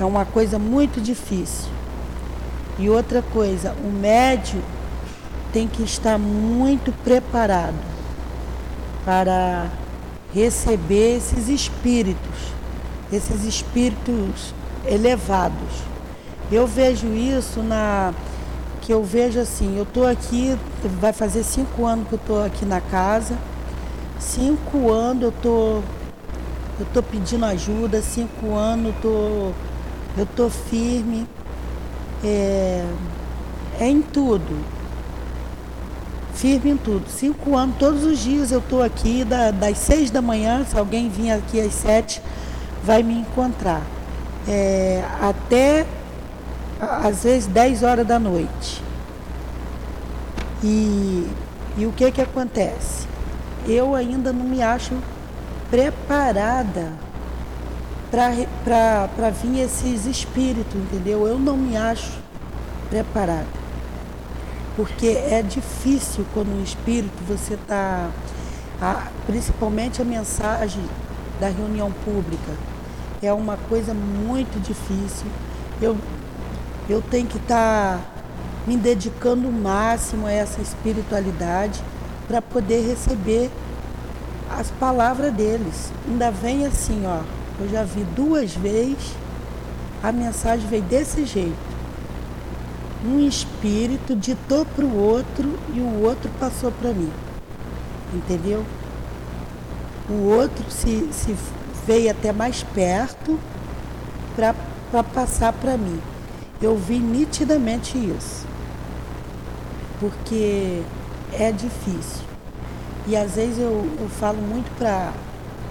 é 0.00 0.04
uma 0.04 0.24
coisa 0.24 0.58
muito 0.58 1.00
difícil. 1.00 1.70
E 2.78 2.88
outra 2.88 3.22
coisa, 3.22 3.74
o 3.84 3.88
médio 3.90 4.62
tem 5.52 5.66
que 5.66 5.82
estar 5.82 6.18
muito 6.18 6.92
preparado 7.02 7.74
para 9.04 9.66
receber 10.32 11.16
esses 11.16 11.48
espíritos, 11.48 12.52
esses 13.12 13.44
espíritos 13.44 14.54
elevados. 14.86 15.82
Eu 16.50 16.66
vejo 16.66 17.08
isso 17.08 17.62
na 17.62 18.12
que 18.80 18.92
eu 18.92 19.04
vejo 19.04 19.38
assim, 19.38 19.76
eu 19.76 19.82
estou 19.82 20.06
aqui, 20.06 20.56
vai 20.98 21.12
fazer 21.12 21.42
cinco 21.42 21.84
anos 21.84 22.08
que 22.08 22.14
eu 22.14 22.18
estou 22.18 22.42
aqui 22.42 22.64
na 22.64 22.80
casa, 22.80 23.36
cinco 24.18 24.90
anos 24.90 25.24
eu 25.24 25.32
tô, 25.42 25.80
eu 26.80 26.86
tô 26.94 27.02
pedindo 27.02 27.44
ajuda, 27.44 28.00
cinco 28.00 28.54
anos 28.54 28.86
eu 28.86 28.94
tô, 29.02 30.20
eu 30.20 30.26
tô 30.34 30.48
firme, 30.48 31.26
é, 32.24 32.82
é 33.78 33.88
em 33.88 34.00
tudo 34.00 34.78
firme 36.38 36.70
em 36.70 36.76
tudo. 36.76 37.04
Cinco 37.10 37.56
anos, 37.56 37.76
todos 37.78 38.04
os 38.04 38.20
dias 38.20 38.52
eu 38.52 38.60
estou 38.60 38.80
aqui, 38.80 39.24
da- 39.24 39.50
das 39.50 39.76
seis 39.76 40.08
da 40.08 40.22
manhã, 40.22 40.64
se 40.64 40.78
alguém 40.78 41.08
vir 41.08 41.32
aqui 41.32 41.60
às 41.60 41.74
sete, 41.74 42.22
vai 42.84 43.02
me 43.02 43.14
encontrar. 43.14 43.82
É, 44.46 45.04
até, 45.20 45.86
às 46.80 47.24
vezes, 47.24 47.46
10 47.46 47.82
horas 47.82 48.06
da 48.06 48.18
noite. 48.18 48.82
E, 50.62 51.28
e 51.76 51.86
o 51.86 51.92
que 51.92 52.10
que 52.10 52.20
acontece? 52.20 53.06
Eu 53.66 53.94
ainda 53.94 54.32
não 54.32 54.44
me 54.44 54.62
acho 54.62 54.94
preparada 55.70 56.92
para 58.10 59.30
vir 59.30 59.60
esses 59.60 60.06
espíritos, 60.06 60.74
entendeu? 60.74 61.26
Eu 61.26 61.38
não 61.38 61.56
me 61.56 61.76
acho 61.76 62.18
preparada 62.88 63.58
porque 64.78 65.08
é 65.08 65.42
difícil 65.42 66.24
quando 66.32 66.56
o 66.56 66.62
espírito 66.62 67.12
você 67.26 67.54
está, 67.54 68.10
principalmente 69.26 70.00
a 70.00 70.04
mensagem 70.04 70.84
da 71.40 71.48
reunião 71.48 71.92
pública, 72.04 72.52
é 73.22 73.32
uma 73.32 73.56
coisa 73.68 73.94
muito 73.94 74.60
difícil. 74.60 75.26
Eu, 75.80 75.96
eu 76.88 77.02
tenho 77.02 77.26
que 77.26 77.38
estar 77.38 78.00
me 78.66 78.76
dedicando 78.76 79.48
o 79.48 79.52
máximo 79.52 80.26
a 80.26 80.32
essa 80.32 80.60
espiritualidade 80.60 81.82
para 82.26 82.42
poder 82.42 82.86
receber 82.86 83.50
as 84.50 84.70
palavras 84.72 85.32
deles. 85.32 85.92
Ainda 86.08 86.30
vem 86.30 86.66
assim, 86.66 87.04
ó, 87.06 87.20
eu 87.60 87.68
já 87.68 87.82
vi 87.82 88.02
duas 88.14 88.54
vezes, 88.54 89.14
a 90.02 90.12
mensagem 90.12 90.66
veio 90.68 90.82
desse 90.82 91.24
jeito 91.24 91.68
um 93.04 93.20
espírito 93.20 94.16
ditou 94.16 94.64
para 94.64 94.84
o 94.84 94.96
outro 94.96 95.58
e 95.72 95.80
o 95.80 96.02
outro 96.02 96.30
passou 96.40 96.72
para 96.72 96.92
mim. 96.92 97.10
Entendeu? 98.12 98.64
O 100.08 100.24
outro 100.30 100.70
se, 100.70 101.08
se 101.12 101.36
veio 101.86 102.10
até 102.10 102.32
mais 102.32 102.62
perto 102.62 103.38
para 104.36 105.02
passar 105.04 105.52
para 105.52 105.76
mim. 105.76 106.00
Eu 106.60 106.76
vi 106.76 106.98
nitidamente 106.98 107.96
isso. 107.98 108.46
porque 110.00 110.82
é 111.32 111.52
difícil. 111.52 112.24
E 113.06 113.16
às 113.16 113.34
vezes 113.34 113.58
eu, 113.58 113.86
eu 114.00 114.08
falo 114.08 114.40
muito 114.42 114.70
para 114.78 115.12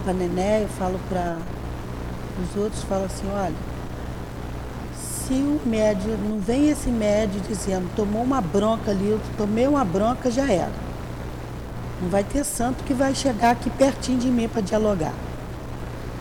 a 0.08 0.14
Nené, 0.14 0.64
eu 0.64 0.70
falo 0.70 1.00
para 1.10 1.38
os 2.38 2.56
outros, 2.56 2.84
falo 2.84 3.06
assim, 3.06 3.28
olha, 3.32 3.56
se 4.94 5.34
o 5.34 5.62
médio, 5.66 6.18
não 6.18 6.40
vem 6.40 6.70
esse 6.70 6.90
médio 6.90 7.42
dizendo, 7.42 7.90
tomou 7.96 8.24
uma 8.24 8.42
bronca 8.42 8.92
ali, 8.92 9.10
eu 9.10 9.22
tomei 9.38 9.68
uma 9.68 9.84
bronca, 9.86 10.32
já 10.32 10.52
era. 10.52 10.87
Não 12.02 12.10
vai 12.10 12.24
ter 12.24 12.44
santo 12.44 12.84
que 12.84 12.94
vai 12.94 13.16
chegar 13.16 13.52
aqui 13.52 13.70
pertinho 13.72 14.20
de 14.20 14.28
mim 14.28 14.48
para 14.48 14.62
dialogar. 14.62 15.14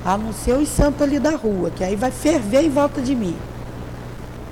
A 0.05 0.17
não 0.17 0.33
ser 0.33 0.57
os 0.57 0.69
santos 0.69 1.03
ali 1.03 1.19
da 1.19 1.37
rua, 1.37 1.71
que 1.71 1.85
aí 1.85 1.97
vai 1.97 2.11
ferver 2.11 2.63
em 2.63 2.71
volta 2.71 3.03
de 3.03 3.15
mim. 3.15 3.37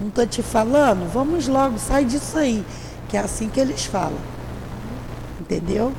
Não 0.01 0.09
estou 0.09 0.27
te 0.27 0.43
falando? 0.43 1.11
Vamos 1.11 1.49
logo, 1.49 1.79
sai 1.79 2.05
disso 2.05 2.37
aí. 2.37 2.64
Que 3.09 3.16
é 3.16 3.20
assim 3.20 3.49
que 3.49 3.61
eles 3.61 3.87
falam. 3.87 4.18
Entendeu? 5.41 5.93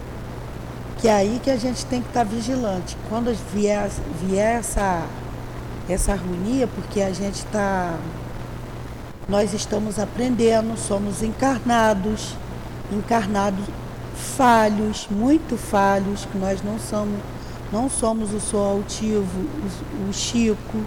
Que 0.98 1.08
é 1.08 1.14
aí 1.14 1.40
que 1.44 1.50
a 1.50 1.58
gente 1.58 1.86
tem 1.86 2.02
que 2.02 2.10
estar 2.10 2.26
tá 2.26 2.30
vigilante. 2.30 2.96
Quando 3.10 3.36
vier, 3.54 3.90
vier 4.22 4.60
essa, 4.60 5.04
essa 5.90 6.12
harmonia, 6.12 6.68
porque 6.68 7.02
a 7.02 7.12
gente 7.12 7.36
está. 7.36 7.98
Nós 9.28 9.54
estamos 9.54 9.98
aprendendo, 9.98 10.78
somos 10.78 11.24
encarnados, 11.24 12.36
encarnados 12.92 13.66
falhos, 14.16 15.08
muito 15.12 15.58
falhos, 15.58 16.26
que 16.26 16.38
nós 16.38 16.64
não 16.64 16.80
somos, 16.80 17.20
não 17.72 17.90
somos 17.90 18.34
o 18.34 18.40
Sou 18.40 18.64
Altivo, 18.64 19.40
o, 19.40 20.10
o 20.10 20.14
Chico, 20.14 20.80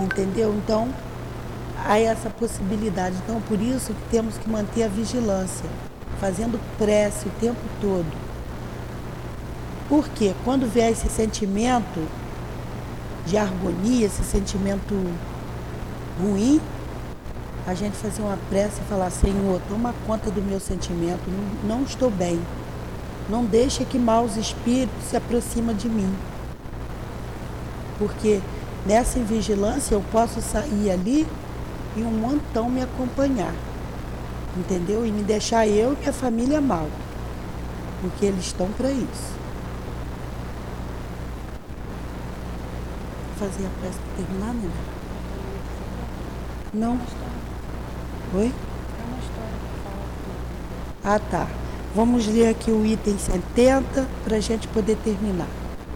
entendeu? 0.00 0.54
Então, 0.54 0.88
há 1.84 1.98
essa 1.98 2.30
possibilidade. 2.30 3.16
Então, 3.24 3.40
por 3.42 3.60
isso 3.60 3.92
que 3.92 4.10
temos 4.10 4.38
que 4.38 4.48
manter 4.48 4.84
a 4.84 4.88
vigilância, 4.88 5.68
fazendo 6.20 6.58
prece 6.78 7.28
o 7.28 7.30
tempo 7.40 7.60
todo. 7.80 8.06
Porque 9.88 10.34
quando 10.44 10.66
vier 10.66 10.90
esse 10.90 11.08
sentimento 11.08 12.08
de 13.26 13.36
harmonia, 13.36 14.06
esse 14.06 14.24
sentimento 14.24 14.94
ruim, 16.20 16.60
a 17.66 17.72
gente 17.72 17.96
fazer 17.96 18.20
uma 18.20 18.38
prece 18.50 18.80
e 18.80 18.88
falar, 18.88 19.10
Senhor, 19.10 19.60
toma 19.68 19.94
conta 20.06 20.30
do 20.30 20.42
meu 20.42 20.60
sentimento, 20.60 21.22
não, 21.62 21.76
não 21.76 21.84
estou 21.84 22.10
bem. 22.10 22.40
Não 23.28 23.42
deixe 23.44 23.86
que 23.86 23.98
maus 23.98 24.36
espíritos 24.36 25.04
se 25.08 25.16
aproximem 25.16 25.74
de 25.74 25.88
mim. 25.88 26.14
Porque 27.98 28.40
nessa 28.84 29.18
vigilância 29.20 29.94
eu 29.94 30.04
posso 30.12 30.42
sair 30.42 30.90
ali 30.90 31.26
e 31.96 32.02
um 32.02 32.10
montão 32.10 32.68
me 32.68 32.82
acompanhar. 32.82 33.54
Entendeu? 34.56 35.06
E 35.06 35.10
me 35.10 35.22
deixar 35.22 35.66
eu 35.66 35.94
e 35.94 35.96
minha 35.96 36.12
família 36.12 36.60
mal. 36.60 36.86
Porque 38.02 38.26
eles 38.26 38.44
estão 38.44 38.68
para 38.72 38.90
isso. 38.90 39.34
Vou 43.38 43.48
fazer 43.48 43.66
a 43.66 43.70
prece 43.80 43.98
para 43.98 44.24
terminar, 44.24 44.54
né? 44.54 44.70
Não. 46.74 47.23
Oi? 48.34 48.52
Ah, 51.04 51.18
tá. 51.18 51.46
Vamos 51.94 52.26
ler 52.26 52.48
aqui 52.48 52.70
o 52.70 52.84
item 52.84 53.16
70 53.18 54.06
para 54.24 54.36
a 54.36 54.40
gente 54.40 54.66
poder 54.68 54.96
terminar. 54.96 55.46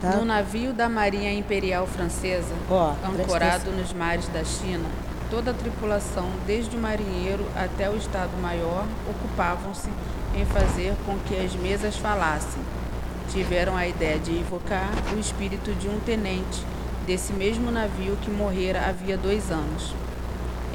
Tá? 0.01 0.17
No 0.17 0.25
navio 0.25 0.73
da 0.73 0.89
Marinha 0.89 1.33
Imperial 1.33 1.87
Francesa, 1.87 2.55
oh, 2.71 2.95
ancorado 3.05 3.73
nos 3.73 3.93
mares 3.93 4.29
da 4.29 4.45
China, 4.45 4.89
Toda 5.31 5.51
a 5.51 5.55
tripulação, 5.55 6.27
desde 6.47 6.75
o 6.75 6.81
marinheiro 6.81 7.45
até 7.55 7.91
o 7.91 7.97
Estado-Maior, 7.97 8.87
ocupavam-se 9.11 9.91
em 10.35 10.47
fazer 10.47 10.95
com 11.05 11.19
que 11.19 11.37
as 11.37 11.55
mesas 11.55 11.97
falassem. 11.97 12.63
Tiveram 13.31 13.77
a 13.77 13.87
ideia 13.87 14.19
de 14.19 14.33
invocar 14.33 14.89
o 15.15 15.19
espírito 15.19 15.75
de 15.75 15.87
um 15.87 16.01
tenente 16.01 16.65
desse 17.07 17.35
mesmo 17.35 17.71
navio 17.71 18.17
que 18.23 18.31
morrera 18.31 18.89
havia 18.89 19.19
dois 19.19 19.51
anos. 19.51 19.95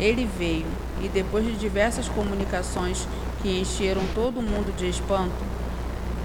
Ele 0.04 0.30
veio 0.38 0.66
e, 1.02 1.08
depois 1.08 1.46
de 1.46 1.56
diversas 1.56 2.10
comunicações 2.10 3.08
que 3.42 3.62
encheram 3.62 4.02
todo 4.14 4.42
mundo 4.42 4.76
de 4.76 4.90
espanto, 4.90 5.32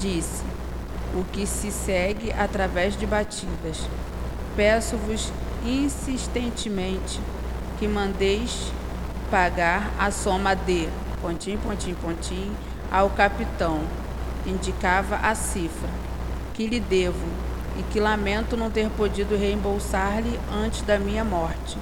disse: 0.00 0.42
O 1.14 1.22
que 1.22 1.46
se 1.46 1.70
segue 1.70 2.32
através 2.32 2.98
de 2.98 3.06
batidas. 3.06 3.88
Peço-vos 4.56 5.32
insistentemente 5.64 7.20
que 7.78 7.86
mandeis 7.86 8.72
pagar 9.30 9.92
a 9.96 10.10
soma 10.10 10.56
de 10.56 10.88
pontinho, 11.22 11.60
pontinho, 11.60 11.96
pontinho 12.02 12.56
ao 12.90 13.08
capitão. 13.10 13.80
Indicava 14.44 15.20
a 15.22 15.36
cifra 15.36 15.88
que 16.52 16.66
lhe 16.66 16.80
devo 16.80 17.28
e 17.78 17.82
que 17.92 18.00
lamento 18.00 18.56
não 18.56 18.72
ter 18.72 18.90
podido 18.90 19.36
reembolsar-lhe 19.36 20.36
antes 20.52 20.82
da 20.82 20.98
minha 20.98 21.24
morte. 21.24 21.78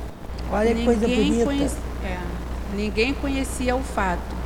Olha 0.51 0.75
que 0.75 0.85
coisa 0.85 1.07
bonita. 1.07 1.45
Conhece... 1.45 1.77
É, 2.05 2.19
ninguém 2.75 3.15
conhecia 3.15 3.75
o 3.75 3.83
fato. 3.83 4.37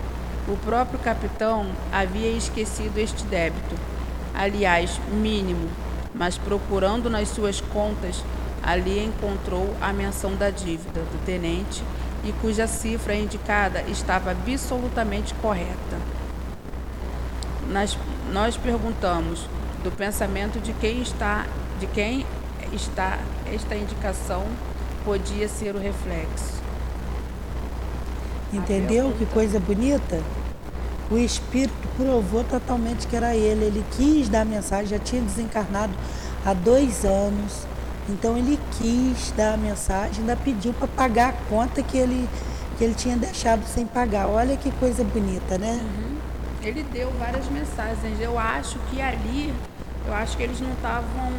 O 0.49 0.57
próprio 0.57 0.99
capitão 0.99 1.67
havia 1.93 2.31
esquecido 2.31 2.99
este 2.99 3.25
débito, 3.25 3.77
aliás, 4.35 5.01
mínimo, 5.13 5.69
mas 6.15 6.37
procurando 6.37 7.09
nas 7.09 7.29
suas 7.29 7.61
contas 7.61 8.25
Ali 8.63 9.03
encontrou 9.03 9.75
a 9.81 9.93
menção 9.93 10.35
da 10.37 10.51
dívida 10.51 11.01
do 11.01 11.25
tenente 11.25 11.83
e 12.23 12.33
cuja 12.41 12.67
cifra 12.67 13.15
indicada 13.15 13.83
estava 13.89 14.33
absolutamente 14.33 15.33
correta. 15.35 15.99
Nós, 17.71 17.97
nós 18.33 18.57
perguntamos 18.57 19.47
do 19.83 19.91
pensamento 19.91 20.61
de 20.61 20.75
quem 20.75 21.01
está, 21.01 21.47
de 21.79 21.87
quem 21.87 22.27
está 22.73 23.19
esta 23.51 23.75
indicação 23.75 24.45
podia 25.05 25.49
ser 25.49 25.75
o 25.75 25.79
reflexo. 25.79 26.61
Entendeu 28.53 29.13
que 29.17 29.27
coisa 29.27 29.61
bonita? 29.61 30.21
O 31.11 31.19
espírito 31.19 31.89
provou 31.97 32.45
totalmente 32.45 33.07
que 33.07 33.17
era 33.17 33.35
ele. 33.35 33.67
Ele 33.67 33.85
quis 33.93 34.29
dar 34.29 34.43
a 34.43 34.45
mensagem, 34.45 34.87
já 34.87 34.99
tinha 34.99 35.23
desencarnado 35.23 35.93
há 36.45 36.53
dois 36.53 37.05
anos 37.05 37.67
então 38.11 38.37
ele 38.37 38.59
quis 38.73 39.33
dar 39.37 39.55
a 39.55 39.57
mensagem, 39.57 40.21
ainda 40.21 40.37
pediu 40.37 40.73
para 40.73 40.89
pagar 40.89 41.29
a 41.29 41.33
conta 41.49 41.81
que 41.81 41.97
ele, 41.97 42.29
que 42.77 42.83
ele 42.83 42.95
tinha 42.95 43.17
deixado 43.17 43.65
sem 43.67 43.87
pagar. 43.87 44.27
Olha 44.27 44.57
que 44.57 44.71
coisa 44.73 45.05
bonita, 45.05 45.57
né? 45.57 45.81
Uhum. 45.81 46.17
Ele 46.61 46.83
deu 46.83 47.11
várias 47.19 47.47
mensagens. 47.49 48.21
Eu 48.21 48.37
acho 48.37 48.79
que 48.91 49.01
ali, 49.01 49.55
eu 50.07 50.13
acho 50.13 50.37
que 50.37 50.43
eles 50.43 50.61
não 50.61 50.73
estavam 50.73 51.33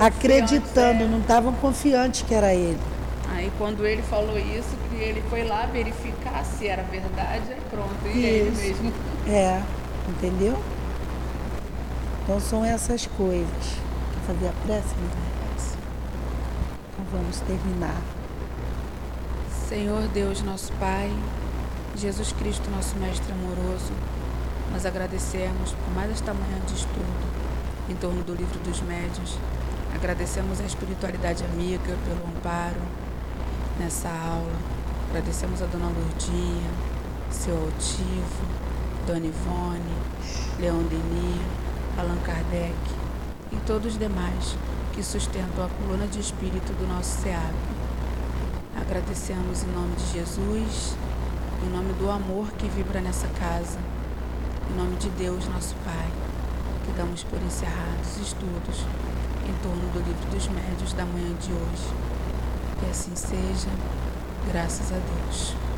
acreditando, 0.00 1.06
não 1.06 1.20
estavam 1.20 1.52
confiantes 1.54 2.22
que 2.22 2.34
era 2.34 2.54
ele. 2.54 2.80
Aí 3.28 3.52
quando 3.58 3.86
ele 3.86 4.02
falou 4.02 4.38
isso, 4.38 4.76
que 4.88 4.96
ele 4.96 5.22
foi 5.30 5.44
lá 5.44 5.66
verificar 5.66 6.44
se 6.44 6.66
era 6.66 6.82
verdade, 6.82 7.52
aí 7.52 7.60
pronto, 7.70 7.94
e 8.06 8.08
isso. 8.08 8.26
ele 8.26 8.50
mesmo. 8.50 8.92
É, 9.28 9.62
entendeu? 10.08 10.58
Então 12.24 12.40
são 12.40 12.64
essas 12.64 13.06
coisas. 13.06 13.46
Quer 13.46 14.34
fazer 14.34 14.48
a 14.48 14.52
prece, 14.66 14.94
né? 14.96 15.30
vamos 17.10 17.40
terminar. 17.40 18.00
Senhor 19.68 20.06
Deus, 20.08 20.42
nosso 20.42 20.72
Pai, 20.74 21.10
Jesus 21.96 22.32
Cristo, 22.32 22.70
nosso 22.70 22.96
Mestre 22.96 23.32
amoroso, 23.32 23.92
nós 24.72 24.86
agradecemos 24.86 25.72
por 25.72 25.94
mais 25.94 26.10
esta 26.10 26.32
manhã 26.32 26.58
de 26.66 26.74
estudo 26.74 27.30
em 27.88 27.94
torno 27.96 28.22
do 28.22 28.34
livro 28.34 28.58
dos 28.60 28.80
médios. 28.82 29.36
Agradecemos 29.94 30.60
a 30.60 30.64
espiritualidade 30.64 31.44
amiga 31.44 31.96
pelo 32.04 32.36
amparo 32.36 32.80
nessa 33.78 34.08
aula. 34.08 34.52
Agradecemos 35.08 35.60
a 35.60 35.66
Dona 35.66 35.88
Lourdinha, 35.88 36.70
seu 37.30 37.56
altivo, 37.56 38.44
Dona 39.06 39.26
Ivone, 39.26 39.94
Leon 40.58 40.82
Denis, 40.84 41.42
Allan 41.98 42.18
Kardec 42.24 42.74
e 43.52 43.56
todos 43.66 43.92
os 43.92 43.98
demais 43.98 44.56
que 44.92 45.02
sustentam 45.02 45.64
a 45.64 45.68
coluna 45.68 46.06
de 46.06 46.20
espírito 46.20 46.72
do 46.72 46.86
nosso 46.86 47.22
SEAB. 47.22 47.54
Agradecemos 48.80 49.64
em 49.64 49.72
nome 49.72 49.96
de 49.96 50.12
Jesus, 50.12 50.96
em 51.66 51.70
nome 51.70 51.92
do 51.94 52.10
amor 52.10 52.50
que 52.52 52.68
vibra 52.68 53.00
nessa 53.00 53.26
casa, 53.28 53.78
em 54.70 54.76
nome 54.76 54.96
de 54.96 55.08
Deus, 55.10 55.46
nosso 55.48 55.74
Pai, 55.84 56.08
que 56.86 56.92
damos 56.92 57.24
por 57.24 57.40
encerrados 57.42 58.16
estudos 58.22 58.84
em 59.50 59.62
torno 59.62 59.82
do 59.92 59.98
livro 59.98 60.30
dos 60.30 60.48
médios 60.48 60.92
da 60.92 61.04
manhã 61.04 61.34
de 61.34 61.52
hoje. 61.52 61.88
Que 62.78 62.86
assim 62.90 63.14
seja, 63.16 63.68
graças 64.50 64.92
a 64.92 64.96
Deus. 64.96 65.69